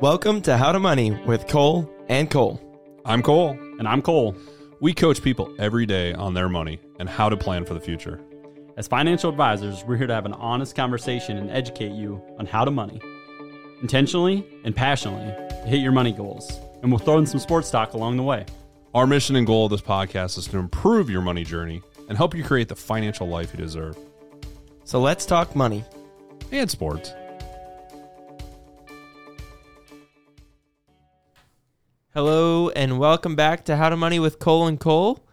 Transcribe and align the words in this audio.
Welcome 0.00 0.40
to 0.42 0.56
How 0.56 0.72
to 0.72 0.78
Money 0.78 1.10
with 1.26 1.46
Cole 1.46 1.86
and 2.08 2.30
Cole. 2.30 2.58
I'm 3.04 3.22
Cole. 3.22 3.50
And 3.50 3.86
I'm 3.86 4.00
Cole. 4.00 4.34
We 4.80 4.94
coach 4.94 5.22
people 5.22 5.54
every 5.58 5.84
day 5.84 6.14
on 6.14 6.32
their 6.32 6.48
money 6.48 6.80
and 6.98 7.06
how 7.06 7.28
to 7.28 7.36
plan 7.36 7.66
for 7.66 7.74
the 7.74 7.80
future. 7.80 8.18
As 8.78 8.88
financial 8.88 9.28
advisors, 9.28 9.84
we're 9.84 9.98
here 9.98 10.06
to 10.06 10.14
have 10.14 10.24
an 10.24 10.32
honest 10.32 10.74
conversation 10.74 11.36
and 11.36 11.50
educate 11.50 11.92
you 11.92 12.18
on 12.38 12.46
how 12.46 12.64
to 12.64 12.70
money. 12.70 12.98
Intentionally 13.82 14.46
and 14.64 14.74
passionately 14.74 15.34
to 15.50 15.66
hit 15.66 15.80
your 15.80 15.92
money 15.92 16.12
goals. 16.12 16.50
And 16.80 16.90
we'll 16.90 16.98
throw 16.98 17.18
in 17.18 17.26
some 17.26 17.38
sports 17.38 17.70
talk 17.70 17.92
along 17.92 18.16
the 18.16 18.22
way. 18.22 18.46
Our 18.94 19.06
mission 19.06 19.36
and 19.36 19.46
goal 19.46 19.66
of 19.66 19.70
this 19.70 19.82
podcast 19.82 20.38
is 20.38 20.46
to 20.46 20.56
improve 20.56 21.10
your 21.10 21.20
money 21.20 21.44
journey 21.44 21.82
and 22.08 22.16
help 22.16 22.34
you 22.34 22.42
create 22.42 22.68
the 22.68 22.74
financial 22.74 23.28
life 23.28 23.52
you 23.52 23.58
deserve. 23.58 23.98
So 24.84 24.98
let's 24.98 25.26
talk 25.26 25.54
money. 25.54 25.84
And 26.52 26.70
sports. 26.70 27.12
Hello 32.22 32.68
and 32.76 32.98
welcome 32.98 33.34
back 33.34 33.64
to 33.64 33.76
How 33.76 33.88
to 33.88 33.96
Money 33.96 34.18
with 34.18 34.38
Cole 34.38 34.66
and 34.66 34.78
Cole. 34.78 35.24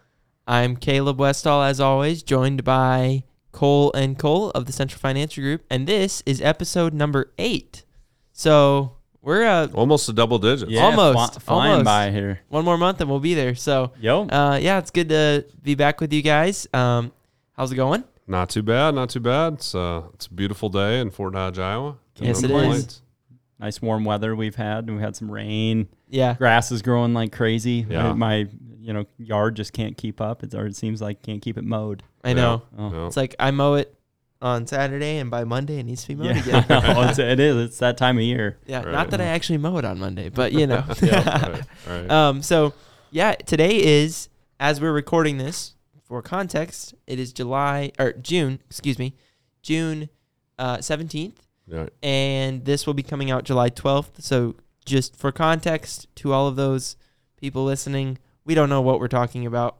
I'm 0.46 0.74
Caleb 0.74 1.18
Westall, 1.20 1.62
as 1.62 1.80
always, 1.80 2.22
joined 2.22 2.64
by 2.64 3.24
Cole 3.52 3.92
and 3.92 4.18
Cole 4.18 4.48
of 4.52 4.64
the 4.64 4.72
Central 4.72 4.98
Financial 4.98 5.42
Group, 5.42 5.66
and 5.68 5.86
this 5.86 6.22
is 6.24 6.40
episode 6.40 6.94
number 6.94 7.30
eight. 7.36 7.84
So 8.32 8.96
we're 9.20 9.44
uh, 9.44 9.66
Almost 9.74 10.08
a 10.08 10.14
double 10.14 10.38
digit. 10.38 10.70
Yeah. 10.70 10.84
Almost, 10.84 11.34
fly- 11.34 11.40
flying 11.42 11.70
almost. 11.72 11.84
by 11.84 12.10
here. 12.10 12.40
one 12.48 12.64
more 12.64 12.78
month 12.78 13.02
and 13.02 13.10
we'll 13.10 13.20
be 13.20 13.34
there. 13.34 13.54
So 13.54 13.92
Yo. 14.00 14.26
uh, 14.26 14.58
yeah, 14.58 14.78
it's 14.78 14.90
good 14.90 15.10
to 15.10 15.44
be 15.60 15.74
back 15.74 16.00
with 16.00 16.10
you 16.14 16.22
guys. 16.22 16.66
Um, 16.72 17.12
how's 17.52 17.70
it 17.70 17.76
going? 17.76 18.02
Not 18.26 18.48
too 18.48 18.62
bad. 18.62 18.94
Not 18.94 19.10
too 19.10 19.20
bad. 19.20 19.52
It's, 19.52 19.74
uh, 19.74 20.04
it's 20.14 20.24
a 20.24 20.32
beautiful 20.32 20.70
day 20.70 21.00
in 21.00 21.10
Fort 21.10 21.34
Dodge, 21.34 21.58
Iowa. 21.58 21.98
Yes, 22.18 22.40
No 22.40 22.58
it 22.58 22.76
is. 22.76 23.02
Complaints. 23.58 23.76
nice 23.76 23.82
warm 23.82 24.04
weather 24.04 24.34
we've 24.36 24.54
had. 24.56 24.86
and 24.88 24.96
We 24.96 25.02
had 25.02 25.16
some 25.16 25.30
rain. 25.30 25.88
Yeah, 26.08 26.34
Grass 26.34 26.70
is 26.72 26.82
growing 26.82 27.14
like 27.14 27.32
crazy. 27.32 27.86
Yeah. 27.88 28.12
My, 28.12 28.44
my, 28.44 28.48
you 28.80 28.92
know 28.94 29.04
yard 29.18 29.54
just 29.56 29.72
can't 29.74 29.96
keep 29.98 30.20
up. 30.20 30.42
It's, 30.42 30.54
or 30.54 30.66
it 30.66 30.76
seems 30.76 31.02
like 31.02 31.22
can't 31.22 31.42
keep 31.42 31.58
it 31.58 31.64
mowed. 31.64 32.02
I 32.24 32.32
know. 32.32 32.62
Oh. 32.78 32.90
Yeah. 32.92 33.06
It's 33.06 33.16
like 33.16 33.34
I 33.38 33.50
mow 33.50 33.74
it 33.74 33.94
on 34.40 34.66
Saturday, 34.66 35.18
and 35.18 35.30
by 35.30 35.44
Monday 35.44 35.78
it 35.80 35.82
needs 35.84 36.02
to 36.02 36.08
be 36.08 36.14
mowed 36.14 36.26
Yeah, 36.36 36.42
again. 36.42 36.64
I 36.70 36.92
know. 36.94 37.02
It's, 37.08 37.18
it 37.18 37.40
is. 37.40 37.56
It's 37.56 37.78
that 37.78 37.98
time 37.98 38.16
of 38.16 38.22
year. 38.22 38.56
Yeah, 38.66 38.82
Right. 38.84 38.92
not 38.92 39.10
that 39.10 39.20
I 39.20 39.24
actually 39.24 39.58
mow 39.58 39.76
it 39.78 39.84
on 39.84 39.98
Monday, 39.98 40.28
but 40.30 40.52
you 40.52 40.66
know. 40.66 40.84
right, 41.02 41.62
right. 41.88 42.10
um, 42.10 42.40
so 42.42 42.72
yeah, 43.10 43.34
today 43.34 43.82
is 43.84 44.28
as 44.60 44.80
we're 44.80 44.92
recording 44.92 45.38
this 45.38 45.74
for 46.04 46.22
context, 46.22 46.94
it 47.06 47.18
is 47.18 47.32
July 47.32 47.92
or 47.98 48.12
June, 48.12 48.60
excuse 48.70 48.98
me, 48.98 49.14
June 49.62 50.08
uh, 50.58 50.80
seventeenth, 50.80 51.46
Right. 51.70 51.92
and 52.02 52.64
this 52.64 52.86
will 52.86 52.94
be 52.94 53.02
coming 53.02 53.30
out 53.30 53.44
July 53.44 53.68
twelfth. 53.68 54.22
So 54.24 54.56
just 54.84 55.16
for 55.16 55.30
context 55.32 56.06
to 56.16 56.32
all 56.32 56.46
of 56.48 56.56
those 56.56 56.96
people 57.36 57.64
listening, 57.64 58.18
we 58.44 58.54
don't 58.54 58.68
know 58.70 58.80
what 58.80 59.00
we're 59.00 59.08
talking 59.08 59.44
about 59.46 59.76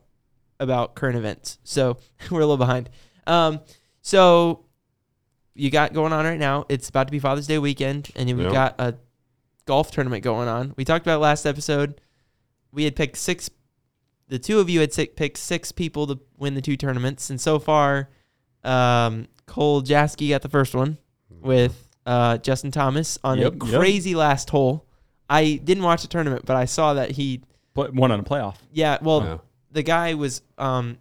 about 0.60 0.94
current 0.94 1.16
events, 1.16 1.58
so 1.64 1.96
we're 2.30 2.38
a 2.40 2.46
little 2.46 2.56
behind. 2.56 2.90
Um, 3.26 3.60
so 4.02 4.64
you 5.54 5.70
got 5.70 5.92
going 5.92 6.12
on 6.12 6.24
right 6.24 6.38
now. 6.38 6.66
It's 6.68 6.88
about 6.88 7.06
to 7.08 7.10
be 7.10 7.18
Father's 7.18 7.46
Day 7.46 7.58
weekend, 7.58 8.10
and 8.16 8.28
we've 8.28 8.46
Yeah. 8.46 8.52
got 8.52 8.74
a 8.78 8.94
golf 9.66 9.90
tournament 9.90 10.22
going 10.24 10.48
on. 10.48 10.72
We 10.76 10.84
talked 10.84 11.04
about 11.06 11.20
last 11.20 11.46
episode. 11.46 12.00
We 12.72 12.84
had 12.84 12.94
picked 12.96 13.16
six. 13.16 13.50
The 14.28 14.38
two 14.38 14.60
of 14.60 14.68
you 14.68 14.80
had 14.80 14.92
picked 15.16 15.38
six 15.38 15.72
people 15.72 16.06
to 16.08 16.18
win 16.36 16.54
the 16.54 16.60
two 16.60 16.76
tournaments, 16.76 17.30
and 17.30 17.40
so 17.40 17.58
far, 17.58 18.10
um, 18.62 19.26
Cole 19.46 19.82
Jaeschke 19.82 20.28
got 20.28 20.42
the 20.42 20.48
first 20.50 20.74
one 20.74 20.98
with 21.40 21.88
uh, 22.06 22.38
Justin 22.38 22.70
Thomas 22.70 23.18
on 23.24 23.38
Yep, 23.38 23.62
a 23.62 23.66
yep. 23.66 23.78
crazy 23.80 24.14
last 24.14 24.50
hole. 24.50 24.86
I 25.30 25.60
didn't 25.62 25.84
watch 25.84 26.02
the 26.02 26.08
tournament, 26.08 26.46
but 26.46 26.56
I 26.56 26.64
saw 26.64 26.94
that 26.94 27.10
he. 27.12 27.42
But 27.74 27.94
one 27.94 28.10
on 28.10 28.20
a 28.20 28.22
playoff. 28.24 28.56
Yeah, 28.72 28.98
well, 29.02 29.22
Yeah. 29.22 29.38
the 29.72 29.82
guy 29.82 30.14
was 30.14 30.42
um, 30.56 30.98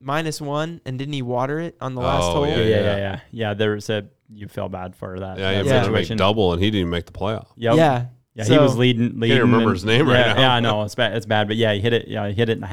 minus 0.00 0.40
one, 0.40 0.80
and 0.84 0.98
didn't 0.98 1.14
he 1.14 1.22
water 1.22 1.58
it 1.58 1.76
on 1.80 1.94
the 1.94 2.00
last 2.02 2.24
Oh, 2.24 2.32
hole? 2.32 2.46
Yeah, 2.46 2.56
Yeah, 2.56 2.62
yeah, 2.64 2.68
yeah. 2.68 2.82
yeah, 2.82 2.96
yeah. 2.96 3.20
Yeah, 3.30 3.54
there's 3.54 3.88
a 3.90 4.06
you 4.34 4.48
feel 4.48 4.68
bad 4.68 4.94
for 4.96 5.18
that. 5.20 5.38
Yeah, 5.38 5.52
that 5.52 5.62
he 5.62 5.68
Yeah. 5.68 5.74
meant 5.74 5.86
to 5.86 5.92
make 5.92 6.18
double, 6.18 6.52
and 6.52 6.62
he 6.62 6.70
didn't 6.70 6.90
make 6.90 7.06
the 7.06 7.12
playoff. 7.12 7.46
Yep. 7.56 7.76
Yeah. 7.76 8.06
Yeah, 8.34 8.44
So- 8.44 8.52
he 8.54 8.58
was 8.58 8.76
leading. 8.78 9.20
leading 9.20 9.38
remember 9.40 9.68
and- 9.68 9.72
his 9.76 9.84
name 9.84 10.08
right 10.08 10.26
yeah, 10.26 10.32
now. 10.32 10.40
Yeah, 10.40 10.54
I 10.54 10.60
know 10.60 10.82
it's 10.84 10.94
bad. 10.94 11.14
It's 11.16 11.26
bad, 11.26 11.48
but 11.48 11.56
yeah, 11.56 11.74
he 11.74 11.80
hit 11.80 11.92
it. 11.92 12.08
Yeah, 12.08 12.26
he 12.28 12.34
hit 12.34 12.48
it 12.48 12.52
in 12.52 12.60
the 12.60 12.66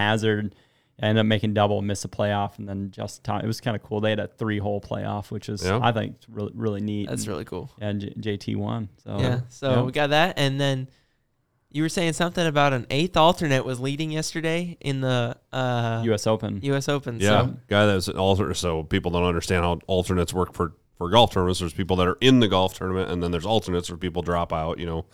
hazard. 1.00 1.10
Ended 1.10 1.20
up 1.22 1.26
making 1.26 1.54
double, 1.54 1.82
missed 1.82 2.06
a 2.06 2.08
playoff, 2.08 2.58
and 2.60 2.68
then 2.68 2.92
just 2.92 3.24
time. 3.24 3.44
It 3.44 3.48
was 3.48 3.62
kind 3.62 3.76
of 3.76 3.84
cool. 3.84 4.02
They 4.02 4.12
had 4.12 4.20
a 4.20 4.28
three-hole 4.28 4.82
playoff, 4.82 5.32
which 5.32 5.50
is 5.50 5.64
Yeah. 5.64 5.80
I 5.82 5.92
think 5.92 6.16
really 6.30 6.52
really 6.56 6.82
neat. 6.82 7.10
That's 7.10 7.24
and, 7.24 7.30
really 7.30 7.46
cool. 7.46 7.72
and 7.80 8.02
J- 8.02 8.38
JT 8.38 8.56
won. 8.58 8.90
So 9.04 9.18
yeah. 9.20 9.40
So 9.50 9.72
yeah. 9.72 9.82
we 9.84 9.92
got 9.92 10.12
that, 10.12 10.38
and 10.38 10.60
then 10.60 10.90
you 11.72 11.84
were 11.84 11.90
saying 11.90 12.14
something 12.14 12.46
about 12.46 12.74
an 12.74 12.88
eighth 12.90 13.16
alternate 13.16 13.64
was 13.64 13.80
leading 13.80 14.12
yesterday 14.12 14.78
in 14.80 15.02
the 15.02 15.38
uh, 15.54 16.02
U.S. 16.06 16.26
Open. 16.26 16.60
U.S. 16.64 16.90
Open. 16.90 17.20
Yeah, 17.20 17.42
So, 17.42 17.58
guy 17.68 17.86
that's 17.86 18.08
an 18.08 18.18
alternate. 18.18 18.56
So 18.56 18.84
people 18.84 19.12
don't 19.12 19.26
understand 19.26 19.64
how 19.64 19.80
alternates 19.88 20.34
work 20.34 20.54
for 20.54 20.74
for 20.98 21.10
golf 21.10 21.32
tournaments. 21.32 21.60
There's 21.60 21.74
people 21.74 21.96
that 21.98 22.08
are 22.08 22.18
in 22.22 22.40
the 22.40 22.48
golf 22.48 22.74
tournament, 22.74 23.12
and 23.12 23.22
then 23.22 23.32
there's 23.32 23.46
alternates 23.46 23.90
where 23.90 23.98
people 23.98 24.22
drop 24.22 24.52
out. 24.52 24.80
You 24.80 24.86
know, 24.88 25.06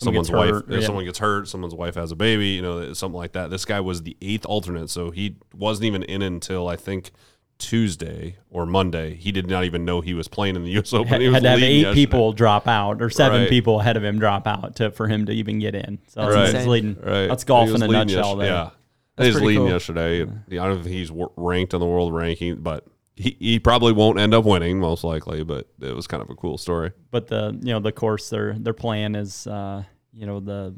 Someone 0.00 0.24
someone's 0.24 0.30
wife, 0.30 0.50
hurt, 0.64 0.72
if 0.72 0.80
yeah. 0.80 0.86
someone 0.86 1.04
gets 1.04 1.18
hurt, 1.18 1.48
someone's 1.48 1.74
wife 1.74 1.96
has 1.96 2.12
a 2.12 2.16
baby. 2.16 2.48
You 2.50 2.62
know, 2.62 2.92
something 2.92 3.16
like 3.18 3.32
that. 3.32 3.50
This 3.50 3.64
guy 3.64 3.80
was 3.80 4.02
the 4.02 4.16
eighth 4.22 4.46
alternate, 4.46 4.90
so 4.90 5.10
he 5.10 5.36
wasn't 5.54 5.86
even 5.86 6.02
in 6.04 6.22
until 6.22 6.68
I 6.68 6.76
think 6.76 7.10
Tuesday 7.58 8.36
or 8.50 8.64
Monday. 8.66 9.14
He 9.14 9.32
did 9.32 9.48
not 9.48 9.64
even 9.64 9.84
know 9.84 10.00
he 10.00 10.14
was 10.14 10.28
playing 10.28 10.54
in 10.56 10.62
the 10.62 10.70
U.S. 10.72 10.92
Open. 10.92 11.08
had, 11.08 11.20
he 11.20 11.26
was 11.28 11.34
had 11.34 11.42
to 11.42 11.48
have 11.50 11.58
eight 11.62 11.78
yesterday. 11.80 11.94
people 12.06 12.32
drop 12.32 12.68
out, 12.68 13.02
or 13.02 13.10
seven 13.10 13.40
Right. 13.42 13.48
people 13.50 13.80
ahead 13.80 13.96
of 13.96 14.04
him 14.04 14.18
drop 14.18 14.46
out 14.46 14.76
to 14.76 14.90
for 14.92 15.08
him 15.08 15.26
to 15.26 15.32
even 15.32 15.58
get 15.58 15.74
in. 15.74 15.98
So 16.06 16.20
That's 16.22 16.34
that's 16.34 16.48
insane. 16.50 16.60
he's 16.60 16.66
leading. 16.68 16.96
Right, 17.02 17.26
That's 17.26 17.44
golf 17.44 17.68
He 17.68 17.74
in 17.74 17.82
a 17.82 17.88
nutshell. 17.88 18.14
yesterday. 18.38 18.46
Yeah, 18.46 18.70
That's 19.16 19.26
he's 19.34 19.40
leading 19.42 19.62
cool. 19.64 19.70
yesterday. 19.70 20.22
I 20.22 20.24
don't 20.24 20.74
know 20.74 20.80
if 20.80 20.86
he's 20.86 21.10
ranked 21.36 21.74
on 21.74 21.80
the 21.80 21.86
world 21.86 22.14
ranking, 22.14 22.56
but 22.60 22.86
he, 23.18 23.36
he 23.40 23.58
probably 23.58 23.92
won't 23.92 24.18
end 24.18 24.32
up 24.32 24.44
winning, 24.44 24.78
most 24.78 25.02
likely. 25.04 25.42
But 25.42 25.66
it 25.80 25.94
was 25.94 26.06
kind 26.06 26.22
of 26.22 26.30
a 26.30 26.34
cool 26.34 26.56
story. 26.56 26.92
but 27.10 27.26
the 27.26 27.58
you 27.60 27.72
know 27.72 27.80
the 27.80 27.92
course 27.92 28.30
their 28.30 28.54
their 28.54 28.74
plan 28.74 29.14
is 29.14 29.46
uh 29.46 29.82
you 30.12 30.26
know 30.26 30.40
the 30.40 30.74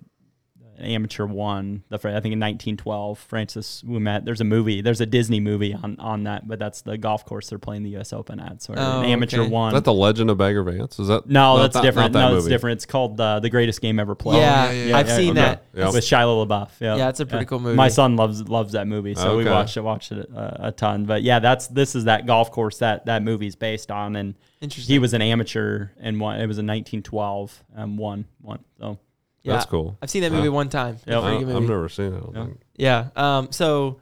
amateur 0.80 1.26
one 1.26 1.82
the 1.88 1.96
I 1.96 2.20
think 2.20 2.32
in 2.32 2.40
1912 2.40 3.18
Francis 3.18 3.82
Ouimet 3.86 4.24
there's 4.24 4.40
a 4.40 4.44
movie 4.44 4.80
there's 4.80 5.00
a 5.00 5.06
Disney 5.06 5.40
movie 5.40 5.74
on 5.74 5.96
on 5.98 6.24
that 6.24 6.48
but 6.48 6.58
that's 6.58 6.82
the 6.82 6.96
golf 6.98 7.24
course 7.24 7.48
they're 7.50 7.58
playing 7.58 7.82
the 7.82 7.90
U.S. 7.90 8.12
Open 8.12 8.40
at 8.40 8.62
so 8.62 8.74
Oh, 8.76 9.00
an 9.00 9.06
amateur 9.06 9.42
okay. 9.42 9.50
one 9.50 9.68
Is 9.68 9.74
that 9.74 9.84
the 9.84 9.92
Legend 9.94 10.30
of 10.30 10.38
Bagger 10.38 10.62
Vance? 10.62 10.98
Is 10.98 11.08
that 11.08 11.28
no 11.28 11.58
that's 11.58 11.74
that- 11.74 11.82
different 11.82 12.12
Not 12.12 12.20
that 12.20 12.30
no 12.32 12.36
it's 12.38 12.46
different 12.46 12.78
it's 12.78 12.86
called 12.86 13.20
uh, 13.20 13.40
the 13.40 13.50
greatest 13.50 13.80
game 13.80 13.98
ever 13.98 14.14
played 14.14 14.38
yeah, 14.40 14.70
yeah, 14.70 14.84
yeah, 14.86 14.96
I've 14.98 15.08
yeah, 15.08 15.16
seen 15.16 15.30
okay. 15.30 15.40
that. 15.40 15.64
Yeah. 15.74 15.86
with 15.90 16.04
Shia 16.04 16.46
LaBeouf 16.46 16.70
yeah 16.80 16.96
Yeah, 16.96 17.08
it's 17.08 17.20
a 17.20 17.26
pretty 17.26 17.44
cool 17.44 17.60
movie. 17.60 17.76
my 17.76 17.88
son 17.88 18.16
loves 18.16 18.48
loves 18.48 18.72
that 18.72 18.86
movie 18.86 19.14
so 19.14 19.36
we 19.36 19.42
Okay. 19.42 19.50
watched 19.52 19.76
it 19.76 19.82
watched 19.82 20.12
it 20.12 20.28
a, 20.30 20.68
a 20.68 20.72
ton 20.72 21.04
but 21.04 21.22
yeah 21.22 21.38
that's 21.38 21.66
this 21.68 21.94
is 21.94 22.04
that 22.04 22.26
golf 22.26 22.50
course 22.50 22.78
that 22.78 23.06
that 23.06 23.22
movie's 23.22 23.54
based 23.56 23.90
on 23.90 24.16
and 24.16 24.34
Interesting. 24.62 24.92
he 24.92 24.98
was 24.98 25.14
an 25.14 25.22
amateur 25.22 25.88
and 25.98 26.20
won. 26.20 26.36
It 26.38 26.46
was 26.46 26.58
a 26.58 26.60
1912. 26.60 27.64
Um, 27.76 27.96
won 27.96 28.26
one. 28.42 28.58
So 28.78 28.98
yeah, 29.42 29.54
That's 29.54 29.66
cool. 29.66 29.96
I've 30.02 30.10
seen 30.10 30.22
that 30.22 30.32
movie 30.32 30.48
one 30.48 30.68
time. 30.68 30.96
It's 30.96 31.06
a 31.06 31.10
Yeah. 31.10 31.20
I, 31.20 31.30
good 31.38 31.48
I've 31.48 31.54
movie. 31.54 31.66
never 31.68 31.88
seen 31.88 32.12
it. 32.12 32.16
I 32.16 32.20
don't 32.20 32.34
Yeah. 32.34 32.44
think. 32.44 32.60
Yeah. 32.76 33.08
Um. 33.16 33.52
So 33.52 34.00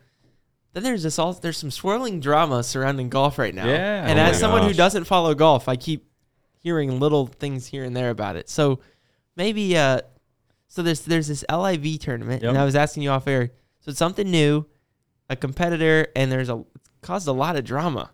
then 0.72 0.82
there's 0.82 1.02
this 1.02 1.18
all 1.18 1.32
there's 1.32 1.56
some 1.56 1.70
swirling 1.70 2.20
drama 2.20 2.62
surrounding 2.62 3.08
golf 3.08 3.38
right 3.38 3.54
now. 3.54 3.66
Yeah. 3.66 4.06
And 4.06 4.18
Oh 4.18 4.22
as 4.22 4.36
my 4.36 4.38
someone 4.40 4.62
who 4.62 4.68
gosh. 4.68 4.76
doesn't 4.76 5.04
follow 5.04 5.34
golf, 5.34 5.68
I 5.68 5.76
keep 5.76 6.06
hearing 6.60 6.98
little 7.00 7.26
things 7.26 7.66
here 7.68 7.84
and 7.84 7.96
there 7.96 8.10
about 8.10 8.36
it. 8.36 8.48
So 8.48 8.80
maybe 9.36 9.76
uh, 9.76 10.00
so 10.66 10.82
there's 10.82 11.00
there's 11.02 11.28
this 11.28 11.44
LIV 11.50 12.00
tournament, 12.00 12.42
and 12.42 12.54
Yep. 12.54 12.60
I 12.60 12.64
was 12.64 12.74
asking 12.76 13.02
you 13.04 13.10
off 13.10 13.26
air. 13.26 13.50
So 13.80 13.90
it's 13.90 13.98
something 13.98 14.28
new, 14.30 14.66
a 15.30 15.36
competitor, 15.36 16.08
and 16.16 16.30
there's 16.32 16.48
a 16.50 16.64
caused 17.00 17.28
a 17.28 17.32
lot 17.32 17.54
of 17.56 17.64
drama. 17.64 18.10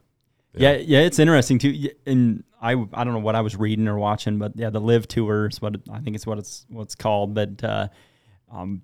Yeah, 0.57 0.73
yeah, 0.77 1.01
it's 1.01 1.19
interesting 1.19 1.59
too. 1.59 1.91
And 2.07 2.45
I, 2.61 2.73
I 2.73 3.05
don't 3.05 3.13
know 3.13 3.19
what 3.19 3.35
I 3.35 3.41
was 3.41 3.57
reading 3.57 3.89
or 3.89 3.99
watching, 3.99 4.39
but 4.39 4.53
yeah, 4.57 4.71
the 4.71 4.81
Live 4.81 5.07
Tour 5.09 5.49
is 5.49 5.61
what 5.61 5.75
it, 5.75 5.83
I 5.93 6.01
think 6.01 6.17
it's 6.17 6.27
what 6.27 6.39
it's 6.39 6.65
what 6.69 6.83
it's 6.83 6.95
called. 6.95 7.35
But 7.35 7.63
uh, 7.63 7.89
um, 8.51 8.83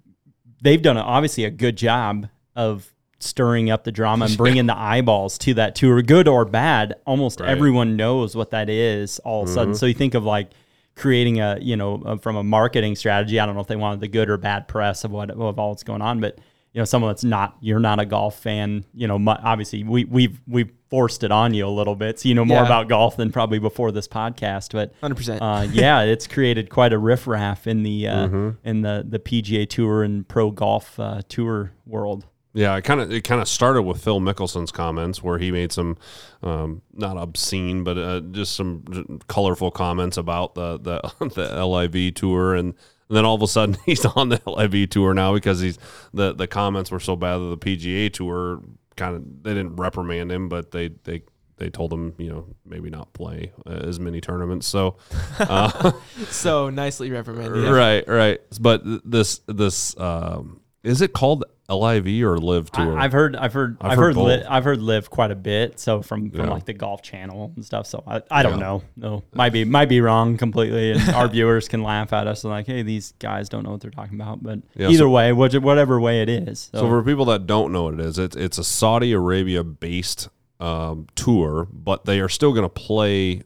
they've 0.63 0.83
done 0.83 0.97
a, 0.97 1.01
obviously 1.01 1.45
a 1.45 1.51
good 1.51 1.77
job 1.77 2.29
of 2.57 2.93
stirring 3.21 3.71
up 3.71 3.85
the 3.85 3.93
drama 3.93 4.25
and 4.27 4.37
bringing 4.39 4.67
the 4.67 4.77
eyeballs 4.77 5.39
to 5.39 5.55
that 5.55 5.75
tour, 5.75 6.03
good 6.03 6.27
or 6.29 6.45
bad. 6.45 6.95
Almost 7.07 7.41
Right. 7.41 7.51
everyone 7.51 7.97
knows 7.97 8.35
what 8.35 8.51
that 8.51 8.69
is 8.69 9.19
all 9.21 9.43
of 9.43 9.49
a 9.49 9.53
sudden. 9.53 9.75
So 9.75 9.87
you 9.87 9.95
think 9.95 10.15
of 10.15 10.25
like 10.25 10.51
creating 10.97 11.41
a 11.41 11.57
you 11.61 11.77
know 11.77 12.03
uh, 12.05 12.17
from 12.17 12.37
a 12.37 12.43
marketing 12.45 12.97
strategy. 12.97 13.39
I 13.41 13.47
don't 13.47 13.55
know 13.55 13.61
if 13.63 13.69
they 13.69 13.77
wanted 13.77 14.01
the 14.01 14.09
good 14.09 14.29
or 14.29 14.37
bad 14.37 14.69
press 14.69 15.05
of 15.05 15.11
what 15.11 15.31
of 15.31 15.59
all 15.59 15.73
that's 15.73 15.85
going 15.85 16.03
on, 16.03 16.21
but 16.21 16.39
you 16.73 16.81
know 16.81 16.85
someone 16.85 17.11
that's 17.11 17.25
not 17.25 17.57
you're 17.61 17.81
not 17.81 17.99
a 18.01 18.07
golf 18.07 18.39
fan. 18.41 18.85
You 18.95 19.09
know, 19.09 19.19
mu- 19.19 19.33
obviously 19.43 19.83
we 19.85 20.05
we've 20.05 20.41
we've 20.47 20.71
forced 20.89 21.23
it 21.23 21.31
on 21.31 21.55
you 21.55 21.67
a 21.67 21.69
little 21.71 21.95
bit, 21.97 22.19
so 22.21 22.29
you 22.29 22.35
know 22.35 22.45
more 22.45 22.59
Yeah. 22.59 22.67
about 22.67 22.89
golf 22.89 23.17
than 23.17 23.31
probably 23.33 23.59
before 23.59 23.93
this 23.93 24.07
podcast. 24.09 24.73
But 24.73 24.93
Hundred 25.01 25.17
percent. 25.17 25.43
uh, 25.43 25.67
yeah, 25.73 26.01
it's 26.03 26.27
created 26.27 26.71
quite 26.71 26.93
a 26.93 26.99
riffraff 26.99 27.67
in 27.67 27.83
the 27.83 28.07
uh, 28.09 28.27
Mm-hmm. 28.29 28.69
in 28.69 28.83
the 28.83 29.05
the 29.09 29.19
PGA 29.19 29.69
Tour 29.69 30.03
and 30.03 30.27
pro 30.29 30.51
golf 30.51 30.99
uh, 31.01 31.23
tour 31.29 31.73
world. 31.87 32.27
Yeah, 32.53 32.75
it 32.77 32.83
kind 32.83 33.01
of 33.01 33.13
it 33.13 33.23
kind 33.23 33.41
of 33.41 33.47
started 33.49 33.83
with 33.83 34.03
Phil 34.03 34.19
Mickelson's 34.21 34.73
comments 34.73 35.23
where 35.23 35.39
he 35.39 35.53
made 35.53 35.71
some 35.71 35.97
um, 36.43 36.83
not 36.93 37.17
obscene 37.17 37.85
but 37.85 37.97
uh, 37.97 38.21
just 38.33 38.57
some 38.57 39.21
colorful 39.29 39.71
comments 39.71 40.17
about 40.17 40.57
the 40.57 40.77
the 40.79 41.01
the 41.35 41.65
LIV 41.65 42.15
tour 42.15 42.57
and 42.57 42.75
And 43.11 43.17
then 43.17 43.25
all 43.25 43.35
of 43.35 43.43
a 43.43 43.49
sudden 43.49 43.77
he's 43.87 44.07
on 44.07 44.29
the 44.29 44.41
LIV 44.47 44.89
tour 44.91 45.13
now 45.13 45.35
because 45.35 45.61
he's 45.61 45.79
the 46.15 46.33
the 46.33 46.47
comments 46.47 46.91
were 46.91 47.01
so 47.01 47.17
bad 47.17 47.39
that 47.39 47.59
the 47.61 47.77
PGA 47.77 48.11
tour 48.11 48.63
kind 48.97 49.17
of 49.17 49.43
they 49.43 49.53
didn't 49.53 49.77
reprimand 49.77 50.31
him, 50.31 50.49
but 50.49 50.71
they 50.71 50.91
they 51.03 51.23
they 51.57 51.71
told 51.71 51.93
him 51.93 52.15
you 52.19 52.31
know 52.31 52.47
maybe 52.65 52.89
not 52.89 53.13
play 53.13 53.53
uh, 53.67 53.71
as 53.71 53.99
many 53.99 54.21
tournaments. 54.21 54.69
So 54.69 54.97
uh, 55.41 55.91
So 56.29 56.71
nicely 56.71 57.11
reprimanded. 57.11 57.65
right, 57.69 58.07
right. 58.07 58.41
But 58.61 58.83
this 59.05 59.41
this 59.49 59.99
um, 59.99 60.60
is 60.83 61.01
it 61.03 61.13
called 61.13 61.45
LIV 61.69 62.25
or 62.25 62.39
Live 62.39 62.71
Tour? 62.73 62.99
I, 62.99 63.03
have 63.03 63.13
heard, 63.13 63.37
I've 63.37 63.53
heard, 63.53 63.77
I've 63.81 63.93
I've, 63.93 63.99
heard 63.99 64.17
heard, 64.17 64.23
li- 64.25 64.45
I've 64.49 64.65
heard 64.65 64.83
live 64.83 65.09
quite 65.11 65.31
a 65.31 65.35
bit. 65.37 65.79
So 65.79 66.03
from, 66.03 66.31
from 66.31 66.47
Yeah. 66.47 66.51
like 66.51 66.65
the 66.65 66.73
Golf 66.73 67.03
Channel 67.03 67.53
and 67.55 67.65
stuff. 67.65 67.87
So 67.87 68.03
I, 68.07 68.23
I 68.31 68.43
don't 68.43 68.59
Yeah. 68.59 68.65
know. 68.65 68.83
No, 68.97 69.23
might 69.35 69.53
be, 69.53 69.65
might 69.65 69.89
be 69.89 70.01
wrong 70.01 70.37
completely, 70.37 70.93
and 70.93 71.11
our 71.11 71.29
viewers 71.37 71.69
can 71.69 71.83
laugh 71.83 72.13
at 72.13 72.27
us 72.27 72.43
and 72.45 72.51
like, 72.51 72.67
hey, 72.67 72.83
these 72.83 73.13
guys 73.19 73.49
don't 73.49 73.63
know 73.63 73.71
what 73.71 73.81
they're 73.83 73.91
talking 73.91 74.21
about. 74.21 74.43
But 74.43 74.61
Yeah, 74.75 74.89
either 74.89 74.99
so- 75.05 75.11
way, 75.11 75.33
which, 75.33 75.55
whatever 75.55 76.01
way 76.01 76.23
it 76.23 76.29
is. 76.29 76.71
So, 76.73 76.81
So 76.81 76.89
for 76.89 77.03
people 77.05 77.25
that 77.27 77.47
don't 77.47 77.73
know 77.73 77.85
what 77.85 77.95
it 77.95 78.01
is, 78.01 78.19
it's 78.19 78.35
it's 78.37 78.59
a 78.59 78.65
Saudi 78.65 79.13
Arabia 79.13 79.63
based 79.63 80.29
um, 80.59 81.07
tour, 81.15 81.69
but 81.73 82.05
they 82.05 82.21
are 82.21 82.29
still 82.29 82.53
going 82.53 82.65
to 82.65 82.69
play 82.69 83.43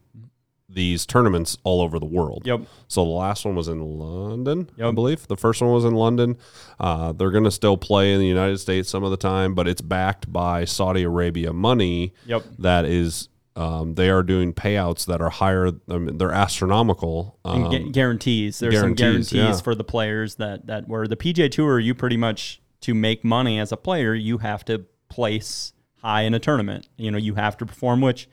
these 0.75 1.05
tournaments 1.05 1.57
all 1.63 1.81
over 1.81 1.97
the 1.97 2.05
world. 2.05 2.43
yep, 2.45 2.61
So 2.87 3.03
the 3.03 3.09
last 3.09 3.45
one 3.45 3.55
was 3.55 3.67
in 3.67 3.79
London, 3.81 4.69
I 4.79 4.91
believe. 4.91 5.27
The 5.27 5.37
first 5.37 5.61
one 5.61 5.71
was 5.71 5.85
in 5.85 5.95
London. 5.95 6.37
Uh, 6.79 7.13
they're 7.13 7.31
going 7.31 7.45
to 7.45 7.51
still 7.51 7.77
play 7.77 8.13
in 8.13 8.19
the 8.19 8.27
United 8.27 8.59
States 8.59 8.89
some 8.89 9.03
of 9.03 9.09
the 9.09 9.17
time, 9.17 9.55
but 9.55 9.67
it's 9.67 9.81
backed 9.81 10.31
by 10.31 10.65
Saudi 10.65 11.03
Arabia 11.03 11.53
money. 11.53 12.13
Yep. 12.25 12.43
That 12.59 12.85
is, 12.85 13.29
um, 13.55 13.95
they 13.95 14.09
are 14.09 14.21
doing 14.21 14.53
payouts 14.53 15.05
that 15.05 15.21
are 15.21 15.29
higher. 15.29 15.71
I 15.89 15.97
mean, 15.97 16.17
they're 16.17 16.33
astronomical. 16.33 17.39
Um, 17.45 17.71
gu- 17.71 17.91
guarantees. 17.91 18.59
There's 18.59 18.75
some 18.75 18.93
guarantees, 18.93 19.31
guarantees 19.31 19.59
yeah. 19.59 19.63
for 19.63 19.75
the 19.75 19.85
players 19.85 20.35
that 20.35 20.67
that 20.67 20.89
were 20.89 21.07
the 21.07 21.15
PJ 21.15 21.51
Tour. 21.51 21.79
You 21.79 21.95
pretty 21.95 22.17
much 22.17 22.61
to 22.81 22.93
make 22.93 23.23
money 23.23 23.57
as 23.59 23.71
a 23.71 23.77
player, 23.77 24.13
you 24.13 24.39
have 24.39 24.65
to 24.65 24.85
place 25.07 25.71
high 26.01 26.23
in 26.23 26.33
a 26.33 26.39
tournament. 26.39 26.89
You 26.97 27.11
know, 27.11 27.17
you 27.17 27.35
have 27.35 27.55
to 27.57 27.65
perform, 27.65 28.01
which 28.01 28.27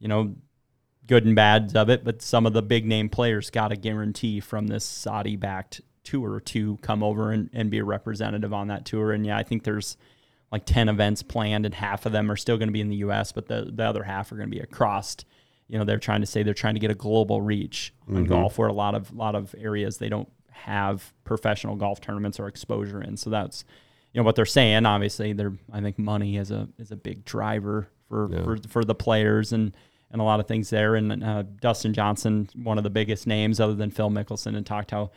you 0.00 0.08
know, 0.08 0.34
good 1.06 1.24
and 1.24 1.34
bad 1.34 1.76
of 1.76 1.90
it. 1.90 2.04
But 2.04 2.22
some 2.22 2.46
of 2.46 2.52
the 2.52 2.62
big 2.62 2.86
name 2.86 3.08
players 3.08 3.50
got 3.50 3.72
a 3.72 3.76
guarantee 3.76 4.40
from 4.40 4.66
this 4.66 4.84
Saudi 4.84 5.36
backed 5.36 5.80
tour 6.02 6.40
to 6.40 6.76
come 6.78 7.02
over 7.02 7.30
and, 7.30 7.50
and 7.52 7.70
be 7.70 7.78
a 7.78 7.84
representative 7.84 8.52
on 8.52 8.68
that 8.68 8.84
tour. 8.84 9.12
And 9.12 9.24
yeah, 9.26 9.36
I 9.36 9.42
think 9.42 9.64
there's 9.64 9.96
like 10.52 10.66
10 10.66 10.88
events 10.88 11.22
planned 11.22 11.66
and 11.66 11.74
half 11.74 12.06
of 12.06 12.12
them 12.12 12.30
are 12.30 12.36
still 12.36 12.56
going 12.58 12.68
to 12.68 12.72
be 12.72 12.80
in 12.80 12.90
the 12.90 12.96
US, 12.96 13.32
but 13.32 13.46
the, 13.46 13.70
the 13.72 13.84
other 13.84 14.04
half 14.04 14.30
are 14.30 14.36
going 14.36 14.48
to 14.48 14.54
be 14.54 14.62
across, 14.62 15.16
you 15.66 15.78
know, 15.78 15.84
they're 15.84 15.98
trying 15.98 16.20
to 16.20 16.26
say 16.26 16.42
they're 16.42 16.54
trying 16.54 16.74
to 16.74 16.80
get 16.80 16.90
a 16.90 16.94
global 16.94 17.40
reach 17.40 17.92
on 18.06 18.14
mm-hmm. 18.14 18.24
golf 18.26 18.58
where 18.58 18.68
a 18.68 18.72
lot 18.72 18.94
of, 18.94 19.12
lot 19.14 19.34
of 19.34 19.54
areas 19.58 19.98
they 19.98 20.08
don't 20.08 20.28
have 20.50 21.12
professional 21.24 21.74
golf 21.74 22.00
tournaments 22.00 22.38
or 22.38 22.46
exposure 22.46 23.02
in. 23.02 23.16
So 23.16 23.30
that's, 23.30 23.64
you 24.12 24.20
know, 24.20 24.24
what 24.24 24.36
they're 24.36 24.46
saying, 24.46 24.86
obviously 24.86 25.32
they're, 25.32 25.54
I 25.72 25.80
think 25.80 25.98
money 25.98 26.36
is 26.36 26.50
a, 26.50 26.68
is 26.78 26.92
a 26.92 26.96
big 26.96 27.24
driver 27.24 27.88
for, 28.08 28.28
Yeah. 28.30 28.44
for, 28.44 28.58
for 28.68 28.84
the 28.84 28.94
players 28.94 29.52
and, 29.52 29.74
and 30.14 30.20
a 30.22 30.24
lot 30.24 30.38
of 30.40 30.46
things 30.46 30.70
there. 30.70 30.94
And 30.94 31.22
uh, 31.22 31.42
Dustin 31.60 31.92
Johnson, 31.92 32.48
one 32.54 32.78
of 32.78 32.84
the 32.84 32.90
biggest 32.90 33.26
names 33.26 33.58
other 33.60 33.74
than 33.74 33.90
Phil 33.90 34.08
Mickelson, 34.10 34.56
and 34.56 34.64
talked 34.64 34.92
how 34.92 35.10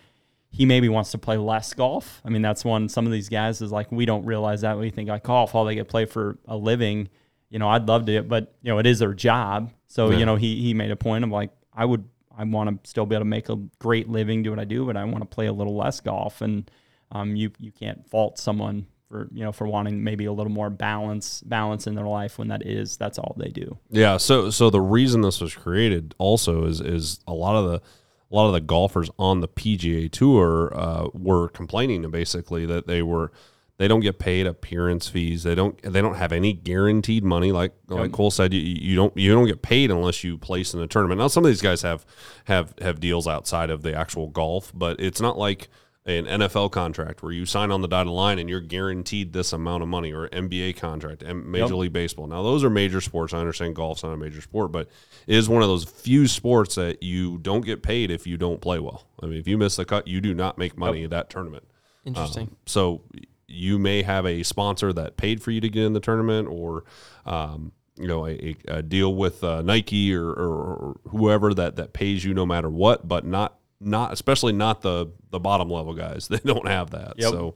he 0.50 0.66
maybe 0.66 0.90
wants 0.90 1.12
to 1.12 1.18
play 1.20 1.38
less 1.38 1.74
golf. 1.74 2.20
I 2.26 2.30
mean, 2.30 2.42
that's 2.42 2.66
one. 2.66 2.90
Some 2.90 3.06
of 3.06 3.12
these 3.12 3.30
guys 3.30 3.62
is 3.62 3.72
like 3.72 3.92
we 3.92 4.06
don't 4.06 4.26
realize 4.26 4.62
that. 4.62 4.78
We 4.78 4.90
think 4.90 5.08
like 5.08 5.24
golf, 5.24 5.54
all 5.56 5.66
they 5.66 5.76
get 5.76 5.88
play 5.88 6.06
for 6.06 6.40
a 6.48 6.58
living. 6.58 7.10
You 7.50 7.60
know, 7.60 7.70
I'd 7.70 7.88
love 7.88 8.08
to, 8.08 8.24
but 8.24 8.56
you 8.64 8.72
know, 8.72 8.80
it 8.80 8.86
is 8.88 9.00
their 9.00 9.14
job. 9.14 9.72
So 9.88 10.10
Yeah. 10.10 10.18
you 10.18 10.26
know, 10.26 10.36
he 10.36 10.62
he 10.62 10.74
made 10.74 10.90
a 10.92 10.96
point 10.98 11.24
of 11.24 11.30
like 11.30 11.52
I 11.74 11.86
would 11.86 12.04
I 12.36 12.44
want 12.44 12.84
to 12.84 12.90
still 12.90 13.06
be 13.06 13.16
able 13.16 13.22
to 13.22 13.30
make 13.30 13.50
a 13.50 13.56
great 13.80 14.10
living, 14.10 14.42
do 14.44 14.50
what 14.50 14.60
I 14.60 14.66
do, 14.66 14.86
but 14.86 14.98
I 14.98 15.04
want 15.06 15.20
to 15.20 15.26
play 15.26 15.46
a 15.46 15.54
little 15.54 15.76
less 15.76 16.00
golf. 16.02 16.42
And 16.42 16.70
um, 17.12 17.36
you 17.36 17.52
you 17.60 17.72
can't 17.72 18.08
fault 18.10 18.40
someone 18.40 18.88
for 19.08 19.30
you 19.34 19.44
know 19.44 19.52
for 19.52 19.68
wanting 19.68 20.04
maybe 20.04 20.26
a 20.26 20.34
little 20.34 20.52
more 20.52 20.70
balance 20.70 21.42
balance 21.42 21.88
in 21.88 21.96
their 21.96 22.08
life 22.08 22.38
when 22.38 22.50
that 22.50 22.66
is 22.66 22.98
that's 22.98 23.18
all 23.18 23.36
they 23.38 23.50
do. 23.50 23.78
Yeah, 23.90 24.18
so 24.18 24.50
so 24.50 24.70
the 24.70 24.82
reason 24.82 25.22
this 25.22 25.42
was 25.42 25.56
created 25.56 26.16
also 26.18 26.66
is 26.66 26.82
is 26.82 27.20
a 27.28 27.34
lot 27.34 27.56
of 27.56 27.72
the 27.72 27.82
a 28.30 28.36
lot 28.36 28.48
of 28.48 28.54
the 28.54 28.62
golfers 28.62 29.10
on 29.18 29.40
the 29.40 29.48
PGA 29.48 30.12
Tour 30.12 30.74
uh, 30.76 31.08
were 31.14 31.48
complaining 31.50 32.10
basically 32.12 32.66
that 32.66 32.88
they 32.88 33.02
were 33.02 33.32
they 33.78 33.88
don't 33.88 34.00
get 34.00 34.18
paid 34.18 34.48
appearance 34.48 35.08
fees. 35.08 35.44
They 35.44 35.56
don't 35.56 35.80
they 35.82 36.02
don't 36.02 36.16
have 36.16 36.32
any 36.32 36.52
guaranteed 36.52 37.24
money. 37.24 37.52
Like 37.52 37.74
like 37.88 38.12
Cole 38.12 38.32
said, 38.32 38.54
you, 38.54 38.60
you 38.60 38.96
don't 38.96 39.16
you 39.16 39.32
don't 39.32 39.46
get 39.46 39.62
paid 39.62 39.92
unless 39.92 40.24
you 40.24 40.38
place 40.38 40.74
in 40.74 40.82
a 40.82 40.88
tournament. 40.88 41.20
Now 41.20 41.28
some 41.28 41.46
of 41.46 41.50
these 41.50 41.62
guys 41.62 41.84
have 41.84 42.06
have 42.46 42.74
have 42.82 43.00
deals 43.00 43.28
outside 43.28 43.70
of 43.70 43.84
the 43.84 43.94
actual 43.94 44.28
golf, 44.28 44.72
but 44.76 45.00
it's 45.00 45.22
not 45.22 45.38
like 45.38 45.70
an 46.08 46.26
NFL 46.26 46.72
contract 46.72 47.22
where 47.22 47.34
you 47.34 47.46
sign 47.46 47.70
on 47.70 47.82
the 47.82 47.88
dotted 47.88 48.12
line 48.14 48.40
and 48.40 48.50
you're 48.50 48.62
guaranteed 48.62 49.34
this 49.34 49.52
amount 49.52 49.84
of 49.84 49.90
money, 49.90 50.14
or 50.14 50.30
NBA 50.30 50.78
contract 50.78 51.22
and 51.22 51.46
Major 51.46 51.66
Yep. 51.66 51.74
League 51.74 51.94
Baseball. 51.94 52.28
Now 52.28 52.44
those 52.44 52.64
are 52.64 52.70
major 52.70 53.02
sports. 53.02 53.34
I 53.34 53.40
understand 53.40 53.76
golf's 53.76 54.04
not 54.04 54.14
a 54.14 54.18
major 54.18 54.42
sport, 54.42 54.72
but 54.72 54.88
it 55.28 55.36
is 55.36 55.50
one 55.50 55.62
of 55.62 55.68
those 55.68 55.84
few 55.84 56.28
sports 56.28 56.76
that 56.76 57.04
you 57.04 57.38
don't 57.40 57.66
get 57.66 57.84
paid 57.84 58.10
if 58.10 58.26
you 58.26 58.38
don't 58.38 58.62
play 58.62 58.80
well. 58.80 59.06
I 59.22 59.26
mean, 59.26 59.38
if 59.38 59.48
you 59.48 59.58
miss 59.58 59.76
the 59.76 59.84
cut, 59.84 60.08
you 60.08 60.22
do 60.22 60.34
not 60.34 60.58
make 60.58 60.78
money 60.78 61.04
at 61.04 61.10
that 61.10 61.30
tournament. 61.30 61.66
Interesting. 62.06 62.44
Um, 62.48 62.58
so 62.66 63.04
you 63.50 63.78
may 63.78 64.02
have 64.02 64.26
a 64.26 64.44
sponsor 64.44 64.94
that 64.94 65.18
paid 65.18 65.44
for 65.44 65.52
you 65.52 65.60
to 65.60 65.70
get 65.70 65.84
in 65.84 65.92
the 65.92 66.00
tournament, 66.00 66.48
or 66.48 66.86
um, 67.26 67.74
you 67.98 68.08
know, 68.08 68.26
a, 68.28 68.56
a 68.70 68.82
deal 68.82 69.14
with 69.14 69.44
uh, 69.44 69.62
Nike 69.62 70.14
or, 70.16 70.30
or, 70.30 70.54
or 70.56 71.00
whoever 71.10 71.54
that 71.54 71.76
that 71.76 71.92
pays 71.92 72.24
you 72.24 72.34
no 72.34 72.46
matter 72.46 72.70
what, 72.70 73.08
but 73.08 73.26
not 73.26 73.57
not 73.80 74.12
especially 74.14 74.54
not 74.54 74.82
the 74.82 75.12
the 75.30 75.40
bottom 75.40 75.70
level 75.70 75.94
guys. 75.94 76.28
They 76.32 76.38
don't 76.40 76.68
have 76.68 76.92
that. 76.92 77.14
Yep. 77.18 77.30
So 77.32 77.56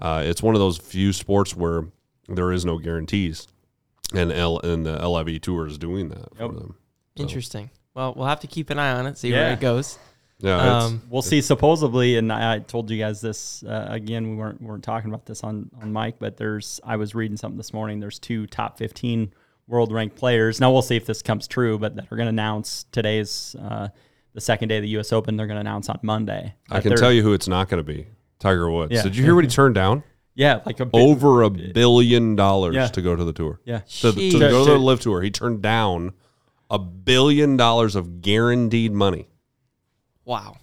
uh, 0.00 0.22
it's 0.26 0.42
one 0.42 0.54
of 0.54 0.60
those 0.60 0.78
few 0.78 1.12
sports 1.12 1.54
where 1.56 1.86
there 2.28 2.52
is 2.52 2.64
no 2.64 2.78
guarantees, 2.78 3.46
and 4.14 4.32
L 4.32 4.58
and 4.60 4.84
the 4.86 5.06
LIV 5.08 5.40
tour 5.40 5.66
is 5.66 5.78
doing 5.78 6.08
that 6.10 6.36
for 6.36 6.48
them. 6.48 6.76
So, 7.16 7.22
Interesting. 7.22 7.70
Well, 7.94 8.14
we'll 8.16 8.26
have 8.26 8.40
to 8.40 8.46
keep 8.46 8.70
an 8.70 8.78
eye 8.78 8.92
on 8.92 9.06
it, 9.06 9.18
see 9.18 9.32
where 9.32 9.52
it 9.52 9.60
goes. 9.60 9.98
Yeah, 10.38 10.78
Um, 10.78 11.02
We'll 11.10 11.22
see. 11.22 11.40
Supposedly, 11.40 12.16
and 12.16 12.32
I, 12.32 12.54
I 12.54 12.58
told 12.58 12.90
you 12.90 12.98
guys 12.98 13.20
this 13.20 13.62
uh, 13.62 13.86
again. 13.90 14.30
We 14.30 14.36
weren't 14.36 14.60
weren't 14.60 14.82
talking 14.82 15.08
about 15.10 15.24
this 15.26 15.44
on 15.44 15.70
on 15.80 15.92
Mike, 15.92 16.16
but 16.18 16.36
there's 16.36 16.80
I 16.84 16.96
was 16.96 17.14
reading 17.14 17.36
something 17.36 17.58
this 17.58 17.72
morning. 17.72 18.00
There's 18.00 18.18
two 18.18 18.46
top 18.48 18.76
15 18.78 19.32
world 19.68 19.92
ranked 19.92 20.16
players. 20.16 20.58
Now 20.60 20.72
we'll 20.72 20.82
see 20.82 20.96
if 20.96 21.06
this 21.06 21.22
comes 21.22 21.46
true, 21.46 21.78
but 21.78 21.94
that 21.94 22.06
are 22.10 22.16
going 22.16 22.26
to 22.26 22.30
announce 22.30 22.86
today's 22.90 23.54
uh, 23.60 23.88
the 24.34 24.40
second 24.40 24.68
day 24.68 24.76
of 24.78 24.82
the 24.82 24.88
U.S. 24.90 25.12
Open. 25.12 25.36
They're 25.36 25.46
going 25.46 25.56
to 25.56 25.60
announce 25.60 25.88
on 25.88 25.98
Monday. 26.02 26.54
I 26.70 26.80
can 26.80 26.96
tell 26.96 27.12
you 27.12 27.22
who 27.22 27.32
it's 27.32 27.48
not 27.48 27.68
going 27.68 27.84
to 27.84 27.92
be. 27.92 28.06
Tiger 28.38 28.70
Woods. 28.70 28.92
Yeah. 28.92 29.02
Did 29.02 29.16
you 29.16 29.22
hear 29.24 29.34
what 29.34 29.44
he 29.44 29.50
turned 29.50 29.74
down? 29.74 30.02
Yeah, 30.34 30.60
like 30.64 30.80
a 30.80 30.86
bit, 30.86 30.98
Over 31.00 31.42
a 31.42 31.50
billion 31.50 32.34
dollars 32.36 32.74
Yeah. 32.74 32.86
to 32.88 33.02
go 33.02 33.14
to 33.14 33.22
the 33.24 33.32
tour. 33.34 33.60
Yeah, 33.64 33.80
To, 34.00 34.12
the- 34.12 34.30
to 34.30 34.38
go 34.38 34.64
to 34.64 34.70
the 34.72 34.78
live 34.78 35.00
tour. 35.00 35.20
He 35.22 35.30
turned 35.30 35.60
down 35.62 36.12
a 36.70 36.78
billion 36.78 37.56
dollars 37.58 37.94
of 37.94 38.22
guaranteed 38.22 38.92
money. 38.92 39.28
Wow. 40.24 40.56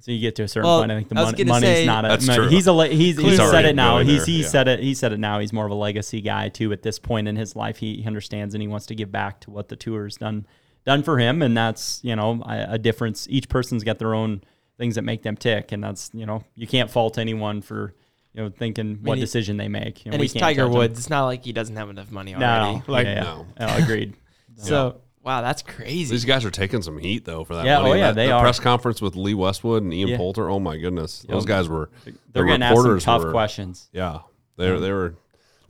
So 0.00 0.10
you 0.12 0.20
get 0.20 0.36
to 0.36 0.42
a 0.42 0.48
certain 0.48 0.66
Well, 0.68 0.80
point. 0.80 0.92
I 0.92 0.96
think 0.96 1.08
the 1.08 1.16
I 1.18 1.20
was 1.22 1.32
money, 1.32 1.44
gonna 1.44 1.60
money's 1.60 1.76
say- 1.78 1.86
not 1.86 2.04
a. 2.04 2.08
That's 2.08 2.26
money- 2.26 2.38
true. 2.40 2.48
He's 2.48 2.66
a 2.66 2.86
he's, 2.88 3.16
He's 3.16 3.26
he's 3.26 3.36
said 3.50 3.64
it 3.64 3.74
now. 3.74 3.98
He's 4.00 4.26
he 4.26 4.42
yeah. 4.42 4.48
said 4.48 4.68
it. 4.68 4.80
He 4.80 4.92
said 4.94 5.12
it 5.14 5.18
now. 5.18 5.38
He's 5.38 5.52
more 5.52 5.64
of 5.64 5.70
a 5.70 5.74
legacy 5.74 6.20
guy 6.20 6.50
too. 6.50 6.72
At 6.72 6.82
this 6.82 6.98
point 6.98 7.26
in 7.26 7.36
his 7.36 7.56
life, 7.56 7.78
he, 7.78 7.96
he 8.02 8.06
understands 8.06 8.54
and 8.54 8.60
he 8.60 8.68
wants 8.68 8.84
to 8.86 8.94
give 8.94 9.10
back 9.10 9.40
to 9.42 9.50
what 9.50 9.68
the 9.68 9.76
tour's 9.76 10.16
done 10.16 10.46
done 10.86 11.02
for 11.02 11.18
him, 11.18 11.42
and 11.42 11.56
that's 11.56 12.00
you 12.02 12.16
know 12.16 12.42
a, 12.46 12.66
a 12.74 12.78
difference. 12.78 13.26
Each 13.30 13.48
person's 13.48 13.84
got 13.84 13.98
their 13.98 14.14
own 14.14 14.42
things 14.78 14.94
that 14.96 15.02
make 15.02 15.22
them 15.22 15.36
tick, 15.36 15.72
and 15.72 15.82
that's 15.82 16.10
you 16.14 16.26
know 16.26 16.44
you 16.54 16.66
can't 16.66 16.90
fault 16.90 17.18
anyone 17.18 17.62
for 17.62 17.94
you 18.32 18.42
know 18.42 18.50
thinking 18.50 18.98
what 19.02 19.16
he- 19.18 19.20
decision 19.24 19.56
they 19.56 19.68
make. 19.68 20.04
You 20.04 20.10
know, 20.10 20.14
And 20.14 20.20
we 20.20 20.24
he's 20.24 20.32
can't 20.32 20.42
Tiger 20.42 20.62
judge 20.62 20.66
him. 20.72 20.78
Woods. 20.78 20.98
It's 20.98 21.10
not 21.10 21.24
like 21.26 21.44
he 21.44 21.52
doesn't 21.52 21.76
have 21.76 21.90
enough 21.90 22.10
money 22.10 22.34
No, 22.34 22.46
already. 22.46 22.82
Like, 22.86 23.06
yeah, 23.06 23.14
yeah. 23.16 23.22
no. 23.22 23.46
Oh, 23.60 23.82
agreed. 23.82 24.14
So, 24.56 25.00
wow, 25.22 25.40
that's 25.42 25.62
crazy. 25.62 26.10
These 26.12 26.24
guys 26.24 26.44
are 26.44 26.50
taking 26.50 26.82
some 26.82 26.98
heat 26.98 27.24
though 27.24 27.44
for 27.44 27.54
that. 27.56 27.64
Yeah, 27.64 27.78
oh, 27.78 27.82
money. 27.82 27.92
oh, 27.94 27.96
yeah, 27.96 28.06
That- 28.08 28.14
they 28.16 28.26
the 28.26 28.32
are. 28.32 28.42
press 28.42 28.60
conference 28.60 29.00
with 29.02 29.16
Lee 29.16 29.34
Westwood 29.34 29.82
and 29.82 29.92
Ian 29.94 30.08
Yeah. 30.08 30.16
Poulter. 30.16 30.48
Oh 30.50 30.60
my 30.60 30.76
goodness, 30.76 31.24
those 31.28 31.42
Yep. 31.44 31.48
guys 31.48 31.68
were. 31.68 31.90
They're 32.04 32.12
the 32.32 32.42
going 32.44 32.60
to 32.60 32.66
ask 32.66 32.82
some 32.82 32.98
tough 33.00 33.22
were- 33.24 33.30
questions. 33.30 33.88
Yeah, 33.92 34.20
they 34.56 34.70
were. 34.70 34.80
They 34.80 34.92
were. 34.92 35.14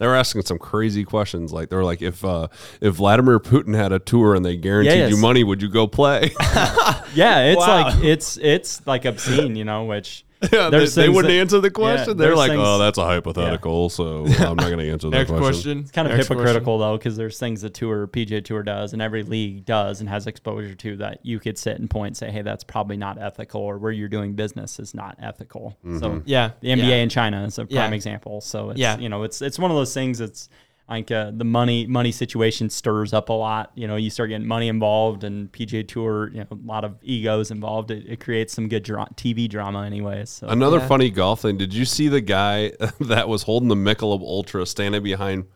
They 0.04 0.08
were 0.08 0.16
asking 0.16 0.42
some 0.42 0.58
crazy 0.58 1.02
questions. 1.02 1.50
Like 1.50 1.70
they 1.70 1.76
were 1.76 1.82
like, 1.82 2.02
if 2.02 2.22
uh, 2.26 2.48
if 2.82 2.96
Vladimir 2.96 3.40
Putin 3.40 3.74
had 3.74 3.90
a 3.90 3.98
tour 3.98 4.34
and 4.34 4.44
they 4.44 4.54
guaranteed 4.54 4.98
Yes. 4.98 5.10
you 5.10 5.16
money, 5.16 5.42
would 5.44 5.62
you 5.62 5.70
go 5.70 5.86
play? 5.86 6.30
Yeah, 7.14 7.44
it's 7.44 7.58
Wow. 7.58 7.84
like 7.84 8.04
it's 8.04 8.36
it's 8.36 8.86
like 8.86 9.06
obscene, 9.06 9.56
you 9.56 9.64
know, 9.64 9.84
which 9.84 10.26
yeah, 10.52 10.70
they, 10.70 10.86
they 10.86 11.08
wouldn't 11.08 11.30
that- 11.32 11.40
answer 11.40 11.60
the 11.60 11.68
yeah, 11.68 11.70
question. 11.70 12.16
They're 12.16 12.36
like, 12.36 12.50
things- 12.50 12.62
oh, 12.64 12.78
that's 12.78 12.98
a 12.98 13.04
hypothetical, 13.04 13.88
so 13.90 14.24
I'm 14.26 14.56
not 14.56 14.66
going 14.70 14.78
to 14.78 14.90
answer 14.90 15.10
that 15.10 15.26
question. 15.26 15.38
question. 15.42 15.78
It's 15.80 15.90
kind 15.90 16.08
of 16.08 16.14
Next 16.16 16.28
hypocritical 16.28 16.78
though, 16.78 16.96
because 16.96 17.16
there's 17.16 17.38
things 17.38 17.62
the 17.62 17.70
tour, 17.70 18.06
PJ 18.06 18.44
Tour 18.44 18.62
does, 18.62 18.92
and 18.92 19.02
every 19.02 19.22
league 19.22 19.64
does, 19.64 20.00
and 20.00 20.08
has 20.08 20.26
exposure 20.26 20.74
to 20.74 20.96
that 20.98 21.20
you 21.22 21.38
could 21.40 21.58
sit 21.58 21.78
and 21.78 21.88
point 21.90 22.08
and 22.08 22.16
say, 22.16 22.30
"Hey, 22.30 22.42
that's 22.42 22.64
probably 22.64 22.96
not 22.96 23.18
ethical," 23.20 23.60
or 23.60 23.78
"Where 23.78 23.92
you're 23.92 24.08
doing 24.08 24.34
business 24.34 24.78
is 24.78 24.94
not 24.94 25.16
ethical." 25.20 25.76
So 25.84 25.88
mm-hmm. 25.90 26.18
Yeah. 26.26 26.50
the 26.60 26.68
NBA 26.68 26.88
yeah. 26.88 26.94
in 26.96 27.08
China 27.08 27.44
is 27.44 27.58
a 27.58 27.66
prime 27.66 27.90
Yeah. 27.90 27.94
example. 27.94 28.40
So 28.40 28.70
it's, 28.70 28.80
Yeah. 28.80 28.98
you 28.98 29.08
know, 29.08 29.22
it's 29.22 29.42
it's 29.42 29.58
one 29.58 29.70
of 29.70 29.76
those 29.76 29.94
things. 29.94 30.20
It's 30.20 30.48
I 30.86 30.96
think 30.96 31.10
uh, 31.10 31.30
the 31.34 31.44
money 31.46 31.86
money 31.86 32.12
situation 32.12 32.68
stirs 32.68 33.14
up 33.14 33.30
a 33.30 33.32
lot. 33.32 33.72
You 33.74 33.86
know, 33.88 33.96
you 33.96 34.10
start 34.10 34.28
getting 34.28 34.46
money 34.46 34.68
involved 34.68 35.24
and 35.24 35.50
PGA 35.50 35.88
Tour, 35.88 36.28
you 36.30 36.40
know, 36.40 36.46
a 36.50 36.54
lot 36.66 36.84
of 36.84 36.96
egos 37.02 37.50
involved. 37.50 37.90
It, 37.90 38.04
it 38.06 38.20
creates 38.20 38.52
some 38.52 38.68
good 38.68 38.82
dra- 38.82 39.08
TV 39.14 39.48
drama, 39.48 39.84
anyways. 39.84 40.28
So 40.28 40.46
Another 40.48 40.78
Yeah. 40.78 40.86
funny 40.88 41.08
golf 41.10 41.40
thing. 41.40 41.56
Did 41.56 41.72
you 41.72 41.86
see 41.86 42.08
the 42.08 42.20
guy 42.20 42.72
that 43.00 43.28
was 43.30 43.44
holding 43.44 43.68
the 43.70 43.74
Michelob 43.76 44.20
Ultra 44.20 44.66
standing 44.66 45.02
behind 45.02 45.46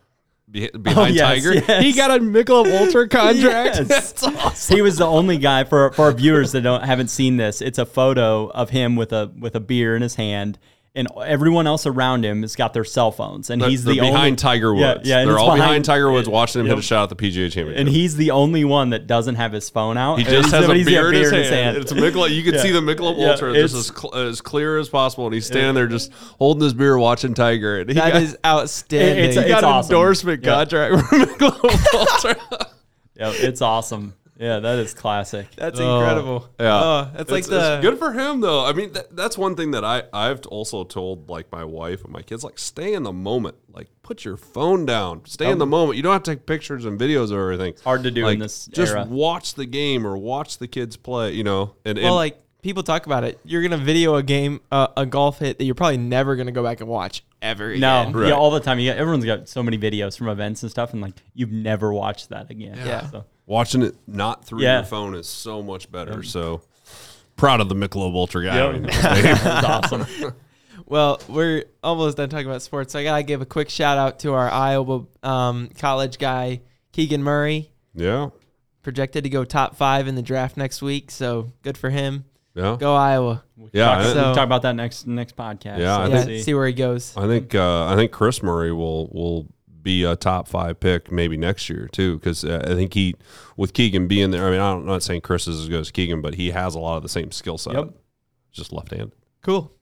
be- 0.51 0.71
behind 0.83 1.11
Oh, 1.11 1.13
yes, 1.13 1.21
Tiger? 1.45 1.55
yes. 1.57 1.83
He 1.85 1.93
got 1.93 2.11
a 2.11 2.21
Michelob 2.25 2.81
Ultra 2.81 3.07
contract. 3.11 3.77
Yes. 3.77 3.87
That's 3.87 4.23
awesome. 4.23 4.77
he 4.77 4.81
was 4.81 4.97
the 4.97 5.07
only 5.07 5.37
guy 5.37 5.65
for 5.65 5.93
for 5.93 6.07
our 6.07 6.13
viewers 6.13 6.53
that 6.53 6.63
don't 6.63 6.83
haven't 6.85 7.09
seen 7.09 7.37
this. 7.37 7.61
It's 7.61 7.79
a 7.79 7.85
photo 7.85 8.47
of 8.53 8.71
him 8.71 8.97
with 8.97 9.13
a 9.13 9.31
with 9.39 9.55
a 9.55 9.61
beer 9.61 9.95
in 9.95 10.01
his 10.01 10.15
hand, 10.15 10.59
and 10.99 11.09
everyone 11.25 11.67
else 11.67 11.87
around 11.87 12.25
him 12.25 12.43
has 12.43 12.55
got 12.57 12.75
their 12.75 12.85
cell 12.85 13.11
phones, 13.13 13.49
and 13.49 13.63
he's 13.63 13.85
They're 13.85 13.95
the 13.95 14.01
behind 14.01 14.17
only 14.17 14.37
Tiger 14.37 14.75
Woods. 14.75 15.09
yeah, 15.09 15.21
and 15.21 15.31
They're 15.31 15.39
all 15.39 15.47
behind, 15.47 15.61
behind- 15.61 15.85
Tiger 15.87 16.11
Woods 16.13 16.29
watching 16.29 16.61
him 16.61 16.67
hit 16.67 16.77
a 16.79 16.83
shot 16.83 17.05
at 17.11 17.17
the 17.17 17.17
PGA 17.17 17.51
Championship. 17.51 17.79
and 17.79 17.89
he's 17.89 18.17
the 18.17 18.33
only 18.33 18.65
one 18.65 18.91
that 18.91 19.07
doesn't 19.07 19.37
have 19.37 19.53
his 19.53 19.71
phone 19.71 19.97
out. 19.97 20.19
He 20.19 20.25
just 20.25 20.51
has 20.51 20.69
a 20.69 20.75
he's 20.75 20.85
beer 20.87 21.09
in 21.13 21.33
his 21.33 21.49
hand. 21.49 21.77
It's 21.79 21.93
a 21.93 21.95
Michelob. 21.95 22.31
You 22.35 22.43
can 22.43 22.55
Yeah. 22.57 22.63
see 22.63 22.73
the 22.73 22.81
Michelob 22.81 23.19
Yeah, 23.19 23.31
Ultra 23.31 23.55
just 23.55 23.75
as, 23.75 23.87
cl- 23.87 24.15
as 24.15 24.41
clear 24.41 24.77
as 24.79 24.89
possible, 24.89 25.27
and 25.27 25.35
he's 25.35 25.47
standing 25.47 25.75
there 25.75 25.87
just 25.87 26.13
holding 26.39 26.63
his 26.65 26.75
beer, 26.75 26.99
watching 26.99 27.33
Tiger. 27.35 27.79
And 27.81 27.89
he 27.89 27.95
That 27.95 28.13
got, 28.13 28.23
is 28.23 28.37
outstanding. 28.45 29.25
It's 29.25 29.37
he 29.37 29.49
got 29.49 29.59
an 29.65 29.71
awesome. 29.71 29.95
endorsement 29.95 30.45
Yeah. 30.45 30.55
contract 30.55 31.07
from 31.09 31.21
Michelob 31.21 31.95
Ultra. 31.95 32.67
Yeah, 33.17 33.33
it's 33.35 33.63
awesome. 33.63 34.15
Yeah, 34.39 34.61
that 34.61 34.79
is 34.79 34.95
classic. 34.95 35.49
That's 35.57 35.81
Oh, 35.81 35.99
incredible. 35.99 36.49
Yeah, 36.61 36.81
Oh, 36.81 37.11
that's 37.17 37.31
like 37.31 37.45
the 37.47 37.75
it's 37.77 37.83
good 37.85 37.99
for 37.99 38.13
him 38.13 38.41
though. 38.41 38.65
I 38.65 38.73
mean, 38.73 38.93
that, 38.93 39.15
that's 39.17 39.37
one 39.37 39.57
thing 39.57 39.73
that 39.73 39.85
I 39.85 40.05
I've 40.13 40.47
also 40.47 40.85
told 40.85 41.29
like 41.29 41.51
my 41.51 41.65
wife 41.65 42.05
and 42.05 42.13
my 42.13 42.23
kids 42.23 42.45
like 42.45 42.59
stay 42.59 42.95
in 42.95 43.03
the 43.03 43.13
moment. 43.13 43.57
Like 43.73 43.89
put 44.03 44.25
your 44.25 44.37
phone 44.37 44.87
down. 44.87 45.23
Stay 45.27 45.51
in 45.51 45.59
the 45.59 45.67
moment. 45.67 45.97
You 45.97 46.03
don't 46.03 46.13
have 46.13 46.23
to 46.23 46.31
take 46.37 46.47
pictures 46.47 46.85
and 46.85 46.99
videos 47.01 47.33
or 47.33 47.51
everything. 47.53 47.75
hard 47.85 48.05
to 48.05 48.11
do 48.13 48.21
in 48.21 48.27
Like, 48.27 48.39
this 48.39 48.67
Just 48.67 48.93
era. 48.93 49.05
watch 49.09 49.55
the 49.55 49.67
game 49.67 50.07
or 50.07 50.17
watch 50.17 50.59
the 50.59 50.69
kids 50.69 50.97
play. 50.97 51.33
You 51.33 51.43
know, 51.45 51.75
and, 51.85 51.99
and 51.99 52.05
well, 52.05 52.15
like 52.15 52.41
people 52.63 52.83
talk 52.85 53.07
about 53.07 53.25
it. 53.25 53.41
You're 53.45 53.63
gonna 53.63 53.77
video 53.77 54.15
a 54.15 54.23
game, 54.23 54.61
uh, 54.71 54.89
a 54.97 55.05
golf 55.05 55.41
hit 55.41 55.59
that 55.59 55.65
you're 55.65 55.75
probably 55.75 55.99
never 55.99 56.37
gonna 56.37 56.53
go 56.53 56.63
back 56.63 56.81
and 56.81 56.89
watch 56.89 57.25
ever 57.43 57.77
No. 57.77 58.11
Right. 58.13 58.29
yeah, 58.29 58.35
all 58.35 58.51
the 58.53 58.61
time. 58.61 58.79
You 58.79 58.91
got, 58.93 58.99
everyone's 58.99 59.25
got 59.25 59.49
so 59.49 59.63
many 59.65 59.79
videos 59.79 60.17
from 60.17 60.29
events 60.29 60.63
and 60.63 60.71
stuff, 60.71 60.93
and 60.93 61.03
like 61.03 61.15
you've 61.35 61.53
never 61.53 61.93
watched 61.93 62.29
that 62.31 62.51
again. 62.51 62.79
Yeah. 62.85 63.09
So, 63.11 63.25
watching 63.49 63.83
it 63.83 63.97
not 64.07 64.45
through 64.45 64.63
Yeah. 64.63 64.77
your 64.79 64.85
phone 64.87 65.15
is 65.17 65.27
so 65.27 65.63
much 65.63 65.91
better. 65.91 66.23
So 66.23 66.61
proud 67.37 67.61
of 67.61 67.69
the 67.69 67.75
Michelob 67.75 68.15
Ultra 68.15 68.45
guy. 68.45 68.57
Yep. 68.73 68.83
That's- 69.03 69.65
awesome. 69.93 70.07
Well, 70.87 71.21
we're 71.29 71.65
almost 71.83 72.17
done 72.17 72.29
talking 72.29 72.47
about 72.47 72.63
sports, 72.63 72.93
so 72.93 72.99
I 72.99 73.05
gotta 73.05 73.23
give 73.23 73.43
a 73.43 73.47
quick 73.47 73.69
shout 73.69 73.99
out 73.99 74.21
to 74.21 74.33
our 74.35 74.49
Iowa 74.51 75.05
um, 75.23 75.69
college 75.79 76.19
guy 76.19 76.61
Keegan 76.93 77.23
Murray, 77.23 77.71
yeah, 77.95 78.31
projected 78.83 79.25
to 79.25 79.31
go 79.31 79.45
top 79.45 79.77
five 79.77 80.09
in 80.09 80.15
the 80.15 80.23
draft 80.23 80.57
next 80.57 80.81
week. 80.81 81.11
So 81.11 81.53
good 81.63 81.77
for 81.77 81.91
him. 81.91 82.25
yeah. 82.55 82.77
Go 82.81 82.95
Iowa. 82.95 83.45
Yeah, 83.73 83.85
talk, 83.85 83.95
I- 83.99 84.05
we'll 84.05 84.15
So- 84.15 84.35
talk 84.35 84.45
about 84.45 84.63
that 84.63 84.77
next 84.77 85.07
next 85.07 85.37
podcast. 85.37 85.79
Yeah, 85.79 85.97
So 85.97 86.03
yeah, 86.05 86.15
let's 86.15 86.27
see. 86.27 86.43
see. 86.43 86.55
where 86.55 86.67
he 86.67 86.73
goes. 86.73 87.15
I 87.19 87.27
think 87.27 87.55
uh, 87.55 87.85
I 87.87 87.95
think 87.97 88.11
Kris 88.11 88.43
Murray 88.43 88.73
will 88.73 89.09
will 89.13 89.47
be 89.89 90.05
a 90.05 90.15
top 90.17 90.47
five 90.49 90.79
pick 90.81 91.11
maybe 91.11 91.37
next 91.37 91.71
year 91.71 91.89
too 91.91 92.19
because 92.19 92.45
uh, 92.45 92.63
I 92.71 92.75
think 92.75 92.93
he 92.95 93.15
with 93.57 93.73
Keegan 93.73 94.07
being 94.07 94.31
there. 94.31 94.47
I 94.47 94.51
mean, 94.51 94.61
I'm 94.61 94.85
not 94.85 95.03
saying 95.03 95.23
Kris 95.23 95.49
is 95.49 95.61
as 95.61 95.69
good 95.69 95.81
as 95.81 95.91
Keegan, 95.91 96.21
but 96.21 96.35
he 96.35 96.51
has 96.51 96.75
a 96.75 96.79
lot 96.79 96.97
of 96.99 97.03
the 97.03 97.09
same 97.09 97.31
skill 97.33 97.57
set. 97.57 97.75
Yep. 97.75 97.95
Just 98.53 98.73
left 98.73 98.93
hand. 98.93 99.13
Cool. 99.43 99.73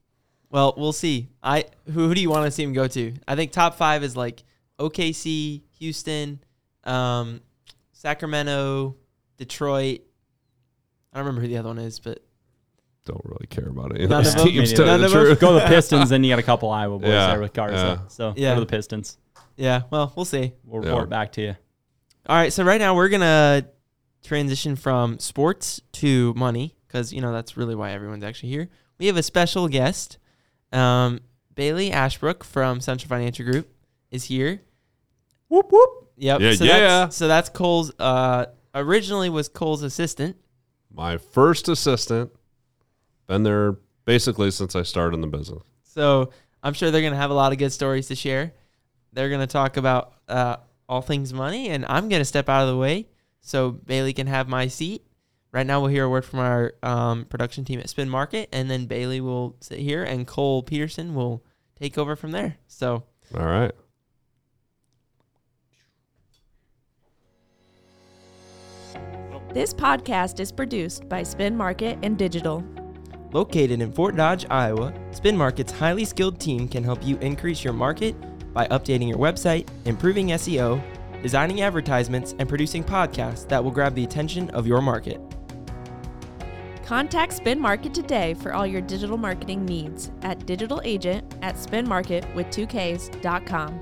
Well, 0.51 0.75
we'll 0.77 0.93
see. 0.93 1.29
I 1.43 1.65
who, 1.87 2.07
who 2.09 2.15
do 2.15 2.21
you 2.21 2.31
want 2.31 2.45
to 2.45 2.51
see 2.53 2.63
him 2.63 2.73
go 2.73 2.87
to? 2.87 3.15
I 3.27 3.35
think 3.35 3.51
top 3.51 3.75
five 3.75 4.05
is 4.05 4.17
like 4.17 4.45
OKC, 4.79 5.63
Houston, 5.81 6.39
um, 6.85 7.41
Sacramento, 7.93 8.95
Detroit. 9.39 10.03
I 11.13 11.19
don't 11.19 11.27
remember 11.27 11.41
who 11.43 11.49
the 11.49 11.57
other 11.57 11.71
one 11.71 11.79
is, 11.79 11.99
but 11.99 12.21
Don't 13.07 13.21
really 13.25 13.47
care 13.49 13.69
about 13.69 13.93
any 13.95 14.05
of 14.05 14.11
None 14.11 14.27
of 14.27 14.35
them? 14.35 14.47
teams. 14.47 14.71
Me 14.71 14.77
to 14.77 14.85
neither. 14.85 14.85
tell 14.85 14.87
you 14.87 14.91
None 14.93 15.01
the 15.01 15.07
of 15.07 15.27
them? 15.29 15.39
Go 15.41 15.59
to 15.59 15.65
the 15.65 15.67
Pistons, 15.75 16.11
then 16.11 16.23
you 16.23 16.31
got 16.31 16.39
a 16.39 16.43
couple 16.45 16.71
Iowa 16.71 16.99
boys 16.99 17.09
Yeah, 17.09 17.29
there 17.29 17.41
with 17.41 17.53
Garza. 17.53 18.01
yeah. 18.03 18.09
So 18.09 18.35
Yeah. 18.37 18.51
go 18.51 18.55
to 18.57 18.61
the 18.61 18.67
Pistons. 18.67 19.19
Yeah. 19.57 19.83
Well, 19.91 20.13
we'll 20.17 20.25
see. 20.25 20.53
We'll 20.65 20.83
Yeah. 20.85 20.91
report 20.91 21.09
back 21.09 21.33
to 21.33 21.43
you. 21.43 21.57
All 22.29 22.37
right, 22.37 22.53
so 22.53 22.65
right 22.65 22.79
now 22.81 22.95
we're 22.95 23.09
gonna 23.09 23.67
transition 24.25 24.75
from 24.77 25.19
sports 25.21 25.81
to 25.93 26.35
money 26.35 26.75
because 26.87 27.13
you 27.13 27.21
know 27.21 27.33
that's 27.33 27.57
really 27.57 27.75
why 27.77 27.93
everyone's 27.93 28.25
actually 28.25 28.49
here. 28.49 28.69
We 28.99 29.07
have 29.07 29.17
a 29.17 29.23
special 29.23 29.69
guest, 29.69 30.19
um, 30.73 31.21
Baileigh 31.55 31.91
Ashbrook 31.93 32.43
from 32.43 32.81
Central 32.81 33.09
Financial 33.09 33.45
Group 33.45 33.69
is 34.11 34.25
here. 34.25 34.63
Whoop 35.49 35.71
whoop. 35.71 36.11
Yep. 36.17 36.41
Yeah, 36.41 36.55
so 36.55 36.65
yeah. 36.65 36.79
That's, 36.81 37.17
so 37.17 37.29
that's 37.29 37.49
Cole's. 37.51 37.93
Uh, 37.99 38.47
originally 38.75 39.31
was 39.31 39.49
Cole's 39.49 39.83
assistant. 39.83 40.37
My 40.93 41.19
first 41.19 41.69
assistant. 41.69 42.31
Been 43.29 43.43
there 43.43 43.77
basically 44.05 44.51
since 44.51 44.75
I 44.77 44.83
started 44.83 45.15
in 45.15 45.21
the 45.21 45.27
business. 45.27 45.63
So 45.85 46.31
I'm 46.63 46.73
sure 46.75 46.91
they're 46.91 47.03
gonna 47.03 47.17
have 47.17 47.31
a 47.31 47.35
lot 47.35 47.53
of 47.53 47.59
good 47.59 47.73
stories 47.73 48.09
to 48.09 48.15
share. 48.17 48.53
They're 49.17 49.31
gonna 49.31 49.47
talk 49.47 49.79
about 49.79 50.13
uh, 50.29 50.57
all 50.91 51.01
things 51.01 51.33
money, 51.33 51.71
and 51.71 51.87
I'm 51.89 52.11
gonna 52.11 52.27
step 52.27 52.51
out 52.51 52.65
of 52.65 52.69
the 52.69 52.77
way 52.77 53.09
so 53.41 53.71
Baileigh 53.71 54.13
can 54.13 54.27
have 54.27 54.47
my 54.47 54.69
seat. 54.69 55.07
Right 55.53 55.67
now, 55.67 55.81
we'll 55.81 55.89
hear 55.89 56.05
a 56.05 56.11
word 56.11 56.27
from 56.27 56.41
our 56.41 56.75
um, 56.83 57.25
production 57.25 57.65
team 57.65 57.81
at 57.81 57.89
Spin 57.89 58.11
Markket, 58.11 58.51
and 58.53 58.71
then 58.71 58.85
Baileigh 58.85 59.23
will 59.23 59.57
sit 59.63 59.79
here, 59.79 60.05
and 60.05 60.27
Kole 60.27 60.67
Petersen 60.67 61.15
will 61.15 61.43
take 61.81 61.97
over 61.97 62.15
from 62.15 62.33
there. 62.33 62.59
So, 62.67 63.05
All 63.35 63.47
right. 63.47 63.73
This 69.55 69.73
podcast 69.73 70.41
is 70.41 70.53
produced 70.53 71.09
by 71.09 71.23
Spin 71.23 71.57
Markket 71.57 71.99
and 72.03 72.19
Digital. 72.19 72.63
located 73.33 73.81
in 73.81 73.93
Fort 73.93 74.15
Dodge, 74.15 74.45
Iowa, 74.51 74.93
Spin 75.13 75.37
Markket's 75.39 75.73
highly 75.73 76.05
skilled 76.05 76.39
team 76.39 76.69
can 76.69 76.85
help 76.85 77.03
you 77.03 77.17
increase 77.19 77.65
your 77.65 77.73
market 77.73 78.15
by 78.57 78.67
updating 78.69 79.07
your 79.07 79.19
website, 79.19 79.69
improving 79.85 80.29
SEO, 80.29 80.83
designing 81.23 81.61
advertisements, 81.61 82.35
and 82.39 82.49
producing 82.49 82.83
podcasts 82.83 83.47
that 83.49 83.63
will 83.63 83.71
grab 83.71 83.95
the 83.95 84.03
attention 84.03 84.49
of 84.51 84.67
your 84.67 84.81
market. 84.81 85.21
Contact 86.83 87.35
Spin 87.35 87.61
Markket 87.61 87.93
today 87.93 88.33
for 88.33 88.55
all 88.55 88.67
your 88.67 88.81
digital 88.81 89.19
marketing 89.19 89.67
needs 89.67 90.11
at 90.23 90.47
digital 90.47 90.81
agent 90.85 91.35
at 91.43 91.57
spinmarket 91.57 92.35
with 92.35 92.47
2ks.com 92.47 93.79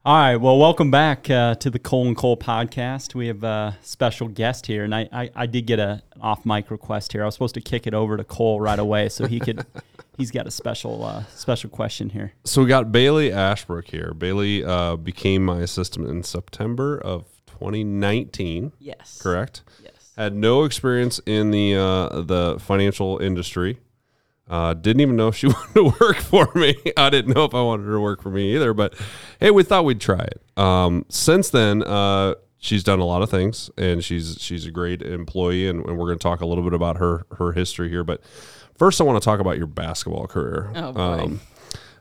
All 0.02 0.16
right. 0.16 0.37
Well, 0.37 0.58
welcome 0.58 0.90
back 0.90 1.28
uh, 1.28 1.56
to 1.56 1.68
the 1.68 1.78
Cole 1.78 2.06
and 2.06 2.16
Cole 2.16 2.38
podcast. 2.38 3.14
We 3.14 3.26
have 3.26 3.44
a 3.44 3.76
special 3.82 4.28
guest 4.28 4.66
here, 4.66 4.84
and 4.84 4.94
I, 4.94 5.06
I, 5.12 5.28
I 5.37 5.44
did 5.44 5.66
get 5.66 5.78
a, 5.78 6.02
an 6.14 6.22
off 6.22 6.46
mic 6.46 6.70
request 6.70 7.12
here. 7.12 7.22
I 7.22 7.26
was 7.26 7.34
supposed 7.34 7.52
to 7.56 7.60
kick 7.60 7.87
it 7.87 7.92
over 7.92 8.16
to 8.16 8.25
Cole 8.25 8.62
right 8.62 8.78
away 8.78 9.10
so 9.10 9.26
he 9.26 9.40
could. 9.40 9.66
he's 10.20 10.30
got 10.30 10.46
a 10.46 10.50
special 10.50 11.04
uh, 11.04 11.24
special 11.34 11.70
question 11.70 12.10
here. 12.10 12.32
So 12.44 12.62
we 12.62 12.68
got 12.68 12.92
Baileigh 12.92 13.30
Ashbrook 13.30 13.88
here. 13.88 14.12
Bailey 14.14 14.64
uh, 14.64 14.96
became 14.96 15.44
my 15.44 15.60
assistant 15.60 16.08
in 16.08 16.22
September 16.22 16.98
of 16.98 17.24
2019. 17.46 18.72
Yes. 18.78 19.18
Correct. 19.20 19.62
Yes. 19.82 20.12
Had 20.16 20.34
no 20.34 20.64
experience 20.64 21.20
in 21.26 21.50
the 21.50 21.74
uh, 21.74 22.20
the 22.22 22.58
financial 22.60 23.18
industry. 23.18 23.80
Uh, 24.48 24.74
didn't 24.74 25.00
even 25.00 25.16
know 25.16 25.28
if 25.28 25.36
she 25.36 25.46
wanted 25.74 25.74
to 25.74 25.94
work 26.00 26.16
for 26.16 26.50
me. 26.54 26.74
I 26.96 27.08
didn't 27.08 27.34
know 27.34 27.44
if 27.44 27.54
I 27.54 27.62
wanted 27.62 27.86
her 27.86 27.92
to 27.92 28.00
work 28.00 28.22
for 28.22 28.30
me 28.30 28.54
either. 28.54 28.74
But 28.74 28.94
hey, 29.38 29.50
we 29.50 29.62
thought 29.62 29.84
we'd 29.84 30.00
try 30.00 30.20
it. 30.20 30.42
Um, 30.58 31.06
since 31.08 31.50
then, 31.50 31.82
uh, 31.84 32.34
she's 32.58 32.84
done 32.84 32.98
a 32.98 33.04
lot 33.04 33.22
of 33.22 33.30
things, 33.30 33.70
and 33.78 34.04
she's 34.04 34.36
she's 34.40 34.66
a 34.66 34.70
great 34.70 35.02
employee. 35.02 35.68
And, 35.68 35.84
and 35.86 35.96
we're 35.96 36.06
going 36.06 36.18
to 36.18 36.22
talk 36.22 36.40
a 36.40 36.46
little 36.46 36.64
bit 36.64 36.74
about 36.74 36.98
her 36.98 37.24
her 37.38 37.52
history 37.52 37.88
here. 37.88 38.04
But 38.04 38.22
first, 38.80 38.99
I 38.99 39.04
want 39.04 39.22
to 39.22 39.25
talk 39.25 39.40
about 39.40 39.58
your 39.58 39.66
basketball 39.66 40.26
career. 40.26 40.72
Oh, 40.75 40.92
boy. 40.92 41.38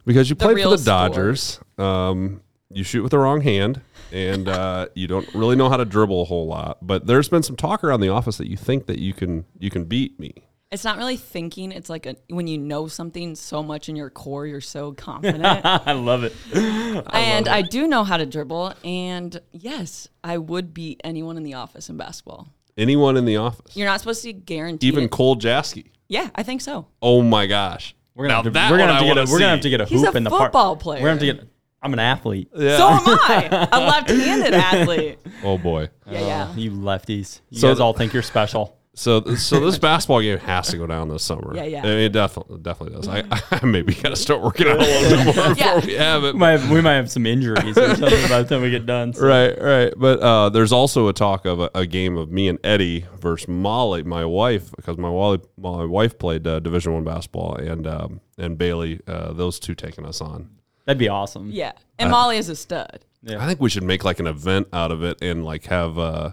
because 0.06 0.30
you 0.30 0.36
The 0.36 0.46
played 0.46 0.54
for 0.54 0.70
real 0.70 0.72
the 0.72 0.84
Dodgers. 0.84 1.60
Um, 1.78 2.42
you 2.72 2.84
shoot 2.84 3.04
with 3.04 3.12
the 3.12 3.20
wrong 3.20 3.42
hand, 3.42 3.82
and 4.12 4.48
uh, 4.48 4.88
you 4.96 5.08
don't 5.08 5.28
really 5.36 5.58
know 5.58 5.70
how 5.70 5.78
to 5.78 5.86
dribble 5.86 6.22
a 6.22 6.26
whole 6.26 6.48
lot. 6.48 6.78
But 6.82 7.06
there's 7.06 7.28
been 7.28 7.44
some 7.44 7.58
talk 7.58 7.84
around 7.84 8.00
the 8.00 8.10
office 8.10 8.38
that 8.38 8.48
you 8.48 8.56
think 8.56 8.86
that 8.86 9.00
you 9.00 9.14
can 9.14 9.46
you 9.60 9.70
can 9.70 9.86
beat 9.86 10.20
me. 10.20 10.34
It's 10.72 10.84
not 10.84 10.98
really 10.98 11.18
thinking. 11.18 11.72
It's 11.72 11.90
like 11.90 12.06
a, 12.06 12.16
when 12.30 12.46
you 12.48 12.60
know 12.60 12.88
something 12.88 13.36
so 13.36 13.64
much 13.64 13.90
in 13.90 13.96
your 13.96 14.12
core, 14.12 14.46
you're 14.46 14.62
so 14.62 14.94
confident. 14.94 15.44
I 15.66 15.94
love 15.94 16.24
it. 16.24 16.34
and 16.54 17.48
I 17.48 17.64
do 17.64 17.88
know 17.88 18.04
how 18.04 18.18
to 18.18 18.26
dribble. 18.28 18.76
And 18.84 19.42
yes, 19.52 20.08
I 20.24 20.38
would 20.38 20.74
beat 20.74 21.02
anyone 21.04 21.38
in 21.38 21.44
the 21.44 21.56
office 21.56 21.90
in 21.90 21.98
basketball. 21.98 22.50
Anyone 22.80 23.18
in 23.18 23.26
the 23.26 23.38
office, 23.38 23.76
You're 23.76 23.88
not 23.88 24.00
supposed 24.00 24.24
to 24.24 24.34
guarantee 24.34 24.88
even 24.88 25.04
it. 25.06 25.12
Cole 25.12 25.36
Jaeschke. 25.36 25.86
Yeah, 26.08 26.30
I 26.34 26.44
think 26.44 26.62
so. 26.62 26.88
Oh 27.02 27.22
my 27.22 27.46
gosh, 27.46 27.94
We're 28.16 28.26
gonna 28.28 28.42
Now 28.42 28.44
have 28.44 28.54
to, 28.54 28.72
we're 28.72 28.78
gonna 28.80 28.94
have 28.94 29.02
to 29.02 29.06
get 29.06 29.18
a, 29.18 29.20
wanna 29.22 29.32
we're 29.32 29.40
gonna 29.40 29.52
have 29.52 29.62
to 29.62 29.70
get 29.70 29.82
a 29.82 29.86
He's 29.86 30.02
hoop 30.04 30.14
a 30.16 30.18
in 30.18 30.24
the 30.24 30.30
park. 30.30 30.44
football 30.46 30.76
player. 30.76 31.02
We're 31.04 31.10
gonna 31.16 31.28
have 31.28 31.38
to 31.38 31.44
get. 31.44 31.50
I'm 31.82 31.94
an 31.94 32.00
athlete. 32.00 32.50
So 32.58 32.90
am 32.90 33.02
I. 33.06 33.68
A 33.72 33.80
left-handed 33.80 34.54
athlete. 34.54 35.20
Oh 35.44 35.58
boy. 35.58 35.90
Yeah, 36.10 36.20
yeah. 36.20 36.48
Oh, 36.52 36.58
you 36.58 36.72
lefties. 36.72 37.42
You 37.50 37.60
So 37.60 37.70
guys 37.70 37.80
all 37.80 37.94
think 37.94 38.14
you're 38.14 38.24
special. 38.24 38.78
So, 39.00 39.24
so 39.36 39.62
this 39.62 39.78
basketball 39.78 40.20
game 40.22 40.40
has 40.40 40.68
to 40.70 40.78
go 40.78 40.86
down 40.86 41.08
this 41.08 41.24
summer. 41.24 41.56
Yeah, 41.56 41.64
yeah. 41.64 41.80
I 41.80 41.84
mean, 41.84 41.98
it 42.00 42.10
definitely, 42.10 42.58
definitely 42.60 42.98
does. 42.98 43.08
I, 43.08 43.24
I 43.52 43.66
maybe 43.66 43.94
got 43.94 44.10
to 44.10 44.16
start 44.18 44.42
working 44.42 44.68
out 44.68 44.76
a 44.76 44.80
little 44.80 45.26
bit 45.26 45.36
more 45.36 45.46
Yeah. 45.58 45.76
before 45.76 45.88
we 45.88 45.94
have 45.94 46.24
it. 46.26 46.34
We 46.34 46.40
might 46.40 46.60
have, 46.60 46.70
we 46.70 46.82
might 46.82 46.96
have 46.96 47.10
some 47.10 47.26
injuries 47.26 47.78
or 47.78 47.96
something 47.96 48.30
by 48.30 48.42
the 48.44 48.46
time 48.50 48.62
we 48.62 48.70
get 48.72 48.86
done. 48.86 49.14
so. 49.14 49.26
Right, 49.26 49.58
right. 49.62 49.94
But 49.96 50.20
uh, 50.20 50.50
there's 50.50 50.74
also 50.74 51.08
a 51.08 51.14
talk 51.14 51.46
of 51.46 51.62
a, 51.62 51.70
a 51.74 51.86
game 51.86 52.18
of 52.18 52.30
me 52.30 52.50
and 52.50 52.60
Eddie 52.62 53.06
versus 53.18 53.48
Molly, 53.48 54.04
my 54.04 54.26
wife, 54.26 54.70
because 54.76 54.98
my 54.98 55.10
Wally, 55.10 55.40
my 55.58 55.86
wife 55.86 56.18
played 56.20 56.46
uh, 56.46 56.60
Division 56.60 56.94
One 56.94 57.06
basketball, 57.06 57.56
and 57.56 57.88
um, 57.88 58.20
and 58.38 58.58
Baileigh, 58.58 59.00
uh, 59.08 59.32
those 59.32 59.60
two 59.60 59.76
taking 59.76 60.06
us 60.06 60.20
on. 60.20 60.50
That'd 60.86 61.00
be 61.00 61.08
awesome. 61.08 61.52
Yeah. 61.52 61.72
And 62.00 62.12
Molly 62.12 62.38
is 62.38 62.50
a 62.50 62.56
stud. 62.56 63.06
I 63.28 63.46
think 63.48 63.60
we 63.60 63.70
should 63.70 63.84
make 63.84 64.04
like 64.06 64.20
an 64.20 64.28
event 64.28 64.68
out 64.72 64.92
of 64.92 65.04
it 65.04 65.22
and 65.22 65.44
like 65.44 65.66
have 65.66 65.98
uh, 66.00 66.32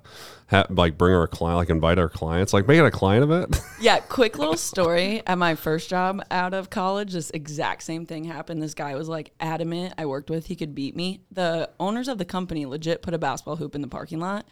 ha- 0.48 0.66
like 0.70 0.96
bring 0.96 1.14
our 1.14 1.26
client, 1.26 1.56
like 1.56 1.70
invite 1.70 1.98
our 1.98 2.08
clients, 2.08 2.52
like 2.52 2.68
make 2.68 2.78
it 2.78 2.84
a 2.84 2.90
client 2.90 3.24
event. 3.24 3.60
Yeah, 3.80 3.98
quick 3.98 4.38
little 4.38 4.56
story. 4.56 5.22
At 5.26 5.36
my 5.36 5.54
first 5.54 5.90
job 5.90 6.22
out 6.30 6.54
of 6.54 6.70
college, 6.70 7.12
this 7.12 7.30
exact 7.30 7.82
same 7.82 8.06
thing 8.06 8.24
happened. 8.24 8.62
This 8.62 8.72
guy 8.74 8.94
was 8.94 9.08
like 9.08 9.32
adamant 9.38 9.94
I 9.98 10.06
worked 10.06 10.30
with, 10.30 10.46
he 10.46 10.56
could 10.56 10.74
beat 10.74 10.96
me. 10.96 11.20
The 11.30 11.68
owners 11.78 12.08
of 12.08 12.16
the 12.18 12.24
company 12.24 12.64
legit 12.66 13.02
put 13.02 13.12
a 13.14 13.18
basketball 13.18 13.56
hoop 13.56 13.74
in 13.74 13.82
the 13.82 13.88
parking 13.88 14.18
lot. 14.20 14.46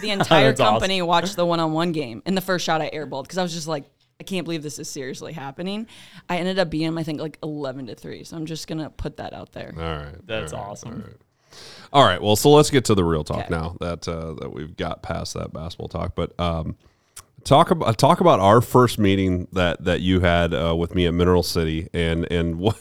The 0.00 0.10
entire 0.10 0.46
That's 0.48 0.60
awesome. 0.60 0.74
company 0.74 1.02
watched 1.02 1.36
the 1.36 1.46
one 1.46 1.60
on 1.60 1.72
one 1.72 1.92
game. 1.92 2.22
And 2.26 2.36
the 2.36 2.40
first 2.40 2.64
shot 2.64 2.80
I 2.80 2.90
airballed 2.90 3.24
because 3.24 3.38
I 3.38 3.42
was 3.42 3.52
just 3.54 3.68
like, 3.68 3.84
I 4.20 4.24
can't 4.24 4.44
believe 4.44 4.64
this 4.64 4.78
is 4.80 4.88
seriously 4.90 5.32
happening. 5.34 5.86
I 6.28 6.38
ended 6.38 6.58
up 6.58 6.70
beating 6.70 6.88
him, 6.88 6.98
I 6.98 7.04
think, 7.04 7.20
like 7.20 7.38
11 7.42 7.86
to 7.86 7.94
3. 7.94 8.24
So 8.24 8.36
I'm 8.36 8.46
just 8.46 8.66
going 8.66 8.78
to 8.82 8.90
put 8.90 9.18
that 9.18 9.32
out 9.34 9.52
there. 9.52 9.72
all 9.76 9.82
right, 9.82 10.26
That's 10.26 10.52
all 10.52 10.62
right, 10.62 10.70
awesome. 10.70 11.14
All 11.92 12.04
right. 12.04 12.20
Well, 12.20 12.36
so 12.36 12.50
let's 12.50 12.70
get 12.70 12.84
to 12.86 12.94
the 12.94 13.04
real 13.04 13.24
talk 13.24 13.38
Okay. 13.38 13.48
now 13.50 13.76
that 13.80 14.06
uh, 14.08 14.34
that 14.40 14.52
we've 14.52 14.76
got 14.76 15.02
past 15.02 15.34
that 15.34 15.52
basketball 15.52 15.88
talk. 15.88 16.14
But 16.14 16.38
um, 16.38 16.76
talk 17.44 17.70
about 17.70 17.96
talk 17.98 18.20
about 18.20 18.40
our 18.40 18.60
first 18.60 18.98
meeting 18.98 19.48
that 19.52 19.84
that 19.84 20.00
you 20.00 20.20
had 20.20 20.52
uh, 20.54 20.74
with 20.76 20.94
me 20.94 21.06
at 21.06 21.14
Mineral 21.14 21.42
City, 21.42 21.88
and 21.94 22.30
and 22.30 22.58
what 22.58 22.78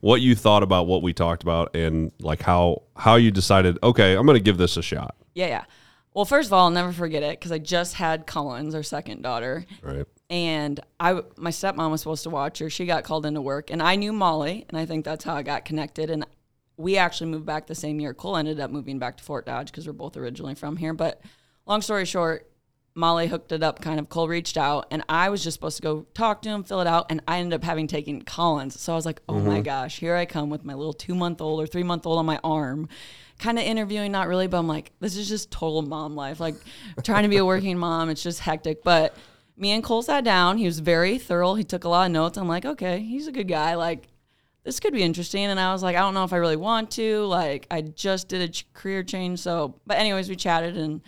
what 0.00 0.20
you 0.20 0.34
thought 0.34 0.62
about 0.62 0.86
what 0.86 1.02
we 1.02 1.12
talked 1.12 1.42
about, 1.42 1.74
and 1.74 2.12
like 2.20 2.42
how 2.42 2.82
how 2.96 3.16
you 3.16 3.30
decided, 3.30 3.78
okay, 3.82 4.14
I'm 4.14 4.26
going 4.26 4.36
to 4.38 4.42
give 4.44 4.58
this 4.58 4.76
a 4.76 4.82
shot. 4.82 5.14
Yeah, 5.34 5.46
yeah. 5.46 5.64
Well, 6.12 6.24
first 6.24 6.48
of 6.48 6.52
all, 6.52 6.64
I'll 6.64 6.70
never 6.70 6.92
forget 6.92 7.22
it 7.22 7.38
because 7.38 7.52
I 7.52 7.58
just 7.58 7.94
had 7.94 8.26
Collins, 8.26 8.74
our 8.74 8.82
second 8.82 9.22
daughter. 9.22 9.64
Right. 9.80 10.04
and 10.28 10.80
I 10.98 11.12
my 11.36 11.50
stepmom 11.50 11.90
was 11.92 12.00
supposed 12.00 12.24
to 12.24 12.30
watch 12.30 12.58
her. 12.58 12.68
She 12.68 12.84
got 12.84 13.04
called 13.04 13.24
into 13.24 13.40
work, 13.40 13.70
and 13.70 13.80
I 13.82 13.94
knew 13.96 14.12
Molly, 14.12 14.66
and 14.68 14.76
I 14.76 14.86
think 14.86 15.04
that's 15.04 15.24
how 15.24 15.34
I 15.36 15.42
got 15.42 15.64
connected. 15.64 16.10
And 16.10 16.26
we 16.80 16.96
actually 16.96 17.30
moved 17.30 17.46
back 17.46 17.66
the 17.66 17.74
same 17.74 18.00
year. 18.00 18.14
Cole 18.14 18.36
ended 18.36 18.60
up 18.60 18.70
moving 18.70 18.98
back 18.98 19.16
to 19.18 19.24
Fort 19.24 19.46
Dodge 19.46 19.70
because 19.70 19.86
we're 19.86 19.92
both 19.92 20.16
originally 20.16 20.54
from 20.54 20.76
here. 20.76 20.92
But 20.94 21.20
long 21.66 21.82
story 21.82 22.04
short, 22.04 22.50
Molly 22.94 23.28
hooked 23.28 23.52
it 23.52 23.62
up. 23.62 23.80
Kind 23.80 24.00
of 24.00 24.08
Cole 24.08 24.28
reached 24.28 24.56
out, 24.56 24.86
and 24.90 25.04
I 25.08 25.28
was 25.28 25.44
just 25.44 25.54
supposed 25.54 25.76
to 25.76 25.82
go 25.82 26.06
talk 26.14 26.42
to 26.42 26.48
him, 26.48 26.64
fill 26.64 26.80
it 26.80 26.86
out, 26.86 27.06
and 27.10 27.22
I 27.28 27.38
ended 27.38 27.54
up 27.54 27.64
having 27.64 27.86
taken 27.86 28.22
Collins. 28.22 28.80
So 28.80 28.92
I 28.92 28.96
was 28.96 29.06
like, 29.06 29.20
oh 29.28 29.38
my 29.38 29.54
mm-hmm. 29.54 29.62
gosh, 29.62 29.98
here 29.98 30.16
I 30.16 30.26
come 30.26 30.50
with 30.50 30.64
my 30.64 30.74
little 30.74 30.92
two 30.92 31.14
month 31.14 31.40
old 31.40 31.62
or 31.62 31.66
three 31.66 31.82
month 31.82 32.06
old 32.06 32.18
on 32.18 32.26
my 32.26 32.40
arm. 32.42 32.88
Kind 33.38 33.58
of 33.58 33.64
interviewing, 33.64 34.12
not 34.12 34.28
really, 34.28 34.48
but 34.48 34.58
I'm 34.58 34.68
like, 34.68 34.92
this 35.00 35.16
is 35.16 35.28
just 35.28 35.50
total 35.50 35.82
mom 35.82 36.14
life. 36.14 36.40
Like 36.40 36.56
trying 37.02 37.22
to 37.22 37.28
be 37.28 37.36
a 37.36 37.44
working 37.44 37.78
mom, 37.86 38.10
it's 38.10 38.22
just 38.22 38.40
hectic. 38.40 38.82
But 38.82 39.16
me 39.56 39.70
and 39.70 39.84
Cole 39.84 40.02
sat 40.02 40.24
down. 40.24 40.58
He 40.58 40.66
was 40.66 40.80
very 40.80 41.18
thorough. 41.18 41.54
He 41.54 41.64
took 41.64 41.84
a 41.84 41.88
lot 41.88 42.06
of 42.06 42.12
notes. 42.12 42.36
I'm 42.36 42.48
like, 42.48 42.64
okay, 42.64 43.00
he's 43.00 43.26
a 43.28 43.32
good 43.32 43.48
guy. 43.48 43.74
Like, 43.76 44.08
this 44.64 44.80
could 44.80 44.92
be 44.92 45.02
interesting. 45.02 45.44
And 45.46 45.58
I 45.58 45.72
was 45.72 45.82
like, 45.82 45.96
I 45.96 46.00
don't 46.00 46.14
know 46.14 46.24
if 46.24 46.32
I 46.32 46.36
really 46.36 46.56
want 46.56 46.90
to. 46.92 47.24
Like, 47.24 47.66
I 47.70 47.80
just 47.82 48.28
did 48.28 48.42
a 48.42 48.48
ch- 48.48 48.66
career 48.74 49.02
change. 49.02 49.40
So, 49.40 49.76
but 49.86 49.96
anyways, 49.98 50.28
we 50.28 50.36
chatted 50.36 50.76
and, 50.76 51.00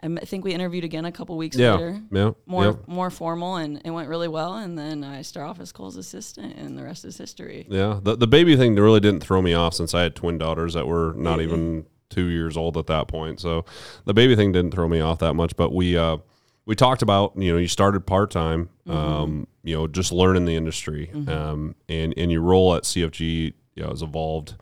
and 0.00 0.18
I 0.20 0.24
think 0.24 0.44
we 0.44 0.52
interviewed 0.52 0.84
again 0.84 1.04
a 1.06 1.10
couple 1.12 1.36
weeks 1.36 1.56
Yeah. 1.56 1.72
later. 1.74 2.00
Yeah. 2.12 2.30
More 2.46 2.64
yeah. 2.64 2.72
more 2.86 3.10
formal, 3.10 3.56
and 3.56 3.80
it 3.84 3.90
went 3.90 4.08
really 4.08 4.28
well. 4.28 4.54
And 4.54 4.78
then 4.78 5.02
I 5.02 5.22
start 5.22 5.48
off 5.48 5.58
as 5.58 5.72
Cole's 5.72 5.96
assistant, 5.96 6.56
and 6.56 6.78
the 6.78 6.84
rest 6.84 7.04
is 7.04 7.18
history. 7.18 7.66
Yeah, 7.68 7.98
the 8.00 8.16
the 8.16 8.28
baby 8.28 8.56
thing 8.56 8.76
really 8.76 9.00
didn't 9.00 9.20
throw 9.24 9.42
me 9.42 9.54
off 9.54 9.74
since 9.74 9.94
I 9.94 10.02
had 10.02 10.14
twin 10.14 10.38
daughters 10.38 10.74
that 10.74 10.86
were 10.86 11.14
not 11.16 11.40
even 11.40 11.84
two 12.10 12.26
years 12.26 12.56
old 12.56 12.76
at 12.76 12.86
that 12.86 13.08
point. 13.08 13.40
So 13.40 13.64
the 14.04 14.14
baby 14.14 14.36
thing 14.36 14.52
didn't 14.52 14.70
throw 14.70 14.86
me 14.86 15.00
off 15.00 15.18
that 15.18 15.34
much. 15.34 15.56
But 15.56 15.74
we 15.74 15.96
uh, 15.96 16.18
we 16.68 16.74
talked 16.76 17.00
about 17.00 17.32
you 17.36 17.50
know 17.50 17.58
you 17.58 17.66
started 17.66 18.06
part 18.06 18.30
time, 18.30 18.68
um, 18.86 19.48
you 19.64 19.74
know 19.74 19.88
just 19.88 20.12
learning 20.12 20.44
the 20.44 20.54
industry, 20.54 21.10
um, 21.26 21.74
and 21.88 22.14
and 22.16 22.30
your 22.30 22.42
role 22.42 22.74
at 22.76 22.82
CFG 22.84 23.54
you 23.74 23.82
know, 23.82 23.88
has 23.88 24.02
evolved 24.02 24.54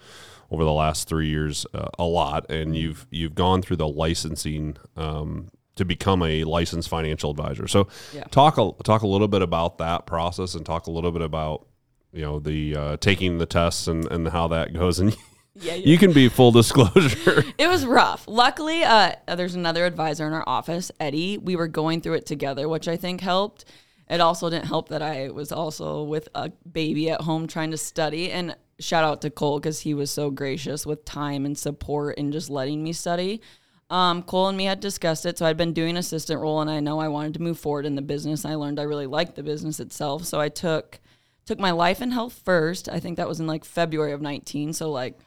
over 0.51 0.63
the 0.63 0.73
last 0.73 1.09
three 1.09 1.27
years 1.29 1.67
uh, 1.75 1.89
a 1.99 2.05
lot, 2.05 2.49
and 2.49 2.77
you've 2.77 3.07
you've 3.11 3.35
gone 3.35 3.61
through 3.61 3.77
the 3.77 3.89
licensing. 3.89 4.79
Um, 4.97 5.51
to 5.75 5.85
become 5.85 6.23
a 6.23 6.43
licensed 6.45 6.89
financial 6.89 7.31
advisor, 7.31 7.69
so 7.69 7.87
Yeah. 8.15 8.25
talk 8.31 8.57
a 8.57 8.73
talk 8.83 9.03
a 9.03 9.07
little 9.07 9.29
bit 9.29 9.43
about 9.43 9.77
that 9.77 10.07
process, 10.07 10.55
and 10.55 10.65
talk 10.65 10.87
a 10.87 10.91
little 10.91 11.13
bit 11.13 11.21
about 11.21 11.67
you 12.15 12.23
know 12.23 12.39
the 12.39 12.75
uh, 12.75 12.97
taking 12.97 13.37
the 13.37 13.45
tests 13.45 13.87
and, 13.87 14.11
and 14.11 14.29
how 14.29 14.49
that 14.49 14.73
goes 14.73 14.99
and 15.01 15.15
Yeah, 15.59 15.75
yeah. 15.75 15.87
you 15.87 15.99
can 15.99 16.13
be 16.13 16.29
full 16.29 16.53
disclosure 16.53 17.45
It 17.59 17.69
was 17.69 17.87
rough. 17.87 18.25
Luckily, 18.29 18.85
uh, 18.85 19.13
there's 19.27 19.55
another 19.55 19.87
advisor 19.87 20.27
in 20.27 20.33
our 20.33 20.45
office, 20.47 20.91
Eddie. 21.01 21.39
We 21.39 21.57
were 21.57 21.69
going 21.69 22.01
through 22.01 22.15
it 22.15 22.27
together, 22.27 22.69
which 22.69 22.89
I 22.89 22.97
think 22.97 23.21
helped. 23.21 23.65
It 24.09 24.21
also 24.21 24.51
didn't 24.51 24.67
help 24.67 24.89
that 24.91 25.03
I 25.03 25.31
was 25.31 25.51
also 25.53 26.03
with 26.05 26.29
a 26.35 26.51
baby 26.71 27.11
at 27.11 27.23
home 27.23 27.47
trying 27.47 27.71
to 27.73 27.77
study. 27.77 28.31
And 28.31 28.55
shout 28.79 29.05
out 29.05 29.23
to 29.23 29.31
Cole 29.31 29.59
because 29.59 29.81
he 29.81 29.95
was 29.95 30.11
so 30.11 30.31
gracious 30.31 30.87
with 30.87 31.05
time 31.05 31.45
and 31.45 31.57
support 31.57 32.19
and 32.19 32.33
just 32.33 32.51
letting 32.51 32.83
me 32.85 32.93
study. 32.93 33.41
Um, 33.89 34.23
Cole 34.23 34.49
and 34.49 34.59
me 34.59 34.65
had 34.65 34.81
discussed 34.81 35.27
it, 35.27 35.39
so 35.39 35.47
I'd 35.47 35.57
been 35.57 35.73
doing 35.73 35.97
assistant 35.97 36.41
role, 36.41 36.61
and 36.61 36.69
I 36.69 36.81
know 36.81 36.99
I 36.99 37.09
wanted 37.09 37.35
to 37.35 37.43
move 37.43 37.59
forward 37.59 37.87
in 37.87 37.95
the 37.95 38.03
business. 38.03 38.45
I 38.45 38.57
learned 38.57 38.81
I 38.81 38.85
really 38.85 39.07
liked 39.07 39.37
the 39.37 39.45
business 39.45 39.79
itself, 39.79 40.25
so 40.25 40.41
I 40.41 40.49
took 40.49 41.01
took 41.45 41.61
my 41.61 41.71
life 41.71 42.01
and 42.01 42.13
health 42.13 42.41
first. 42.45 42.89
I 42.89 42.99
think 42.99 43.17
that 43.17 43.29
was 43.29 43.39
in 43.39 43.47
like 43.47 43.65
February 43.65 44.13
of 44.13 44.21
19, 44.21 44.73
so 44.73 44.91
like 44.91 45.21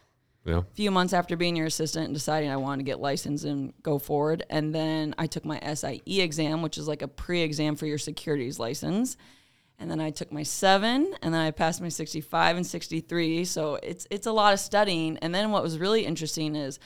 yeah 0.49 0.61
few 0.73 0.91
months 0.91 1.13
after 1.13 1.35
being 1.35 1.55
your 1.55 1.67
assistant 1.67 2.05
and 2.05 2.13
deciding 2.13 2.49
I 2.49 2.57
wanted 2.57 2.79
to 2.79 2.83
get 2.85 2.99
licensed 2.99 3.45
and 3.45 3.73
go 3.83 3.99
forward. 3.99 4.45
And 4.49 4.73
then 4.73 5.13
I 5.17 5.27
took 5.27 5.45
my 5.45 5.59
SIE 5.59 6.01
exam, 6.07 6.61
which 6.61 6.77
is 6.77 6.87
like 6.87 7.01
a 7.01 7.07
pre 7.07 7.41
exam 7.41 7.75
for 7.75 7.85
your 7.85 7.97
securities 7.97 8.59
license. 8.59 9.17
And 9.77 9.89
then 9.89 10.01
I 10.01 10.11
took 10.11 10.31
my 10.31 10.43
seven, 10.43 11.13
and 11.21 11.33
then 11.33 11.39
I 11.39 11.51
passed 11.51 11.81
my 11.81 11.87
65 11.87 12.57
and 12.57 12.67
63. 12.67 13.45
So 13.45 13.75
it's 13.75 14.07
it's 14.09 14.27
a 14.27 14.31
lot 14.31 14.53
of 14.53 14.59
studying. 14.59 15.17
And 15.17 15.33
then 15.33 15.51
what 15.51 15.63
was 15.63 15.77
really 15.77 16.05
interesting 16.05 16.55
is 16.55 16.79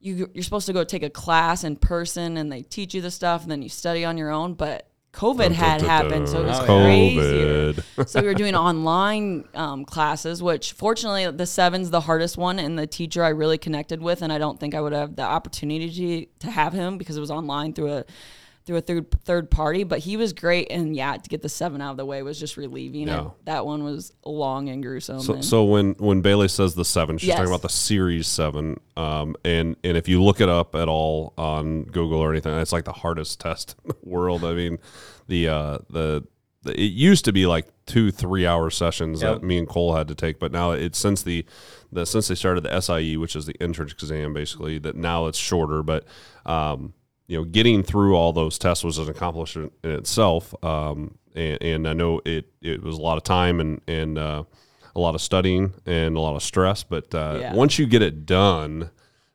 you 0.00 0.30
you're 0.32 0.44
supposed 0.44 0.66
to 0.66 0.72
go 0.72 0.84
take 0.84 1.02
a 1.02 1.10
class 1.10 1.64
in 1.64 1.76
person, 1.76 2.36
and 2.36 2.50
they 2.50 2.62
teach 2.62 2.94
you 2.94 3.02
the 3.02 3.10
stuff, 3.10 3.42
and 3.42 3.50
then 3.50 3.60
you 3.60 3.68
study 3.68 4.04
on 4.04 4.16
your 4.16 4.30
own. 4.30 4.54
But 4.54 4.89
COVID 5.12 5.50
had 5.50 5.82
happened, 5.82 6.28
so 6.28 6.42
it 6.42 6.46
was. 6.46 6.60
COVID. 6.60 8.08
So 8.08 8.20
we 8.20 8.26
were 8.28 8.34
doing 8.34 8.54
online 8.70 9.44
um, 9.54 9.84
classes, 9.84 10.42
which 10.42 10.72
fortunately 10.72 11.28
the 11.30 11.46
seven's 11.46 11.90
the 11.90 12.00
hardest 12.00 12.36
one, 12.36 12.58
and 12.58 12.78
the 12.78 12.86
teacher 12.86 13.24
I 13.24 13.30
really 13.30 13.58
connected 13.58 14.00
with, 14.00 14.22
and 14.22 14.32
I 14.32 14.38
don't 14.38 14.60
think 14.60 14.74
I 14.74 14.80
would 14.80 14.92
have 14.92 15.16
the 15.16 15.22
opportunity 15.22 16.28
to 16.38 16.50
have 16.50 16.72
him 16.72 16.96
because 16.96 17.16
it 17.16 17.20
was 17.20 17.30
online 17.30 17.72
through 17.72 17.92
a 17.92 18.04
through 18.66 18.76
a 18.76 18.80
third 18.80 19.10
third 19.24 19.50
party. 19.50 19.84
But 19.84 20.00
he 20.00 20.16
was 20.16 20.32
great, 20.32 20.68
and 20.70 20.94
yeah, 20.94 21.16
to 21.16 21.28
get 21.28 21.42
the 21.42 21.48
seven 21.48 21.80
out 21.80 21.92
of 21.92 21.96
the 21.96 22.04
way 22.06 22.22
was 22.22 22.38
just 22.38 22.56
relieving. 22.56 23.08
Yeah. 23.08 23.18
And 23.20 23.30
that 23.44 23.66
one 23.66 23.82
was 23.84 24.12
long 24.24 24.68
and 24.68 24.82
gruesome. 24.82 25.20
So, 25.20 25.34
and- 25.34 25.44
so 25.44 25.64
when 25.64 25.92
when 25.98 26.20
Baileigh 26.20 26.48
says 26.48 26.74
the 26.74 26.84
seven, 26.84 27.18
she's 27.18 27.28
Yes. 27.28 27.36
talking 27.38 27.50
about 27.50 27.62
the 27.62 27.68
Series 27.68 28.26
Seven. 28.26 28.78
Um, 28.96 29.34
and 29.44 29.76
and 29.84 29.96
if 29.96 30.08
you 30.08 30.22
look 30.22 30.40
it 30.40 30.48
up 30.48 30.74
at 30.74 30.88
all 30.88 31.32
on 31.38 31.84
Google 31.84 32.18
or 32.20 32.30
anything, 32.30 32.52
it's 32.58 32.72
like 32.72 32.84
the 32.84 32.92
hardest 32.92 33.40
test 33.40 33.74
in 33.84 33.90
the 33.90 34.08
world. 34.10 34.44
I 34.44 34.52
mean, 34.54 34.78
the 35.28 35.48
uh, 35.48 35.78
the, 35.88 36.24
the 36.62 36.72
it 36.80 36.92
used 36.92 37.24
to 37.24 37.32
be 37.32 37.46
like 37.46 37.66
two 37.86 38.10
three 38.10 38.46
hour 38.46 38.70
sessions 38.70 39.22
Yep. 39.22 39.40
that 39.40 39.46
me 39.46 39.58
and 39.58 39.66
Cole 39.68 39.94
had 39.96 40.06
to 40.08 40.14
take, 40.14 40.38
but 40.38 40.52
now 40.52 40.72
it's 40.72 40.98
since 40.98 41.22
the 41.22 41.44
the 41.90 42.04
since 42.06 42.28
they 42.28 42.34
started 42.36 42.62
the 42.62 42.80
SIE, 42.80 43.16
which 43.16 43.34
is 43.34 43.46
the 43.46 43.56
entrance 43.60 43.92
exam, 43.92 44.32
basically 44.34 44.78
that 44.78 44.94
now 44.96 45.26
it's 45.26 45.38
shorter, 45.38 45.82
but. 45.82 46.04
Um, 46.46 46.92
you 47.30 47.36
know, 47.38 47.44
getting 47.44 47.82
through 47.84 48.16
all 48.16 48.32
those 48.32 48.58
tests 48.58 48.82
was 48.82 48.98
an 48.98 49.08
accomplishment 49.08 49.72
in 49.84 49.90
itself. 49.92 50.52
Um, 50.64 51.16
and, 51.36 51.62
and 51.62 51.88
I 51.88 51.92
know 51.92 52.20
it, 52.24 52.46
it 52.60 52.82
was 52.82 52.98
a 52.98 53.00
lot 53.00 53.18
of 53.18 53.22
time 53.22 53.60
and, 53.60 53.80
and, 53.86 54.18
uh, 54.18 54.42
a 54.96 54.98
lot 55.00 55.14
of 55.14 55.20
studying 55.20 55.72
and 55.86 56.16
a 56.16 56.20
lot 56.20 56.34
of 56.34 56.42
stress, 56.42 56.82
but, 56.82 57.14
uh, 57.14 57.38
Yeah. 57.40 57.54
once 57.54 57.78
you 57.78 57.86
get 57.86 58.02
it 58.02 58.26
done, 58.26 58.90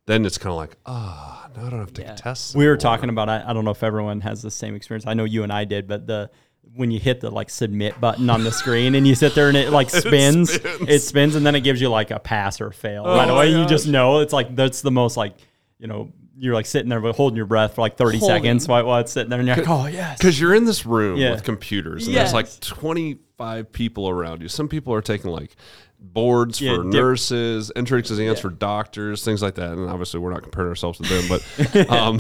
then 0.08 0.26
it's 0.26 0.38
kind 0.38 0.52
of 0.52 0.58
like, 0.58 0.76
ah, 0.86 1.48
now 1.56 1.68
I 1.68 1.70
don't 1.70 1.80
have 1.80 1.94
to 1.94 2.02
Yeah. 2.02 2.08
take 2.16 2.18
tests. 2.18 2.54
We 2.54 2.68
were 2.68 2.76
talking 2.76 3.08
about. 3.08 3.30
I, 3.30 3.44
I 3.48 3.54
don't 3.54 3.64
know 3.64 3.72
if 3.72 3.82
everyone 3.82 4.20
has 4.22 4.42
the 4.42 4.52
same 4.52 4.76
experience. 4.76 5.08
I 5.08 5.14
know 5.14 5.24
you 5.24 5.44
and 5.44 5.52
I 5.54 5.64
did, 5.64 5.88
but 5.88 6.06
the 6.06 6.30
when 6.76 6.92
you 6.92 7.00
hit 7.00 7.22
the 7.22 7.32
like 7.32 7.50
submit 7.50 8.02
button 8.02 8.30
on 8.30 8.44
the 8.44 8.52
screen 8.52 8.94
and 8.96 9.08
you 9.08 9.16
sit 9.16 9.34
there 9.36 9.48
and 9.48 9.56
it 9.56 9.72
like 9.72 9.90
spins, 10.04 10.50
it 10.54 10.62
spins, 10.62 11.04
spins. 11.06 11.36
and 11.36 11.46
then 11.46 11.56
it 11.56 11.62
gives 11.62 11.80
you 11.80 11.88
like 11.90 12.12
a 12.12 12.20
pass 12.20 12.60
or 12.60 12.72
fail. 12.72 13.04
Oh 13.06 13.16
right 13.16 13.28
my 13.30 13.34
away, 13.34 13.52
you 13.52 13.66
just 13.66 13.88
know 13.88 14.20
it's 14.20 14.34
like 14.34 14.54
that's 14.56 14.82
the 14.82 14.92
most 14.92 15.16
like 15.16 15.34
you 15.80 15.88
know 15.88 16.12
you're 16.38 16.54
like 16.54 16.66
sitting 16.66 16.90
there 16.90 17.00
but 17.00 17.16
holding 17.16 17.38
your 17.38 17.46
breath 17.46 17.76
for 17.76 17.82
like 17.82 17.98
30 17.98 18.18
Holding. 18.20 18.36
seconds 18.36 18.68
while, 18.68 18.86
while 18.86 19.00
it's 19.00 19.12
sitting 19.12 19.30
there 19.30 19.40
and 19.40 19.48
you're 19.48 19.58
like, 19.58 19.70
oh 19.70 19.86
yes. 19.88 20.18
Because 20.18 20.40
you're 20.40 20.54
in 20.54 20.66
this 20.66 20.86
room 20.86 21.18
Yeah. 21.18 21.32
with 21.32 21.44
computers, 21.44 22.06
and 22.08 22.14
Yes. 22.14 22.32
there's 22.32 22.34
like 22.34 22.60
25 22.60 23.72
people 23.72 24.10
around 24.10 24.42
you. 24.42 24.48
Some 24.50 24.68
people 24.68 24.94
are 24.94 25.02
taking 25.02 25.32
like 25.32 25.56
boards 26.00 26.60
Yeah, 26.62 26.76
for 26.76 26.84
dip- 26.84 26.94
nurses, 26.94 27.72
entrance 27.76 28.12
exams 28.12 28.40
for 28.42 28.50
doctors, 28.50 29.24
things 29.24 29.42
like 29.42 29.56
that. 29.56 29.72
And 29.72 29.90
obviously, 29.90 30.20
we're 30.20 30.32
not 30.34 30.44
comparing 30.44 30.70
ourselves 30.70 31.00
to 31.00 31.08
them, 31.08 31.26
but 31.30 31.90
um, 31.90 32.20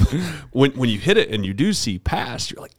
when 0.51 0.71
when 0.71 0.89
you 0.89 0.97
hit 0.99 1.17
it 1.17 1.29
and 1.29 1.45
you 1.45 1.53
do 1.53 1.73
see 1.73 1.99
pass, 1.99 2.49
you're 2.49 2.61
like, 2.61 2.71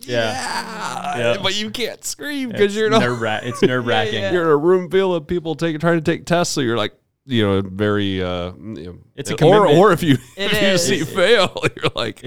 Yeah. 0.00 0.32
yeah, 0.32 1.18
Yeah. 1.34 1.42
but 1.42 1.54
you 1.54 1.70
can't 1.70 2.02
scream 2.04 2.48
because 2.48 2.74
you're 2.74 2.88
not. 2.90 3.00
nerve 3.02 3.20
ra- 3.20 3.40
it's 3.42 3.60
nerve 3.62 3.86
wracking. 3.86 4.22
You're 4.32 4.44
in 4.44 4.48
a 4.48 4.56
room 4.56 4.90
full 4.90 5.14
of 5.14 5.26
people 5.26 5.54
taking 5.54 5.80
trying 5.80 5.98
to 5.98 6.10
take 6.12 6.24
tests, 6.24 6.54
so 6.54 6.60
you're 6.62 6.76
like. 6.78 6.94
You 7.30 7.46
know, 7.46 7.60
very. 7.62 8.22
Uh, 8.22 8.52
you 8.54 8.84
know, 8.86 8.98
It's 9.14 9.30
a 9.30 9.34
or 9.34 9.36
commitment. 9.36 9.76
or 9.78 9.92
if 9.92 10.02
you 10.02 10.16
if 10.36 10.52
you 10.62 10.68
is. 10.68 10.86
see 10.86 11.04
fail, 11.04 11.54
you're 11.76 11.90
like, 11.94 12.24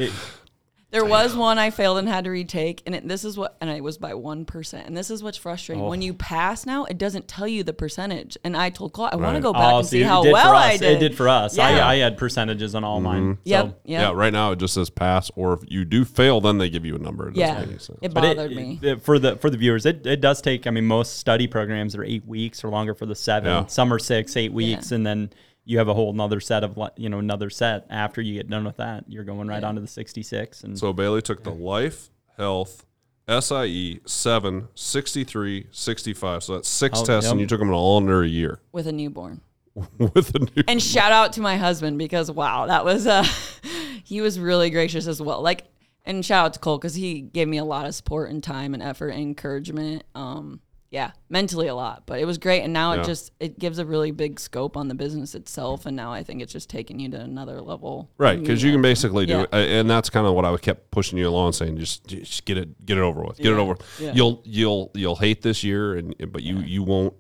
There 0.91 1.06
was 1.06 1.36
one 1.36 1.58
I 1.58 1.69
failed 1.69 1.99
and 1.99 2.08
had 2.08 2.25
to 2.25 2.32
retake, 2.32 2.84
and 2.86 2.93
it, 2.93 3.08
this 3.08 3.23
is 3.23 3.38
what, 3.38 3.56
and 3.62 3.69
it 3.69 3.82
was 3.82 3.97
by 3.97 4.13
one 4.13 4.43
percent. 4.43 4.88
And 4.88 4.95
this 4.95 5.10
is 5.10 5.23
what's 5.23 5.38
frustrating. 5.38 5.84
Oh. 5.86 5.88
When 5.89 6.01
you 6.01 6.13
pass 6.13 6.65
now, 6.65 6.84
it 6.84 6.97
doesn't 6.97 7.30
tell 7.30 7.47
you 7.47 7.63
the 7.63 7.71
percentage. 7.71 8.38
And 8.43 8.58
I 8.58 8.69
told 8.71 8.91
Cole, 8.91 9.06
I 9.10 9.15
want 9.15 9.30
to 9.30 9.34
Right. 9.36 9.41
go 9.41 9.54
back 9.54 9.73
oh, 9.73 9.77
and 9.77 9.86
so 9.86 9.91
see 9.91 9.99
you- 9.99 10.06
how 10.06 10.21
did 10.23 10.34
well 10.34 10.54
us. 10.54 10.65
I 10.65 10.77
did. 10.77 10.97
It 10.97 10.99
did 10.99 11.15
for 11.17 11.30
us. 11.30 11.56
Yeah. 11.56 11.86
I, 11.86 11.93
I 11.93 11.95
had 11.97 12.17
percentages 12.17 12.75
on 12.75 12.84
all 12.84 12.97
mm-hmm. 12.97 13.06
mine. 13.06 13.38
Yep. 13.45 13.65
So. 13.65 13.67
Yep. 13.86 14.01
Yeah, 14.01 14.12
right 14.12 14.34
now 14.34 14.51
it 14.51 14.60
just 14.60 14.73
says 14.73 14.89
pass, 14.89 15.32
or 15.38 15.54
if 15.54 15.62
you 15.67 15.86
do 15.86 16.04
fail, 16.04 16.41
then 16.41 16.58
they 16.58 16.69
give 16.69 16.86
you 16.86 16.95
a 16.95 16.99
number. 16.99 17.30
It 17.30 17.36
doesn't 17.36 17.39
Yeah. 17.56 17.60
make 17.62 17.69
any 17.69 17.80
sense. 17.80 17.99
It 18.01 18.13
But 18.13 18.25
it- 18.25 18.36
bothered 18.36 18.56
me. 18.56 18.80
it- 18.82 19.01
for 19.01 19.17
the 19.17 19.38
for 19.38 19.49
the 19.49 19.58
viewers, 19.58 19.86
it, 19.86 20.06
it 20.06 20.19
does 20.19 20.41
take. 20.41 20.67
I 20.67 20.71
mean, 20.71 20.86
most 20.86 21.17
study 21.19 21.47
programs 21.47 21.95
are 21.95 22.04
eight 22.04 22.25
weeks 22.27 22.65
or 22.65 22.69
longer 22.69 22.93
for 22.93 23.06
the 23.06 23.15
seven. 23.15 23.49
Yeah. 23.49 23.65
Some 23.67 23.93
are 23.93 23.99
six, 23.99 24.36
eight 24.36 24.51
weeks, 24.51 24.91
and 24.91 25.06
then 25.08 25.30
you 25.65 25.78
have 25.78 25.88
a 25.88 25.93
whole 25.93 26.10
another 26.12 26.39
set 26.39 26.63
of 26.63 26.78
you 26.97 27.10
know 27.10 27.19
another 27.19 27.50
set 27.50 27.86
after 27.89 28.21
you 28.21 28.34
get 28.34 28.50
done 28.50 28.65
with 28.65 28.78
that. 28.78 29.06
You're 29.08 29.24
going 29.24 29.47
right 29.47 29.62
Yeah. 29.62 29.69
on 29.69 29.76
to 29.76 29.82
the 29.82 29.88
sixty 29.88 30.24
six. 30.24 30.63
And 30.63 30.78
So 30.78 30.91
Baileigh 30.93 31.21
took 31.21 31.43
the 31.43 31.52
life, 31.52 32.10
health, 32.38 32.86
SIE, 33.28 34.00
7, 34.06 34.67
63, 34.76 35.67
65. 35.71 36.43
So 36.43 36.54
that's 36.56 36.67
six 36.67 37.00
Oh, 37.00 37.06
tests, 37.06 37.30
and 37.30 37.39
you 37.39 37.47
took 37.47 37.60
them 37.60 37.71
all 37.71 37.97
under 37.97 38.24
a 38.24 38.28
year 38.28 38.60
with 38.71 38.88
a 38.88 38.91
newborn. 38.91 39.41
with 39.97 40.36
a 40.36 40.39
new. 40.39 40.63
And 40.67 40.82
shout 40.82 41.12
out 41.12 41.34
to 41.34 41.41
my 41.41 41.56
husband 41.58 41.97
because 41.97 42.30
wow, 42.32 42.65
that 42.67 42.84
was 42.84 43.08
uh 43.08 43.24
he 44.04 44.19
was 44.21 44.39
really 44.39 44.69
gracious 44.69 45.08
as 45.08 45.21
well. 45.21 45.41
Like 45.41 45.65
and 46.04 46.26
shout 46.26 46.45
out 46.47 46.54
to 46.54 46.60
Cole 46.60 46.78
because 46.78 46.95
he 46.95 47.21
gave 47.21 47.47
me 47.47 47.58
a 47.58 47.63
lot 47.63 47.86
of 47.86 47.93
support 47.95 48.32
and 48.32 48.43
time 48.43 48.74
and 48.74 48.82
effort 48.84 49.10
and 49.10 49.21
encouragement. 49.21 50.04
Um 50.15 50.60
yeah, 50.91 51.12
mentally 51.30 51.67
a 51.67 51.73
lot. 51.75 52.04
But 52.06 52.19
it 52.19 52.25
was 52.25 52.38
great 52.38 52.62
and 52.62 52.73
now 52.73 52.93
Yeah. 52.93 53.01
it 53.01 53.06
just 53.06 53.32
it 53.39 53.58
gives 53.58 53.80
a 53.80 53.86
really 53.86 54.12
big 54.12 54.39
scope 54.39 54.75
on 54.77 54.89
the 54.89 54.93
business 54.93 55.34
itself 55.34 55.86
and 55.86 55.95
now 55.95 56.12
I 56.12 56.21
think 56.21 56.41
it's 56.41 56.51
just 56.54 56.69
taking 56.69 56.99
you 56.99 57.10
to 57.10 57.19
another 57.21 57.62
level. 57.62 58.10
Right, 58.17 58.39
because 58.39 58.62
you 58.62 58.71
can 58.73 58.82
basically 58.82 59.25
do 59.25 59.34
Yeah. 59.51 59.58
it, 59.60 59.69
and 59.71 59.89
that's 59.89 60.10
kind 60.10 60.27
of 60.27 60.34
what 60.34 60.43
I 60.45 60.56
kept 60.58 60.91
pushing 60.91 61.17
you 61.17 61.27
along, 61.30 61.54
saying 61.54 61.77
just, 61.77 62.06
just 62.08 62.45
get 62.45 62.58
it, 62.58 62.86
get 62.86 62.97
it 62.97 63.01
over 63.01 63.21
with, 63.23 63.38
get 63.38 63.54
it 63.54 63.58
over. 63.58 63.77
Yeah. 63.99 64.12
You'll, 64.13 64.41
you'll, 64.45 64.91
you'll 64.93 65.15
hate 65.15 65.41
this 65.41 65.63
year, 65.63 65.95
and 65.95 66.13
but 66.32 66.43
you, 66.43 66.60
you 66.60 66.84
won't. 66.84 67.13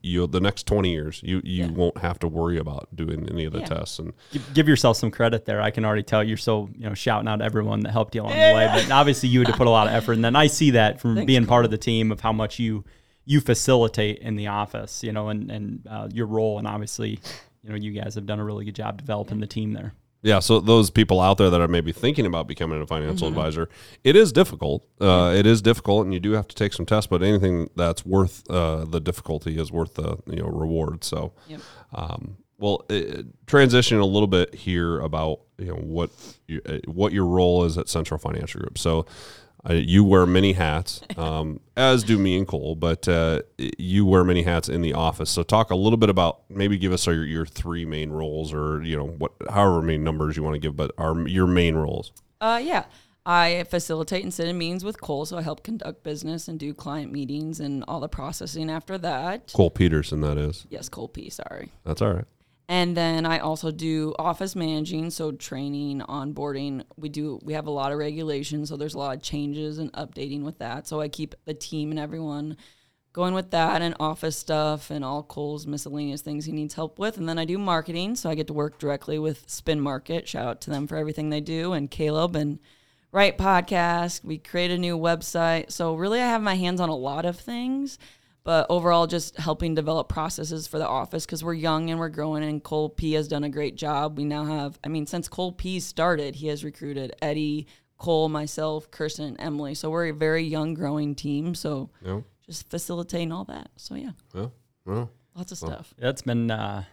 You 0.00 0.28
the 0.28 0.40
next 0.40 0.64
twenty 0.64 0.92
years, 0.92 1.20
you 1.24 1.40
you 1.44 1.64
Yeah. 1.64 1.70
won't 1.72 1.98
have 1.98 2.20
to 2.20 2.28
worry 2.28 2.56
about 2.58 2.86
doing 2.94 3.28
any 3.28 3.44
of 3.46 3.52
the 3.52 3.58
Yeah. 3.58 3.64
tests, 3.66 3.98
and 3.98 4.12
give, 4.30 4.54
give 4.54 4.68
yourself 4.68 4.96
some 4.96 5.10
credit 5.10 5.44
there. 5.44 5.60
I 5.60 5.72
can 5.72 5.84
already 5.84 6.04
tell 6.04 6.22
you're 6.22 6.36
so 6.36 6.70
you 6.78 6.88
know 6.88 6.94
shouting 6.94 7.26
out 7.26 7.42
everyone 7.42 7.80
that 7.80 7.90
helped 7.90 8.14
you 8.14 8.20
along 8.22 8.30
the 8.34 8.38
way. 8.54 8.70
But 8.72 8.92
obviously, 8.92 9.28
you 9.28 9.40
had 9.40 9.48
to 9.48 9.54
put 9.54 9.66
a 9.66 9.70
lot 9.70 9.88
of 9.88 9.92
effort, 9.94 10.12
and 10.12 10.24
then 10.24 10.36
I 10.36 10.46
see 10.46 10.70
that 10.70 11.00
from 11.00 11.16
Thanks, 11.16 11.26
being 11.26 11.46
part 11.46 11.64
of 11.64 11.72
the 11.72 11.78
team 11.78 12.12
of 12.12 12.20
how 12.20 12.32
much 12.32 12.60
you 12.60 12.84
you 13.28 13.42
facilitate 13.42 14.18
in 14.20 14.36
the 14.36 14.46
office, 14.46 15.04
you 15.04 15.12
know, 15.12 15.28
and 15.28 15.50
and 15.50 15.86
uh, 15.88 16.08
your 16.12 16.26
role, 16.26 16.58
and 16.58 16.66
obviously, 16.66 17.20
you 17.62 17.68
know, 17.70 17.76
you 17.76 17.92
guys 17.92 18.14
have 18.14 18.24
done 18.24 18.40
a 18.40 18.44
really 18.44 18.64
good 18.64 18.74
job 18.74 18.96
developing 18.96 19.38
the 19.38 19.46
team 19.46 19.74
there. 19.74 19.92
Yeah, 20.22 20.38
so 20.40 20.58
those 20.60 20.90
people 20.90 21.20
out 21.20 21.36
there 21.38 21.50
that 21.50 21.60
are 21.60 21.68
maybe 21.68 21.92
thinking 21.92 22.26
about 22.26 22.48
becoming 22.48 22.80
a 22.82 22.86
financial 22.86 23.28
advisor, 23.28 23.68
it 24.02 24.16
is 24.16 24.32
difficult. 24.32 24.84
Uh, 25.00 25.32
it 25.36 25.46
is 25.46 25.60
difficult, 25.62 26.06
and 26.06 26.14
you 26.14 26.20
do 26.20 26.32
have 26.32 26.48
to 26.48 26.56
take 26.56 26.72
some 26.72 26.86
tests. 26.86 27.06
But 27.06 27.22
anything 27.22 27.68
that's 27.76 28.04
worth 28.04 28.50
uh, 28.50 28.86
the 28.86 28.98
difficulty 28.98 29.58
is 29.60 29.70
worth 29.70 29.94
the 29.94 30.16
you 30.26 30.36
know 30.42 30.48
reward. 30.48 31.04
So, 31.04 31.34
Yep. 31.48 31.60
um, 31.94 32.38
well, 32.56 32.84
uh, 32.90 33.22
transition 33.46 33.98
a 33.98 34.06
little 34.06 34.26
bit 34.26 34.54
here 34.54 34.98
about 35.00 35.40
you 35.58 35.66
know 35.66 35.74
what 35.76 36.10
you, 36.48 36.62
uh, 36.66 36.78
what 36.86 37.12
your 37.12 37.26
role 37.26 37.64
is 37.66 37.76
at 37.76 37.90
Central 37.90 38.18
Financial 38.18 38.58
Group. 38.60 38.78
So. 38.78 39.04
Uh, 39.68 39.74
you 39.74 40.02
wear 40.04 40.26
many 40.26 40.52
hats, 40.52 41.02
um, 41.16 41.60
as 41.76 42.02
do 42.02 42.18
me 42.18 42.36
and 42.38 42.46
Cole, 42.46 42.74
but 42.74 43.06
uh, 43.08 43.42
you 43.56 44.06
wear 44.06 44.24
many 44.24 44.42
hats 44.42 44.68
in 44.68 44.80
the 44.80 44.94
office. 44.94 45.30
So, 45.30 45.42
talk 45.42 45.70
a 45.70 45.76
little 45.76 45.96
bit 45.96 46.08
about 46.08 46.42
maybe 46.48 46.78
give 46.78 46.92
us 46.92 47.06
your, 47.06 47.24
your 47.24 47.46
three 47.46 47.84
main 47.84 48.10
roles, 48.10 48.52
or 48.52 48.82
you 48.82 48.96
know 48.96 49.06
what, 49.06 49.32
however 49.50 49.82
many 49.82 49.98
numbers 49.98 50.36
you 50.36 50.42
want 50.42 50.54
to 50.54 50.60
give, 50.60 50.76
but 50.76 50.92
our 50.96 51.26
your 51.28 51.46
main 51.46 51.76
roles. 51.76 52.12
Uh, 52.40 52.60
yeah. 52.62 52.84
I 53.26 53.66
facilitate 53.68 54.22
and 54.22 54.32
sit 54.32 54.48
in 54.48 54.56
meetings 54.56 54.84
with 54.84 55.02
Cole, 55.02 55.26
so 55.26 55.36
I 55.36 55.42
help 55.42 55.62
conduct 55.62 56.02
business 56.02 56.48
and 56.48 56.58
do 56.58 56.72
client 56.72 57.12
meetings 57.12 57.60
and 57.60 57.84
all 57.86 58.00
the 58.00 58.08
processing 58.08 58.70
after 58.70 58.96
that. 58.96 59.48
Kole 59.48 59.74
Petersen, 59.74 60.22
that 60.22 60.38
is. 60.38 60.66
Yes, 60.70 60.88
Cole 60.88 61.08
P. 61.08 61.28
Sorry. 61.28 61.70
That's 61.84 62.00
all 62.00 62.14
right. 62.14 62.24
And 62.70 62.94
then 62.94 63.24
I 63.24 63.38
also 63.38 63.70
do 63.70 64.14
office 64.18 64.54
managing, 64.54 65.08
so 65.08 65.32
training, 65.32 66.00
onboarding. 66.00 66.84
We 66.96 67.08
do 67.08 67.40
we 67.42 67.54
have 67.54 67.66
a 67.66 67.70
lot 67.70 67.92
of 67.92 67.98
regulations, 67.98 68.68
so 68.68 68.76
there's 68.76 68.94
a 68.94 68.98
lot 68.98 69.16
of 69.16 69.22
changes 69.22 69.78
and 69.78 69.90
updating 69.94 70.42
with 70.42 70.58
that. 70.58 70.86
So 70.86 71.00
I 71.00 71.08
keep 71.08 71.34
the 71.46 71.54
team 71.54 71.90
and 71.90 71.98
everyone 71.98 72.58
going 73.14 73.32
with 73.32 73.50
that 73.52 73.80
and 73.80 73.94
office 73.98 74.36
stuff 74.36 74.90
and 74.90 75.02
all 75.02 75.22
Cole's 75.22 75.66
miscellaneous 75.66 76.20
things 76.20 76.44
he 76.44 76.52
needs 76.52 76.74
help 76.74 76.98
with. 76.98 77.16
And 77.16 77.26
then 77.26 77.38
I 77.38 77.46
do 77.46 77.56
marketing, 77.56 78.16
so 78.16 78.28
I 78.28 78.34
get 78.34 78.46
to 78.48 78.52
work 78.52 78.78
directly 78.78 79.18
with 79.18 79.48
Spin 79.48 79.80
Markket. 79.80 80.28
Shout 80.28 80.46
out 80.46 80.60
to 80.62 80.70
them 80.70 80.86
for 80.86 80.96
everything 80.96 81.30
they 81.30 81.40
do 81.40 81.72
and 81.72 81.90
Caleb 81.90 82.36
and 82.36 82.58
Right 83.10 83.36
Podcast. 83.38 84.22
We 84.22 84.36
create 84.36 84.70
a 84.70 84.76
new 84.76 84.98
website. 84.98 85.72
So 85.72 85.94
really 85.94 86.20
I 86.20 86.26
have 86.26 86.42
my 86.42 86.56
hands 86.56 86.82
on 86.82 86.90
a 86.90 86.94
lot 86.94 87.24
of 87.24 87.40
things 87.40 87.98
but 88.48 88.64
overall 88.70 89.06
just 89.06 89.36
helping 89.36 89.74
develop 89.74 90.08
processes 90.08 90.66
for 90.66 90.78
the 90.78 90.88
office 90.88 91.26
because 91.26 91.44
we're 91.44 91.52
young 91.52 91.90
and 91.90 92.00
we're 92.00 92.08
growing 92.08 92.42
and 92.42 92.64
cole 92.64 92.88
p 92.88 93.12
has 93.12 93.28
done 93.28 93.44
a 93.44 93.48
great 93.50 93.76
job. 93.76 94.16
We 94.16 94.24
now 94.24 94.46
have 94.46 94.78
i 94.82 94.88
mean 94.88 95.06
since 95.06 95.28
cole 95.28 95.52
p 95.52 95.80
started 95.80 96.34
he 96.34 96.46
has 96.46 96.64
recruited 96.64 97.14
eddie 97.20 97.66
cole 97.98 98.30
myself 98.30 98.90
kirsten 98.90 99.26
and 99.26 99.36
emily. 99.38 99.74
So 99.74 99.90
we're 99.90 100.06
a 100.06 100.14
very 100.14 100.44
young 100.44 100.72
growing 100.72 101.14
team. 101.14 101.54
So 101.54 101.90
Yeah. 102.02 102.22
just 102.46 102.70
facilitating 102.70 103.32
all 103.32 103.44
that. 103.44 103.68
So 103.76 103.96
yeah. 103.96 104.12
Yeah. 104.34 104.46
Well, 104.86 105.10
lots 105.34 105.52
of 105.52 105.58
stuff. 105.58 105.92
That's 105.98 106.22
been 106.22 106.50
uh, 106.50 106.84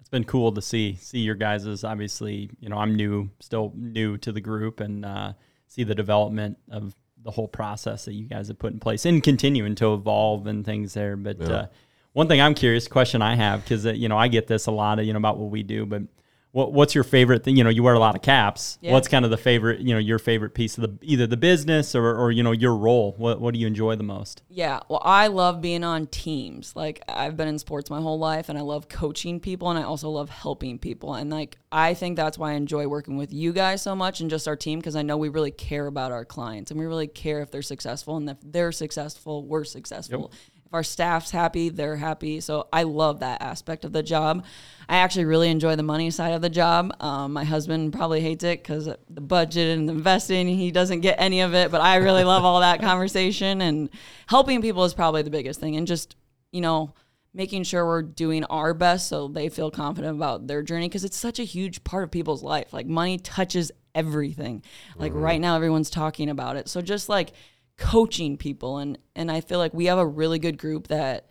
it's 0.00 0.10
been 0.10 0.24
cool 0.24 0.52
to 0.52 0.60
see 0.60 0.96
see 0.96 1.20
your 1.20 1.36
guys' 1.36 1.84
obviously 1.84 2.50
you 2.60 2.68
know 2.68 2.76
I'm 2.76 2.94
new 2.94 3.30
still 3.40 3.72
new 3.74 4.18
to 4.18 4.30
the 4.30 4.42
group 4.42 4.80
and 4.80 5.06
uh, 5.06 5.32
see 5.68 5.84
the 5.84 5.94
development 5.94 6.58
of 6.70 6.94
the 7.28 7.32
whole 7.32 7.46
process 7.46 8.06
that 8.06 8.14
you 8.14 8.24
guys 8.24 8.48
have 8.48 8.58
put 8.58 8.72
in 8.72 8.80
place 8.80 9.04
and 9.04 9.22
continuing 9.22 9.74
to 9.74 9.92
evolve 9.92 10.46
and 10.46 10.64
things 10.64 10.94
there. 10.94 11.14
But 11.14 11.38
Yeah. 11.38 11.46
uh, 11.48 11.66
one 12.14 12.26
thing 12.26 12.40
I'm 12.40 12.54
curious, 12.54 12.88
question 12.88 13.20
I 13.20 13.36
have 13.36 13.62
because 13.62 13.84
uh, 13.84 13.92
you 13.92 14.08
know 14.08 14.16
I 14.16 14.28
get 14.28 14.46
this 14.46 14.64
a 14.66 14.70
lot 14.70 14.98
of 14.98 15.04
you 15.04 15.12
know 15.12 15.18
about 15.18 15.36
what 15.36 15.50
we 15.50 15.62
do, 15.62 15.84
but 15.84 16.04
what, 16.52 16.72
what's 16.72 16.94
your 16.94 17.04
favorite 17.04 17.44
thing? 17.44 17.56
You 17.56 17.64
know, 17.64 17.70
you 17.70 17.82
wear 17.82 17.94
a 17.94 17.98
lot 17.98 18.16
of 18.16 18.22
caps. 18.22 18.78
Yeah. 18.80 18.92
What's 18.92 19.06
kind 19.06 19.24
of 19.24 19.30
the 19.30 19.36
favorite? 19.36 19.80
You 19.80 19.92
know, 19.92 20.00
your 20.00 20.18
favorite 20.18 20.54
piece 20.54 20.78
of 20.78 20.82
the 20.82 20.98
either 21.02 21.26
the 21.26 21.36
business 21.36 21.94
or 21.94 22.14
or 22.16 22.30
you 22.30 22.42
know 22.42 22.52
your 22.52 22.74
role. 22.74 23.14
What 23.18 23.40
what 23.40 23.54
do 23.54 23.60
you 23.60 23.66
enjoy 23.66 23.96
the 23.96 24.02
most? 24.02 24.42
Yeah, 24.48 24.80
well, 24.88 25.02
I 25.04 25.26
love 25.26 25.60
being 25.60 25.84
on 25.84 26.06
teams. 26.06 26.74
Like 26.74 27.02
I've 27.06 27.36
been 27.36 27.48
in 27.48 27.58
sports 27.58 27.90
my 27.90 28.00
whole 28.00 28.18
life, 28.18 28.48
and 28.48 28.58
I 28.58 28.62
love 28.62 28.88
coaching 28.88 29.40
people, 29.40 29.68
and 29.68 29.78
I 29.78 29.82
also 29.82 30.08
love 30.08 30.30
helping 30.30 30.78
people. 30.78 31.14
And 31.14 31.30
like 31.30 31.58
I 31.70 31.94
think 31.94 32.16
that's 32.16 32.38
why 32.38 32.52
I 32.52 32.54
enjoy 32.54 32.88
working 32.88 33.16
with 33.18 33.32
you 33.32 33.52
guys 33.52 33.82
so 33.82 33.94
much 33.94 34.20
and 34.20 34.30
just 34.30 34.48
our 34.48 34.56
team 34.56 34.78
because 34.78 34.96
I 34.96 35.02
know 35.02 35.18
we 35.18 35.28
really 35.28 35.50
care 35.50 35.86
about 35.86 36.12
our 36.12 36.24
clients, 36.24 36.70
and 36.70 36.80
we 36.80 36.86
really 36.86 37.08
care 37.08 37.40
if 37.42 37.50
they're 37.50 37.62
successful, 37.62 38.16
and 38.16 38.28
if 38.28 38.38
they're 38.42 38.72
successful, 38.72 39.46
we're 39.46 39.64
successful. 39.64 40.32
If 40.68 40.74
our 40.74 40.82
staff's 40.82 41.30
happy, 41.30 41.70
they're 41.70 41.96
happy. 41.96 42.40
So 42.40 42.68
I 42.70 42.82
love 42.82 43.20
that 43.20 43.40
aspect 43.40 43.86
of 43.86 43.92
the 43.94 44.02
job. 44.02 44.44
I 44.86 44.98
actually 44.98 45.24
really 45.24 45.48
enjoy 45.48 45.76
the 45.76 45.82
money 45.82 46.10
side 46.10 46.34
of 46.34 46.42
the 46.42 46.50
job. 46.50 46.94
Um, 47.00 47.32
my 47.32 47.44
husband 47.44 47.94
probably 47.94 48.20
hates 48.20 48.44
it 48.44 48.62
because 48.62 48.84
the 49.08 49.20
budget 49.22 49.78
and 49.78 49.88
the 49.88 49.94
investing, 49.94 50.46
he 50.46 50.70
doesn't 50.70 51.00
get 51.00 51.16
any 51.18 51.40
of 51.40 51.54
it. 51.54 51.70
But 51.70 51.80
I 51.80 51.96
really 51.96 52.22
love 52.22 52.44
all 52.44 52.60
that 52.60 52.80
conversation 52.82 53.62
and 53.62 53.88
helping 54.26 54.60
people 54.60 54.84
is 54.84 54.92
probably 54.92 55.22
the 55.22 55.30
biggest 55.30 55.58
thing. 55.58 55.74
And 55.74 55.86
just, 55.86 56.16
you 56.52 56.60
know, 56.60 56.92
making 57.32 57.62
sure 57.62 57.86
we're 57.86 58.02
doing 58.02 58.44
our 58.44 58.74
best 58.74 59.08
so 59.08 59.26
they 59.26 59.48
feel 59.48 59.70
confident 59.70 60.16
about 60.16 60.48
their 60.48 60.62
journey 60.62 60.86
because 60.86 61.04
it's 61.04 61.16
such 61.16 61.38
a 61.38 61.44
huge 61.44 61.82
part 61.82 62.04
of 62.04 62.10
people's 62.10 62.42
life. 62.42 62.74
Like 62.74 62.86
money 62.86 63.16
touches 63.16 63.72
everything. 63.94 64.62
Like 64.98 65.12
right 65.14 65.40
now, 65.40 65.56
everyone's 65.56 65.88
talking 65.88 66.28
about 66.28 66.56
it. 66.56 66.68
So 66.68 66.82
just 66.82 67.08
like 67.08 67.32
coaching 67.78 68.36
people. 68.36 68.78
And 68.78 68.98
and 69.16 69.30
I 69.30 69.40
feel 69.40 69.58
like 69.58 69.72
we 69.72 69.86
have 69.86 69.98
a 69.98 70.06
really 70.06 70.38
good 70.38 70.58
group 70.58 70.88
that 70.88 71.30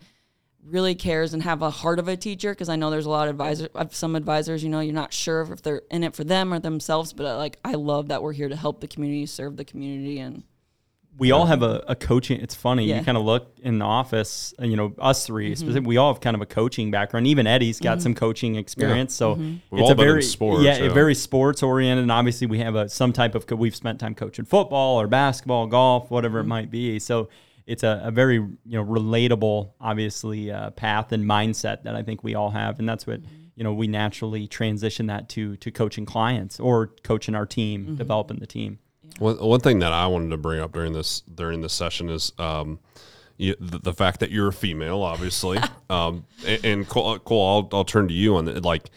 really 0.64 0.94
cares 0.94 1.34
and 1.34 1.42
have 1.42 1.62
a 1.62 1.70
heart 1.70 1.98
of 1.98 2.08
a 2.08 2.16
teacher 2.16 2.52
because 2.52 2.68
I 2.68 2.76
know 2.76 2.90
there's 2.90 3.06
a 3.06 3.10
lot 3.10 3.28
of 3.28 3.34
advisors 3.34 3.68
some 3.92 4.16
advisors 4.16 4.62
you 4.62 4.68
know 4.68 4.80
you're 4.80 4.92
not 4.92 5.12
sure 5.12 5.40
if 5.52 5.62
they're 5.62 5.82
in 5.90 6.04
it 6.04 6.14
for 6.14 6.24
them 6.24 6.52
or 6.52 6.58
themselves 6.58 7.12
but 7.12 7.26
uh, 7.26 7.36
like 7.36 7.58
I 7.64 7.72
love 7.74 8.08
that 8.08 8.22
we're 8.22 8.32
here 8.32 8.48
to 8.48 8.56
help 8.56 8.80
the 8.80 8.88
community 8.88 9.24
serve 9.24 9.56
the 9.56 9.64
community 9.64 10.18
and 10.18 10.42
we 11.18 11.32
all 11.32 11.46
have 11.46 11.62
a, 11.62 11.84
a 11.88 11.96
coaching. 11.96 12.40
It's 12.40 12.54
funny. 12.54 12.86
Yeah. 12.86 13.00
You 13.00 13.04
kind 13.04 13.18
of 13.18 13.24
look 13.24 13.52
in 13.62 13.80
the 13.80 13.84
office, 13.84 14.54
uh, 14.60 14.64
you 14.64 14.76
know, 14.76 14.94
us 14.98 15.26
3 15.26 15.46
mm-hmm. 15.46 15.54
specific, 15.54 15.86
we 15.86 15.96
all 15.96 16.14
have 16.14 16.20
kind 16.20 16.36
of 16.36 16.40
a 16.40 16.46
coaching 16.46 16.92
background. 16.92 17.26
Even 17.26 17.46
Eddie's 17.46 17.80
got 17.80 17.94
mm-hmm. 17.98 18.02
some 18.02 18.14
coaching 18.14 18.54
experience. 18.54 19.14
So 19.14 19.34
mm-hmm. 19.34 19.56
We've 19.70 19.80
it's 19.80 19.82
all 19.82 19.90
a 19.90 19.94
been 19.96 20.06
in 20.06 20.12
very, 20.12 20.22
sports, 20.22 20.62
yeah, 20.62 20.78
yeah. 20.78 20.84
a 20.84 20.90
very 20.90 21.16
sports 21.16 21.62
oriented. 21.62 22.04
And 22.04 22.12
obviously 22.12 22.46
we 22.46 22.60
have 22.60 22.76
a, 22.76 22.88
some 22.88 23.12
type 23.12 23.34
of, 23.34 23.46
co- 23.46 23.56
we've 23.56 23.74
spent 23.74 23.98
time 23.98 24.14
coaching 24.14 24.44
football 24.44 25.00
or 25.00 25.08
basketball, 25.08 25.66
golf, 25.66 26.08
whatever 26.10 26.38
it 26.38 26.44
might 26.44 26.70
be. 26.70 27.00
So 27.00 27.28
it's 27.66 27.82
a, 27.82 28.00
a 28.04 28.10
very, 28.12 28.36
you 28.36 28.58
know, 28.64 28.84
relatable, 28.84 29.72
obviously, 29.80 30.52
uh, 30.52 30.70
path 30.70 31.10
and 31.10 31.24
mindset 31.24 31.82
that 31.82 31.96
I 31.96 32.02
think 32.04 32.22
we 32.22 32.36
all 32.36 32.50
have. 32.50 32.78
And 32.78 32.88
that's 32.88 33.08
what, 33.08 33.20
you 33.56 33.64
know, 33.64 33.74
we 33.74 33.88
naturally 33.88 34.46
transition 34.46 35.06
that 35.06 35.28
to, 35.30 35.56
to 35.56 35.72
coaching 35.72 36.06
clients 36.06 36.60
or 36.60 36.92
coaching 37.02 37.34
our 37.34 37.44
team, 37.44 37.96
developing 37.96 38.38
the 38.38 38.46
team. 38.46 38.78
One, 39.18 39.36
one 39.38 39.60
thing 39.60 39.80
that 39.80 39.92
I 39.92 40.06
wanted 40.06 40.30
to 40.30 40.36
bring 40.36 40.60
up 40.60 40.72
during 40.72 40.92
this 40.92 41.20
during 41.22 41.60
this 41.60 41.72
session 41.72 42.08
is 42.08 42.32
um, 42.38 42.78
you, 43.36 43.54
the, 43.58 43.78
the 43.78 43.94
fact 43.94 44.20
that 44.20 44.30
you're 44.30 44.48
a 44.48 44.52
female, 44.52 45.02
obviously. 45.02 45.58
um, 45.90 46.24
and, 46.46 46.64
and 46.64 46.88
Cole, 46.88 47.18
Cole 47.20 47.68
I'll, 47.72 47.78
I'll 47.78 47.84
turn 47.84 48.08
to 48.08 48.14
you 48.14 48.36
on 48.36 48.48
it. 48.48 48.62
Like, 48.62 48.90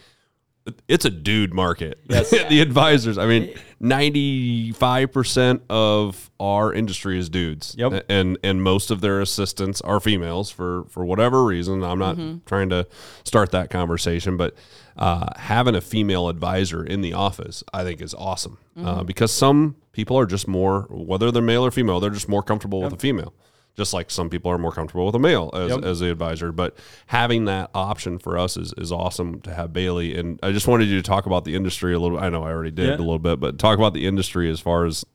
it's 0.88 1.04
a 1.04 1.10
dude 1.10 1.52
market. 1.54 1.98
the 2.06 2.60
advisors. 2.60 3.18
I 3.18 3.26
mean, 3.26 3.54
ninety 3.80 4.72
five 4.72 5.12
percent 5.12 5.62
of 5.68 6.30
our 6.38 6.72
industry 6.72 7.18
is 7.18 7.28
dudes. 7.28 7.74
Yep. 7.78 8.06
And 8.08 8.38
and 8.42 8.62
most 8.62 8.90
of 8.90 9.00
their 9.00 9.20
assistants 9.20 9.80
are 9.80 10.00
females 10.00 10.50
for 10.50 10.84
for 10.88 11.04
whatever 11.04 11.44
reason. 11.44 11.82
I'm 11.82 11.98
not 11.98 12.46
trying 12.46 12.70
to 12.70 12.86
start 13.24 13.52
that 13.52 13.70
conversation, 13.70 14.36
but 14.36 14.54
uh, 14.96 15.26
having 15.36 15.74
a 15.74 15.80
female 15.80 16.28
advisor 16.28 16.84
in 16.84 17.00
the 17.00 17.14
office, 17.14 17.64
I 17.72 17.82
think, 17.82 18.00
is 18.00 18.14
awesome 18.14 18.58
uh, 18.76 19.02
because 19.02 19.32
some 19.32 19.76
people 19.92 20.18
are 20.18 20.26
just 20.26 20.46
more, 20.48 20.82
whether 20.90 21.30
they're 21.30 21.42
male 21.42 21.64
or 21.64 21.70
female, 21.70 22.00
they're 22.00 22.10
just 22.10 22.28
more 22.28 22.42
comfortable 22.42 22.82
with 22.82 22.92
a 22.92 22.98
female. 22.98 23.32
Just 23.76 23.94
like 23.94 24.10
some 24.10 24.28
people 24.28 24.50
are 24.50 24.58
more 24.58 24.72
comfortable 24.72 25.06
with 25.06 25.14
a 25.14 25.18
male 25.18 25.50
as, 25.54 25.70
Yep. 25.70 25.84
as 25.84 26.00
the 26.00 26.10
advisor, 26.10 26.52
but 26.52 26.76
having 27.06 27.46
that 27.46 27.70
option 27.74 28.18
for 28.18 28.36
us 28.36 28.56
is, 28.56 28.74
is 28.76 28.92
awesome 28.92 29.40
to 29.42 29.54
have 29.54 29.72
Baileigh. 29.72 30.14
And 30.18 30.38
I 30.42 30.52
just 30.52 30.66
wanted 30.68 30.88
you 30.88 30.96
to 30.96 31.02
talk 31.02 31.24
about 31.26 31.44
the 31.44 31.54
industry 31.54 31.94
a 31.94 31.98
little. 31.98 32.18
I 32.18 32.28
know 32.28 32.44
I 32.44 32.50
already 32.50 32.70
did 32.70 32.88
Yeah. 32.88 32.96
a 32.96 32.98
little 32.98 33.18
bit, 33.18 33.40
but 33.40 33.58
talk 33.58 33.78
about 33.78 33.94
the 33.94 34.06
industry 34.06 34.50
as 34.50 34.60
far 34.60 34.84
as 34.84 35.06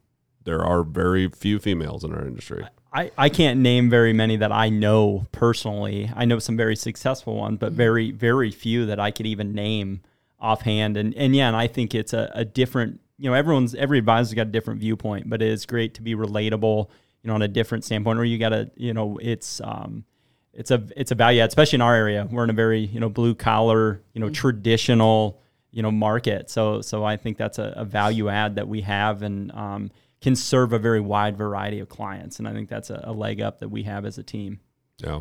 there 0.43 0.63
are 0.63 0.83
very 0.83 1.27
few 1.29 1.59
females 1.59 2.03
in 2.03 2.13
our 2.13 2.25
industry. 2.25 2.65
I, 2.91 3.11
I 3.17 3.29
can't 3.29 3.59
name 3.59 3.89
very 3.89 4.13
many 4.13 4.37
that 4.37 4.51
I 4.51 4.69
know 4.69 5.27
personally. 5.31 6.09
I 6.15 6.25
know 6.25 6.39
some 6.39 6.57
very 6.57 6.75
successful 6.75 7.35
ones, 7.35 7.57
but 7.59 7.67
mm-hmm. 7.67 7.77
very, 7.77 8.11
very 8.11 8.49
few 8.49 8.85
that 8.87 8.99
I 8.99 9.11
could 9.11 9.27
even 9.27 9.53
name 9.53 10.01
offhand. 10.39 10.97
And 10.97 11.13
and 11.15 11.35
yeah, 11.35 11.47
and 11.47 11.55
I 11.55 11.67
think 11.67 11.93
it's 11.93 12.13
a, 12.13 12.31
a 12.33 12.45
different 12.45 13.01
you 13.19 13.29
know, 13.29 13.35
everyone's 13.35 13.75
every 13.75 13.97
advisor's 13.97 14.33
got 14.33 14.47
a 14.47 14.51
different 14.51 14.79
viewpoint, 14.79 15.29
but 15.29 15.41
it 15.41 15.49
is 15.49 15.65
great 15.65 15.95
to 15.95 16.01
be 16.01 16.15
relatable, 16.15 16.87
you 17.27 17.31
know, 17.31 17.35
on 17.35 17.41
a 17.41 17.47
different 17.49 17.83
standpoint 17.83 18.15
where 18.15 18.23
you 18.23 18.37
gotta, 18.37 18.71
you 18.77 18.93
know, 18.93 19.19
it's 19.21 19.59
um 19.59 20.05
it's 20.53 20.71
a 20.71 20.81
it's 20.95 21.11
a 21.11 21.15
value 21.15 21.41
add, 21.41 21.49
especially 21.49 21.75
in 21.75 21.81
our 21.81 21.93
area. 21.93 22.25
We're 22.31 22.45
in 22.45 22.49
a 22.49 22.53
very, 22.53 22.79
you 22.79 23.01
know, 23.01 23.09
blue 23.09 23.35
collar, 23.35 24.01
you 24.13 24.21
know, 24.21 24.29
traditional, 24.29 25.41
you 25.71 25.83
know, 25.83 25.91
market. 25.91 26.49
So 26.49 26.79
so 26.79 27.03
I 27.03 27.17
think 27.17 27.37
that's 27.37 27.59
a, 27.59 27.73
a 27.75 27.83
value 27.83 28.29
add 28.29 28.55
that 28.55 28.69
we 28.69 28.79
have 28.81 29.23
and 29.23 29.51
um 29.51 29.91
can 30.21 30.37
serve 30.37 30.71
a 30.71 30.79
very 30.79 31.01
wide 31.01 31.37
variety 31.37 31.79
of 31.79 31.89
clients. 31.89 32.39
And 32.39 32.47
I 32.47 32.53
think 32.53 32.69
that's 32.69 32.89
a, 32.89 33.01
a 33.03 33.11
leg 33.11 33.41
up 33.41 33.59
that 33.59 33.67
we 33.67 33.83
have 33.83 34.05
as 34.05 34.17
a 34.17 34.23
team. 34.23 34.61
Yeah. 34.99 35.19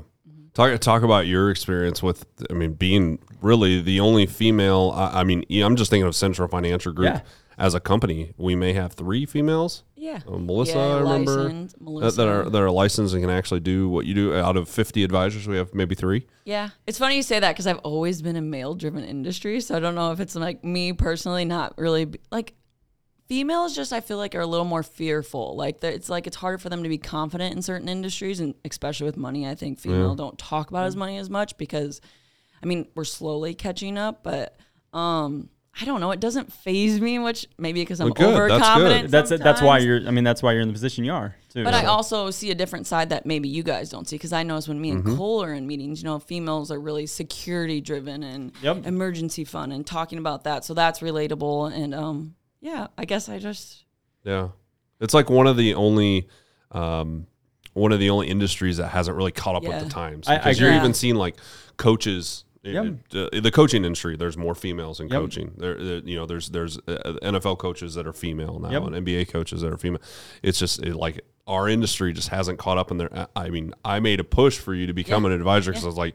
Talk 0.54 0.78
talk 0.78 1.02
about 1.02 1.26
your 1.26 1.50
experience 1.50 2.04
with. 2.04 2.24
I 2.48 2.52
mean, 2.52 2.74
being 2.74 3.18
really 3.42 3.82
the 3.82 3.98
only 3.98 4.26
female. 4.26 4.92
I, 4.94 5.22
I 5.22 5.24
mean, 5.24 5.44
I'm 5.50 5.74
just 5.74 5.90
thinking 5.90 6.06
of 6.06 6.14
Central 6.14 6.46
Financial 6.46 6.92
Group 6.92 7.14
Yeah. 7.14 7.20
As 7.58 7.74
a 7.74 7.80
company. 7.80 8.32
We 8.36 8.54
may 8.54 8.72
have 8.74 8.92
three 8.92 9.26
females. 9.26 9.82
Yeah. 9.94 10.20
Uh, 10.28 10.38
Melissa, 10.38 10.74
Yeah, 10.76 10.86
I 10.96 11.00
remember 11.00 11.48
that, 11.48 11.80
Melissa. 11.80 12.16
that 12.16 12.28
are 12.28 12.50
that 12.50 12.62
are 12.62 12.70
licensed 12.70 13.14
and 13.14 13.22
can 13.22 13.30
actually 13.30 13.60
do 13.60 13.88
what 13.88 14.06
you 14.06 14.14
do. 14.14 14.34
Out 14.34 14.56
of 14.56 14.68
50 14.68 15.02
advisors, 15.04 15.48
we 15.48 15.56
have 15.56 15.74
maybe 15.74 15.94
three. 15.94 16.26
Yeah, 16.44 16.70
it's 16.86 16.98
funny 16.98 17.16
you 17.16 17.22
say 17.22 17.40
that 17.40 17.52
because 17.52 17.66
I've 17.66 17.78
always 17.78 18.22
been 18.22 18.36
a 18.36 18.42
male-driven 18.42 19.04
industry, 19.04 19.60
so 19.60 19.76
I 19.76 19.80
don't 19.80 19.94
know 19.94 20.12
if 20.12 20.20
it's 20.20 20.34
like 20.36 20.62
me 20.64 20.92
personally 20.92 21.44
not 21.44 21.76
really 21.78 22.06
like 22.30 22.54
females. 23.26 23.74
Just 23.74 23.92
I 23.92 24.00
feel 24.00 24.18
like 24.18 24.34
are 24.34 24.40
a 24.40 24.46
little 24.46 24.66
more 24.66 24.82
fearful. 24.82 25.56
Like 25.56 25.82
it's 25.82 26.08
like 26.08 26.26
it's 26.26 26.36
harder 26.36 26.58
for 26.58 26.68
them 26.68 26.82
to 26.82 26.88
be 26.88 26.98
confident 26.98 27.54
in 27.56 27.62
certain 27.62 27.88
industries, 27.88 28.38
and 28.38 28.54
especially 28.64 29.06
with 29.06 29.16
money. 29.16 29.48
I 29.48 29.54
think 29.54 29.78
female 29.78 30.14
don't 30.14 30.38
talk 30.38 30.68
about 30.70 30.86
as 30.86 30.94
money 30.94 31.16
as 31.16 31.30
much 31.30 31.56
because, 31.56 32.00
I 32.62 32.66
mean, 32.66 32.86
we're 32.94 33.04
slowly 33.04 33.54
catching 33.54 33.96
up, 33.96 34.22
but 34.22 34.58
um. 34.92 35.48
I 35.80 35.84
don't 35.84 36.00
know. 36.00 36.10
It 36.10 36.20
doesn't 36.20 36.52
phase 36.52 37.00
me, 37.00 37.18
which 37.18 37.46
maybe 37.58 37.82
because 37.82 38.00
I'm 38.00 38.06
Well, 38.06 38.14
good. 38.14 38.50
That's 38.50 38.50
good. 38.50 38.62
overconfident. 38.62 39.10
That's 39.10 39.28
that's 39.30 39.60
why 39.60 39.78
you're. 39.78 40.06
I 40.06 40.10
mean, 40.10 40.24
that's 40.24 40.42
why 40.42 40.52
you're 40.52 40.62
in 40.62 40.68
the 40.68 40.72
position 40.72 41.04
you 41.04 41.12
are. 41.12 41.36
Too. 41.52 41.64
But 41.64 41.74
I 41.74 41.84
also 41.84 42.30
see 42.30 42.50
a 42.50 42.54
different 42.54 42.86
side 42.86 43.10
that 43.10 43.26
maybe 43.26 43.48
you 43.48 43.62
guys 43.62 43.90
don't 43.90 44.08
see 44.08 44.16
because 44.16 44.32
I 44.32 44.42
notice 44.42 44.68
when 44.68 44.80
me 44.80 44.90
and 44.90 45.04
Mm-hmm. 45.04 45.16
Cole 45.16 45.42
are 45.42 45.52
in 45.52 45.66
meetings, 45.66 46.02
you 46.02 46.06
know, 46.08 46.18
females 46.18 46.70
are 46.70 46.80
really 46.80 47.06
security 47.06 47.80
driven 47.82 48.22
and 48.22 48.52
Yep. 48.62 48.86
emergency 48.86 49.44
fund 49.44 49.72
and 49.72 49.86
talking 49.86 50.18
about 50.18 50.44
that. 50.44 50.64
So 50.64 50.72
that's 50.72 51.00
relatable. 51.00 51.72
And 51.72 51.94
um, 51.94 52.34
yeah, 52.60 52.86
I 52.96 53.04
guess 53.04 53.28
I 53.28 53.38
just 53.38 53.84
Yeah, 54.24 54.48
it's 55.00 55.12
like 55.14 55.28
one 55.30 55.46
of 55.46 55.56
the 55.56 55.74
only. 55.74 56.28
Um, 56.72 57.26
one 57.74 57.92
of 57.92 58.00
the 58.00 58.08
only 58.08 58.28
industries 58.28 58.78
that 58.78 58.88
hasn't 58.88 59.14
really 59.18 59.32
caught 59.32 59.54
up 59.54 59.62
with 59.62 59.78
the 59.84 59.90
times 59.90 60.26
I- 60.26 60.36
I 60.36 60.38
because 60.38 60.58
you're 60.58 60.70
agree. 60.70 60.78
even 60.78 60.94
seeing 60.94 61.14
like 61.16 61.36
coaches 61.76 62.45
Yep. 62.72 63.33
uh, 63.35 63.40
the 63.40 63.50
coaching 63.50 63.85
industry 63.85 64.16
there's 64.16 64.37
more 64.37 64.55
females 64.55 65.00
in 65.00 65.09
Yep. 65.09 65.20
coaching 65.20 65.52
there, 65.57 65.74
there- 65.83 65.98
you 66.05 66.16
know 66.16 66.26
there's 66.26 66.48
there's 66.50 66.79
uh, 66.88 67.14
NFL 67.22 67.59
coaches 67.59 67.94
that 67.94 68.07
are 68.07 68.12
female 68.12 68.59
now 68.59 68.70
Yep. 68.70 68.83
and 68.94 69.07
NBA 69.07 69.29
coaches 69.29 69.61
that 69.62 69.72
are 69.72 69.76
female 69.79 70.00
it's 70.42 70.59
just 70.59 70.83
it, 70.83 70.94
like 70.96 71.20
our 71.46 71.68
industry 71.68 72.12
just 72.12 72.29
hasn't 72.29 72.59
caught 72.59 72.79
up 72.79 72.90
in 72.90 72.96
there 72.98 73.26
I 73.37 73.50
mean 73.50 73.72
I 73.85 74.00
made 74.00 74.20
a 74.20 74.24
push 74.24 74.59
for 74.59 74.74
you 74.74 74.87
to 74.87 74.92
become 74.92 75.24
an 75.24 75.33
advisor 75.33 75.70
because 75.70 75.85
I 75.85 75.88
was 75.88 75.96
like 75.96 76.14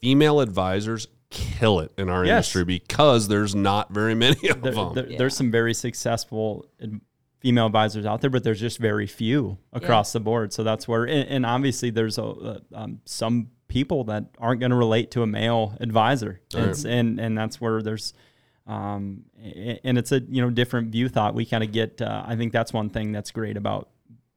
female 0.00 0.40
advisors 0.40 1.08
kill 1.30 1.80
it 1.80 1.90
in 1.98 2.08
our 2.08 2.24
Yes. 2.24 2.36
industry 2.54 2.64
because 2.64 3.28
there's 3.28 3.54
not 3.54 3.92
very 3.92 4.14
many 4.26 4.48
of 4.48 4.62
there, 4.62 4.72
them 4.72 4.94
there- 4.94 5.08
Yeah. 5.10 5.18
there's 5.18 5.36
some 5.36 5.50
very 5.50 5.74
successful 5.74 6.66
female 7.40 7.66
advisors 7.66 8.06
out 8.06 8.20
there, 8.22 8.30
but 8.30 8.42
there's 8.44 8.60
just 8.60 8.78
very 8.78 9.06
few 9.06 9.58
across 9.72 10.12
the 10.12 10.18
board. 10.20 10.52
So 10.52 10.64
that's 10.64 10.88
where, 10.88 11.04
and, 11.04 11.28
and 11.28 11.46
obviously, 11.46 11.90
there's 11.90 12.18
a, 12.18 12.24
uh, 12.24 12.58
um, 12.74 13.00
some 13.04 13.50
people 13.68 14.04
that 14.04 14.24
aren't 14.38 14.60
going 14.60 14.70
to 14.70 14.76
relate 14.76 15.10
to 15.12 15.22
a 15.22 15.26
male 15.26 15.76
advisor, 15.80 16.40
Right. 16.54 16.84
and 16.84 17.18
and 17.20 17.36
that's 17.36 17.60
where 17.60 17.82
there's. 17.82 18.14
Um, 18.66 19.26
and 19.84 19.96
it's 19.96 20.10
a 20.10 20.20
you 20.20 20.42
know 20.42 20.50
different 20.50 20.90
view 20.90 21.08
thought 21.08 21.34
we 21.34 21.46
kind 21.46 21.62
of 21.62 21.70
get. 21.72 22.02
Uh, 22.02 22.24
I 22.26 22.34
think 22.36 22.52
that's 22.52 22.72
one 22.72 22.90
thing 22.90 23.12
that's 23.12 23.30
great 23.30 23.56
about 23.56 23.88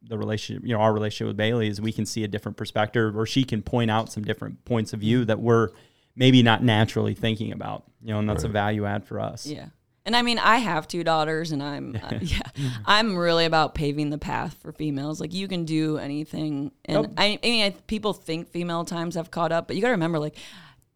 the 0.04 0.18
relationship. 0.18 0.64
You 0.64 0.76
know, 0.76 0.82
our 0.82 0.94
relationship 0.94 1.28
with 1.28 1.38
Baileigh 1.38 1.66
is 1.66 1.82
we 1.82 1.92
can 1.92 2.06
see 2.06 2.24
a 2.24 2.28
different 2.28 2.56
perspective, 2.58 3.18
or 3.18 3.26
she 3.26 3.44
can 3.44 3.62
point 3.64 3.90
out 3.90 4.12
some 4.12 4.24
different 4.24 4.64
points 4.66 4.94
of 4.94 5.00
view 5.00 5.26
that 5.26 5.40
we're 5.40 5.70
maybe 6.16 6.44
not 6.44 6.64
naturally 6.64 7.16
thinking 7.16 7.52
about. 7.52 7.86
You 8.04 8.14
know, 8.14 8.20
and 8.20 8.30
that's 8.30 8.44
a 8.44 8.48
value 8.50 8.86
add 8.86 9.04
for 9.06 9.20
us. 9.20 9.46
yeah. 9.48 9.70
And 10.10 10.16
I 10.16 10.24
mean, 10.24 10.40
I 10.40 10.58
have 10.58 10.88
two 10.88 11.04
daughters, 11.04 11.52
and 11.52 11.62
I'm 11.62 11.96
uh, 11.96 12.18
yeah, 12.22 12.40
I'm 12.84 13.16
really 13.16 13.46
about 13.46 13.76
paving 13.76 14.10
the 14.10 14.18
path 14.18 14.56
for 14.60 14.72
females. 14.72 15.22
Like 15.22 15.36
you 15.36 15.48
can 15.48 15.66
do 15.66 16.00
anything, 16.00 16.72
and 16.86 17.04
Yep. 17.04 17.14
I, 17.16 17.38
I 17.44 17.48
mean, 17.48 17.64
I, 17.66 17.70
people 17.86 18.14
think 18.14 18.50
female 18.50 18.86
times 18.86 19.14
have 19.14 19.30
caught 19.30 19.52
up, 19.52 19.68
but 19.68 19.76
you 19.76 19.84
got 19.84 19.90
to 19.90 19.92
remember, 19.92 20.18
like 20.18 20.36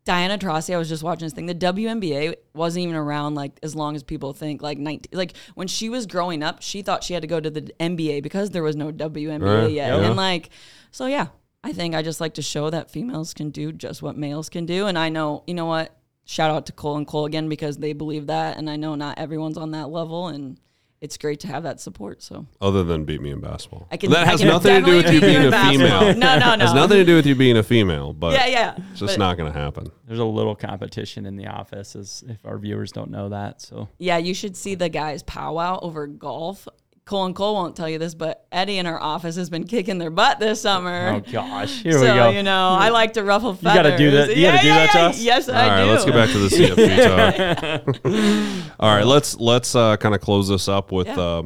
Diana 0.03 0.39
Taurasi, 0.39 0.73
I 0.73 0.79
was 0.79 0.89
just 0.89 1.03
watching 1.03 1.27
this 1.27 1.33
thing. 1.33 1.45
The 1.45 1.53
WNBA 1.53 2.33
wasn't 2.55 2.85
even 2.85 2.95
around 2.95 3.35
like 3.35 3.51
as 3.61 3.75
long 3.75 3.95
as 3.95 4.01
people 4.01 4.33
think. 4.33 4.63
Like 4.63 4.79
19, 4.79 5.09
like 5.15 5.33
when 5.53 5.67
she 5.67 5.89
was 5.89 6.07
growing 6.07 6.41
up, 6.41 6.63
she 6.63 6.81
thought 6.81 7.03
she 7.03 7.13
had 7.13 7.21
to 7.21 7.27
go 7.27 7.39
to 7.39 7.51
the 7.51 7.71
NBA 7.79 8.23
because 8.23 8.49
there 8.49 8.63
was 8.63 8.75
no 8.75 8.91
WNBA 8.91 9.41
Right. 9.63 9.71
yet. 9.71 9.89
Yeah. 9.89 10.07
And 10.07 10.15
like, 10.15 10.49
so 10.89 11.05
yeah, 11.05 11.27
I 11.63 11.71
think 11.71 11.93
I 11.93 12.01
just 12.01 12.19
like 12.19 12.33
to 12.33 12.41
show 12.41 12.71
that 12.71 12.89
females 12.89 13.35
can 13.35 13.51
do 13.51 13.71
just 13.71 14.01
what 14.01 14.17
males 14.17 14.49
can 14.49 14.65
do. 14.65 14.87
And 14.87 14.97
I 14.97 15.09
know, 15.09 15.43
you 15.45 15.53
know 15.53 15.67
what? 15.67 15.95
Shout 16.25 16.51
out 16.51 16.65
to 16.67 16.71
Cole 16.71 16.97
and 16.97 17.05
Cole 17.07 17.25
again 17.25 17.49
because 17.49 17.77
they 17.77 17.93
believe 17.93 18.27
that, 18.27 18.57
and 18.57 18.69
I 18.69 18.75
know 18.77 18.95
not 18.95 19.17
everyone's 19.19 19.57
on 19.57 19.71
that 19.71 19.89
level, 19.89 20.27
and 20.29 20.57
it's 21.01 21.17
great 21.17 21.41
to 21.41 21.47
have 21.47 21.63
that 21.63 21.81
support. 21.81 22.23
So 22.23 22.47
other 22.61 22.85
than 22.85 23.03
beat 23.03 23.21
me 23.21 23.29
in 23.31 23.41
basketball 23.41 23.87
I 23.91 23.97
can. 23.97 24.09
that 24.11 24.25
I 24.25 24.31
has 24.31 24.39
can 24.39 24.47
nothing 24.47 24.79
to 24.85 24.89
do 24.89 24.95
with 24.95 25.11
you 25.13 25.19
being 25.19 25.45
a 25.45 25.51
basketball. 25.51 25.99
female 25.99 26.17
No, 26.17 26.39
no, 26.39 26.55
no. 26.55 26.65
has 26.65 26.73
nothing 26.73 26.97
to 26.97 27.03
do 27.05 27.15
with 27.17 27.25
you 27.25 27.35
being 27.35 27.57
a 27.57 27.63
female 27.63 28.13
but 28.13 28.31
Yeah, 28.31 28.45
yeah. 28.45 28.75
it's 28.91 29.01
just 29.01 29.13
But- 29.15 29.19
not 29.19 29.35
going 29.37 29.51
to 29.51 29.59
happen 29.59 29.91
there's 30.07 30.19
a 30.19 30.23
little 30.23 30.55
competition 30.55 31.25
in 31.25 31.35
the 31.35 31.47
office 31.47 31.97
as 31.97 32.23
if 32.29 32.45
our 32.45 32.57
viewers 32.57 32.93
don't 32.93 33.11
know 33.11 33.27
that 33.29 33.61
so 33.61 33.89
Yeah, 33.97 34.17
you 34.17 34.33
should 34.33 34.55
see 34.55 34.75
the 34.75 34.87
guys 34.87 35.23
powwow 35.23 35.77
over 35.81 36.07
golf. 36.07 36.69
Cole 37.05 37.25
and 37.25 37.35
Cole 37.35 37.53
won't 37.55 37.75
tell 37.75 37.89
you 37.89 37.99
this, 37.99 38.15
but 38.15 38.45
Eddie 38.51 38.77
in 38.77 38.85
our 38.85 38.99
office 39.01 39.35
has 39.35 39.49
been 39.49 39.65
kicking 39.65 39.97
their 39.97 40.09
butt 40.09 40.39
this 40.39 40.61
summer. 40.61 41.21
oh 41.25 41.31
gosh 41.31 41.81
here 41.83 41.91
so 41.93 41.99
we 42.01 42.07
go 42.07 42.29
you 42.29 42.43
know, 42.43 42.69
I 42.69 42.89
like 42.89 43.13
to 43.13 43.23
ruffle 43.23 43.53
feathers. 43.55 43.75
You 43.75 43.83
gotta 43.83 43.97
do 43.97 44.11
that- 44.11 44.37
you 44.37 44.43
gotta 44.45 44.61
do 44.61 44.69
that 44.69 44.91
to 44.93 44.99
us? 44.99 45.21
Yes, 45.21 45.49
All 45.49 45.55
I 45.55 45.67
right, 45.67 45.83
do. 45.85 45.91
let's 45.91 46.05
get 46.05 46.13
back 46.13 46.29
to 46.29 46.39
the 46.39 46.47
CFP 46.55 47.95
talk. 47.95 48.73
All 48.79 48.95
right, 48.95 49.05
let's 49.05 49.35
let's 49.35 49.75
uh, 49.75 49.97
kind 49.97 50.15
of 50.15 50.21
close 50.21 50.47
this 50.47 50.67
up 50.69 50.91
with, 50.93 51.07
Yeah. 51.07 51.19
uh, 51.19 51.41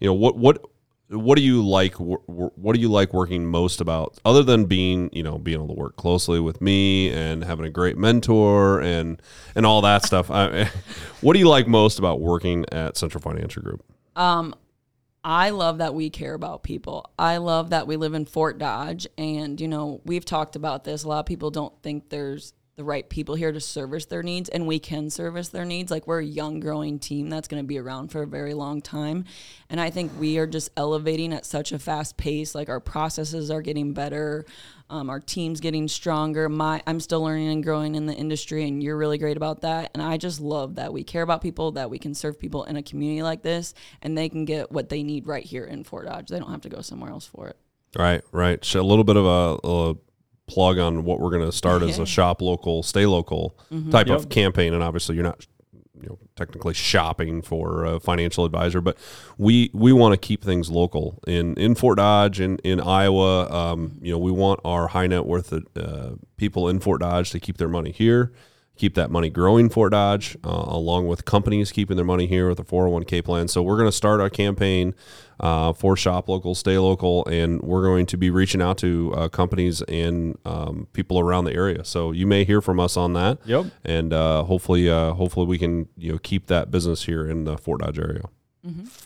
you 0.00 0.08
know, 0.08 0.14
what 0.14 0.36
what 0.36 0.60
what 1.08 1.36
do 1.36 1.42
you 1.42 1.64
like? 1.64 1.94
wh- 1.94 2.18
wh- 2.26 2.58
What 2.58 2.74
do 2.74 2.80
you 2.80 2.90
like 2.90 3.14
working 3.14 3.46
most 3.46 3.80
about, 3.80 4.18
other 4.24 4.42
than 4.42 4.64
being, 4.64 5.08
you 5.12 5.22
know, 5.22 5.38
being 5.38 5.58
able 5.62 5.68
to 5.72 5.80
work 5.80 5.94
closely 5.96 6.40
with 6.40 6.60
me 6.60 7.10
and 7.10 7.44
having 7.44 7.64
a 7.64 7.70
great 7.70 7.96
mentor 7.96 8.80
and 8.80 9.22
and 9.54 9.64
all 9.64 9.82
that 9.82 10.04
stuff? 10.04 10.32
I, 10.32 10.64
what 11.20 11.34
do 11.34 11.38
you 11.38 11.48
like 11.48 11.68
most 11.68 12.00
about 12.00 12.20
working 12.20 12.64
at 12.72 12.96
Central 12.96 13.22
Financial 13.22 13.62
Group? 13.62 13.84
I 15.28 15.50
love 15.50 15.78
that 15.78 15.92
we 15.92 16.08
care 16.08 16.34
about 16.34 16.62
people. 16.62 17.10
I 17.18 17.38
love 17.38 17.70
that 17.70 17.88
we 17.88 17.96
live 17.96 18.14
in 18.14 18.26
Fort 18.26 18.58
Dodge. 18.58 19.08
And, 19.18 19.60
you 19.60 19.66
know, 19.66 20.00
we've 20.04 20.24
talked 20.24 20.54
about 20.54 20.84
this. 20.84 21.02
A 21.02 21.08
lot 21.08 21.18
of 21.18 21.26
people 21.26 21.50
don't 21.50 21.74
think 21.82 22.10
there's 22.10 22.54
the 22.76 22.84
right 22.84 23.08
people 23.08 23.34
here 23.34 23.52
to 23.52 23.60
service 23.60 24.04
their 24.04 24.22
needs, 24.22 24.50
and 24.50 24.66
we 24.66 24.78
can 24.78 25.08
service 25.08 25.48
their 25.48 25.64
needs. 25.64 25.90
Like, 25.90 26.06
we're 26.06 26.20
a 26.20 26.24
young, 26.24 26.60
growing 26.60 26.98
team 26.98 27.30
that's 27.30 27.48
going 27.48 27.62
to 27.62 27.66
be 27.66 27.78
around 27.78 28.08
for 28.08 28.22
a 28.22 28.26
very 28.26 28.52
long 28.52 28.82
time. 28.82 29.24
And 29.70 29.80
I 29.80 29.88
think 29.88 30.12
we 30.20 30.36
are 30.36 30.46
just 30.46 30.70
elevating 30.76 31.32
at 31.32 31.46
such 31.46 31.72
a 31.72 31.78
fast 31.78 32.18
pace. 32.18 32.54
Like, 32.54 32.68
our 32.68 32.80
processes 32.80 33.50
are 33.50 33.62
getting 33.62 33.94
better. 33.94 34.44
Um, 34.90 35.08
our 35.08 35.20
team's 35.20 35.60
getting 35.60 35.88
stronger. 35.88 36.50
My, 36.50 36.82
I'm 36.86 37.00
still 37.00 37.22
learning 37.22 37.48
and 37.48 37.64
growing 37.64 37.94
in 37.94 38.04
the 38.04 38.14
industry, 38.14 38.68
and 38.68 38.82
you're 38.82 38.98
really 38.98 39.16
great 39.16 39.38
about 39.38 39.62
that. 39.62 39.90
And 39.94 40.02
I 40.02 40.18
just 40.18 40.38
love 40.38 40.74
that 40.74 40.92
we 40.92 41.02
care 41.02 41.22
about 41.22 41.40
people, 41.40 41.72
that 41.72 41.88
we 41.88 41.98
can 41.98 42.14
serve 42.14 42.38
people 42.38 42.64
in 42.64 42.76
a 42.76 42.82
community 42.82 43.22
like 43.22 43.40
this, 43.40 43.72
and 44.02 44.18
they 44.18 44.28
can 44.28 44.44
get 44.44 44.70
what 44.70 44.90
they 44.90 45.02
need 45.02 45.26
right 45.26 45.44
here 45.44 45.64
in 45.64 45.82
Fort 45.82 46.04
Dodge. 46.04 46.28
They 46.28 46.38
don't 46.38 46.50
have 46.50 46.60
to 46.60 46.68
go 46.68 46.82
somewhere 46.82 47.10
else 47.10 47.24
for 47.24 47.48
it. 47.48 47.56
Right, 47.96 48.22
right. 48.32 48.62
So 48.62 48.82
a 48.82 48.82
little 48.82 49.04
bit 49.04 49.16
of 49.16 49.24
a, 49.24 49.66
a 49.66 49.96
plug 50.46 50.78
on 50.78 51.04
what 51.04 51.20
we're 51.20 51.30
going 51.30 51.44
to 51.44 51.52
start 51.56 51.82
as 51.82 51.98
a 51.98 52.06
shop 52.06 52.40
local, 52.40 52.82
stay 52.82 53.06
local 53.06 53.58
Mm-hmm. 53.72 53.90
type 53.90 54.06
Yep. 54.06 54.18
of 54.18 54.28
campaign. 54.28 54.74
And 54.74 54.82
obviously, 54.82 55.14
you're 55.16 55.24
not, 55.24 55.44
you 56.00 56.08
know, 56.08 56.18
technically 56.36 56.74
shopping 56.74 57.42
for 57.42 57.84
a 57.84 57.98
financial 57.98 58.44
advisor, 58.44 58.80
but 58.80 58.96
we 59.38 59.70
we 59.72 59.92
want 59.92 60.12
to 60.12 60.18
keep 60.18 60.44
things 60.44 60.70
local 60.70 61.18
in 61.26 61.54
in 61.54 61.74
Fort 61.74 61.96
Dodge 61.98 62.40
in 62.40 62.58
in 62.58 62.80
Iowa. 62.80 63.50
Um, 63.50 63.98
you 64.02 64.12
know, 64.12 64.18
we 64.18 64.30
want 64.30 64.60
our 64.64 64.88
high 64.88 65.06
net 65.06 65.26
worth 65.26 65.52
uh, 65.52 66.10
people 66.36 66.68
in 66.68 66.78
Fort 66.80 67.00
Dodge 67.00 67.30
to 67.30 67.40
keep 67.40 67.56
their 67.56 67.68
money 67.68 67.90
here. 67.92 68.32
Keep 68.76 68.94
that 68.94 69.10
money 69.10 69.30
growing 69.30 69.68
Fort 69.68 69.92
Dodge, 69.92 70.36
uh, 70.44 70.64
along 70.66 71.08
with 71.08 71.24
companies 71.24 71.72
keeping 71.72 71.96
their 71.96 72.04
money 72.04 72.26
here 72.26 72.48
with 72.48 72.60
a 72.60 72.64
401k 72.64 73.24
plan. 73.24 73.48
So, 73.48 73.62
we're 73.62 73.76
going 73.76 73.88
to 73.88 73.96
start 73.96 74.20
our 74.20 74.30
campaign 74.30 74.94
uh, 75.40 75.72
for 75.72 75.96
Shop 75.96 76.28
Local, 76.28 76.54
Stay 76.54 76.78
Local, 76.78 77.26
and 77.26 77.60
we're 77.62 77.82
going 77.82 78.06
to 78.06 78.16
be 78.16 78.30
reaching 78.30 78.62
out 78.62 78.78
to 78.78 79.12
uh, 79.14 79.28
companies 79.28 79.82
and 79.82 80.38
um, 80.44 80.88
people 80.92 81.18
around 81.18 81.44
the 81.44 81.54
area. 81.54 81.84
So 81.84 82.12
you 82.12 82.26
may 82.26 82.44
hear 82.44 82.60
from 82.60 82.80
us 82.80 82.96
on 82.96 83.12
that. 83.14 83.38
Yep. 83.44 83.66
And 83.84 84.12
uh, 84.12 84.44
hopefully, 84.44 84.88
uh, 84.88 85.12
hopefully 85.12 85.46
we 85.46 85.58
can 85.58 85.88
you 85.96 86.12
know 86.12 86.18
keep 86.18 86.46
that 86.46 86.70
business 86.70 87.04
here 87.04 87.28
in 87.28 87.44
the 87.44 87.58
Fort 87.58 87.80
Dodge 87.80 87.98
area. 87.98 88.22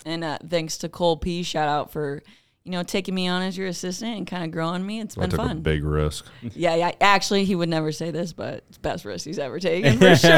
And 0.06 0.24
uh, 0.24 0.38
thanks 0.46 0.78
to 0.78 0.88
Kole 0.88 1.20
P. 1.20 1.42
Shout 1.42 1.68
out 1.68 1.92
for 1.92 2.22
you 2.64 2.72
know 2.72 2.82
taking 2.82 3.14
me 3.14 3.26
on 3.26 3.42
as 3.42 3.56
your 3.56 3.66
assistant 3.68 4.16
and 4.18 4.26
kind 4.26 4.44
of 4.44 4.50
growing 4.50 4.84
me. 4.86 5.00
It's 5.00 5.16
I 5.16 5.22
been 5.22 5.30
took 5.30 5.40
a 5.40 5.44
fun. 5.44 5.60
big 5.60 5.82
risk. 5.84 6.26
yeah, 6.54 6.74
yeah. 6.74 6.92
Actually, 7.00 7.44
he 7.44 7.54
would 7.54 7.68
never 7.68 7.90
say 7.92 8.10
this, 8.10 8.32
but 8.32 8.64
it's 8.68 8.78
best 8.78 9.04
risk 9.04 9.24
he's 9.26 9.38
ever 9.38 9.58
taken 9.58 9.98
for 9.98 10.14
sure. 10.16 10.30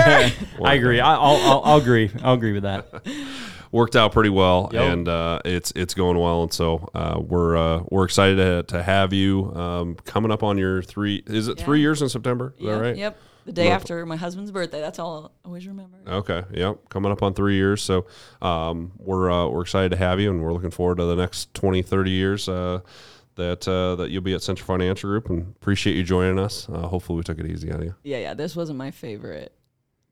I 0.65 0.75
agree. 0.75 1.01
I, 1.01 1.15
I'll, 1.15 1.37
I'll, 1.37 1.63
I'll 1.65 1.79
agree. 1.79 2.11
I'll 2.23 2.35
agree 2.35 2.53
with 2.53 2.63
that. 2.65 3.07
Worked 3.73 3.97
out 3.97 4.13
pretty 4.13 4.29
well, 4.29 4.69
Yep. 4.71 4.93
and 4.93 5.09
uh, 5.09 5.41
it's 5.47 5.73
it's 5.75 5.95
going 5.95 6.19
well. 6.19 6.43
And 6.43 6.53
so 6.53 6.91
uh, 6.95 7.19
we're 7.19 7.57
uh, 7.57 7.83
we're 7.91 8.05
excited 8.05 8.37
to, 8.37 8.63
to 8.77 8.83
have 8.83 9.15
you 9.15 9.51
um, 9.55 9.95
coming 10.05 10.31
up 10.31 10.43
on 10.43 10.59
your 10.59 10.83
three. 10.83 11.23
Is 11.27 11.49
it 11.49 11.57
three 11.59 11.81
years 11.81 12.03
in 12.03 12.11
September? 12.11 12.53
Is 12.59 12.65
yep, 12.67 12.75
that 12.75 12.81
right? 12.83 12.97
yep. 12.97 13.19
The 13.45 13.53
day 13.53 13.71
after 13.71 14.05
my 14.07 14.17
husband's 14.17 14.51
birthday. 14.53 14.81
That's 14.81 14.99
all 14.99 15.33
I 15.45 15.47
always 15.49 15.67
remember. 15.67 15.99
Okay. 16.07 16.45
Yep. 16.53 16.89
Coming 16.91 17.11
up 17.11 17.23
on 17.23 17.35
three 17.35 17.57
years. 17.57 17.83
So 17.83 18.07
um, 18.41 18.93
we're 18.99 19.31
uh, 19.31 19.49
we're 19.49 19.63
excited 19.63 19.91
to 19.91 19.97
have 19.97 20.21
you, 20.21 20.31
and 20.31 20.41
we're 20.43 20.53
looking 20.53 20.71
forward 20.71 20.99
to 20.99 21.05
the 21.07 21.17
next 21.17 21.53
20, 21.55 21.83
30 21.83 22.11
years 22.11 22.49
uh, 22.49 22.81
that 23.35 23.67
uh, 23.67 23.97
that 23.97 24.11
you'll 24.11 24.23
be 24.23 24.35
at 24.35 24.43
Central 24.43 24.67
Financial 24.67 25.11
Group, 25.11 25.29
and 25.31 25.55
appreciate 25.61 25.97
you 25.97 26.03
joining 26.05 26.39
us. 26.39 26.69
Uh, 26.69 26.83
hopefully, 26.87 27.17
we 27.17 27.23
took 27.25 27.39
it 27.41 27.47
easy 27.47 27.73
on 27.73 27.83
you. 27.83 27.95
Yeah, 28.05 28.19
yeah. 28.19 28.35
This 28.35 28.55
wasn't 28.55 28.79
my 28.79 28.91
favorite. 28.93 29.53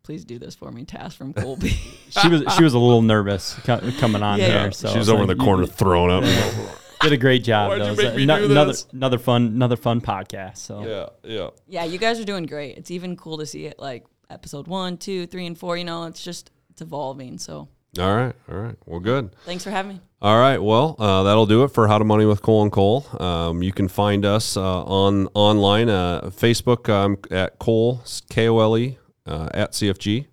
Please 0.03 0.25
do 0.25 0.38
this 0.38 0.55
for 0.57 0.73
me. 0.73 0.85
Task 0.85 1.16
from 1.16 1.33
Colby. 1.35 1.71
She 2.11 2.29
was 2.29 2.43
she 2.57 2.64
was 2.64 2.75
a 2.75 2.79
little 2.81 3.03
nervous 3.03 3.55
co- 3.62 3.79
coming 4.01 4.23
on 4.25 4.40
Yeah, 4.40 4.47
here. 4.47 4.55
yeah. 4.64 4.71
So 4.71 4.88
She's 4.88 4.97
it's 5.03 5.09
over 5.09 5.23
in 5.23 5.29
the 5.29 5.37
corner 5.37 5.66
throwing 5.66 6.11
up. 6.11 6.25
Did 7.00 7.12
a 7.12 7.16
great 7.16 7.44
job. 7.44 7.70
Why'd 7.70 7.86
you 7.86 7.96
make 7.96 8.14
me 8.16 8.22
ano- 8.24 8.38
do 8.46 8.50
another 8.50 8.72
this? 8.72 8.86
another 8.92 9.18
fun 9.18 9.46
another 9.46 9.76
fun 9.76 10.00
podcast. 10.00 10.58
So 10.58 10.84
yeah. 10.84 11.06
Yeah. 11.36 11.50
yeah, 11.66 11.84
you 11.84 11.98
guys 11.98 12.20
are 12.20 12.24
doing 12.24 12.44
great. 12.46 12.76
It's 12.76 12.90
even 12.90 13.16
cool 13.16 13.38
to 13.38 13.46
see 13.46 13.66
it 13.66 13.78
like 13.78 14.04
episode 14.28 14.66
one, 14.66 14.96
two, 14.96 15.26
three, 15.26 15.46
and 15.46 15.56
four. 15.58 15.76
You 15.76 15.84
know, 15.84 16.04
it's 16.04 16.22
just 16.22 16.50
it's 16.70 16.82
evolving. 16.82 17.38
So 17.38 17.68
All 17.98 18.14
right. 18.14 18.34
All 18.50 18.58
right. 18.58 18.76
Well, 18.86 19.00
good. 19.00 19.34
thanks 19.44 19.64
for 19.64 19.70
having 19.70 19.92
me. 19.94 20.00
All 20.22 20.38
right. 20.38 20.58
Well, 20.58 20.96
uh, 20.98 21.22
that'll 21.22 21.46
do 21.46 21.64
it 21.64 21.68
for 21.68 21.88
How 21.88 21.96
to 21.98 22.04
Money 22.04 22.26
with 22.26 22.42
Kole 22.42 22.62
and 22.62 22.70
Cole. 22.70 23.06
Um, 23.18 23.62
you 23.62 23.72
can 23.72 23.88
find 23.88 24.26
us 24.26 24.56
uh, 24.56 24.84
on 24.84 25.28
online, 25.34 25.88
uh, 25.88 26.20
Facebook 26.24 26.90
um, 26.90 27.16
at 27.30 27.58
Kole 27.58 28.02
K 28.28 28.48
O 28.48 28.58
L 28.60 28.76
E 28.76 28.98
uh, 29.26 29.48
at 29.54 29.72
CFG. 29.72 30.26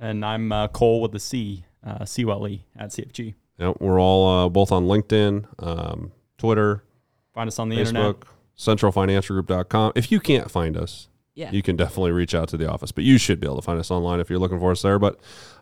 and 0.00 0.24
I'm 0.24 0.50
uh, 0.50 0.66
Cole 0.68 1.00
with 1.00 1.12
the 1.12 1.20
C, 1.20 1.64
uh, 1.86 2.04
C 2.04 2.24
L 2.24 2.48
E 2.48 2.64
at 2.76 2.90
CFG. 2.90 3.34
Yep, 3.58 3.76
we're 3.80 4.00
all 4.00 4.46
uh, 4.46 4.48
both 4.48 4.70
on 4.72 4.84
LinkedIn, 4.86 5.44
um, 5.58 6.12
Twitter, 6.38 6.84
Find 7.34 7.48
us 7.48 7.58
on 7.58 7.68
the 7.68 7.76
Facebook, 7.76 7.88
internet. 7.88 8.16
Facebook, 8.56 8.92
centralfinancialgroup.com. 8.92 9.92
If 9.94 10.10
you 10.12 10.20
can't 10.20 10.50
find 10.50 10.76
us, 10.76 11.08
Yeah. 11.34 11.50
you 11.52 11.62
can 11.62 11.76
definitely 11.76 12.12
reach 12.12 12.34
out 12.34 12.48
to 12.48 12.56
the 12.56 12.68
office, 12.70 12.90
but 12.92 13.04
you 13.04 13.18
should 13.18 13.38
be 13.40 13.46
able 13.46 13.56
to 13.56 13.62
find 13.62 13.78
us 13.78 13.90
online 13.90 14.20
if 14.20 14.28
you're 14.30 14.38
looking 14.38 14.58
for 14.58 14.70
us 14.72 14.82
there. 14.82 14.98
But 14.98 15.18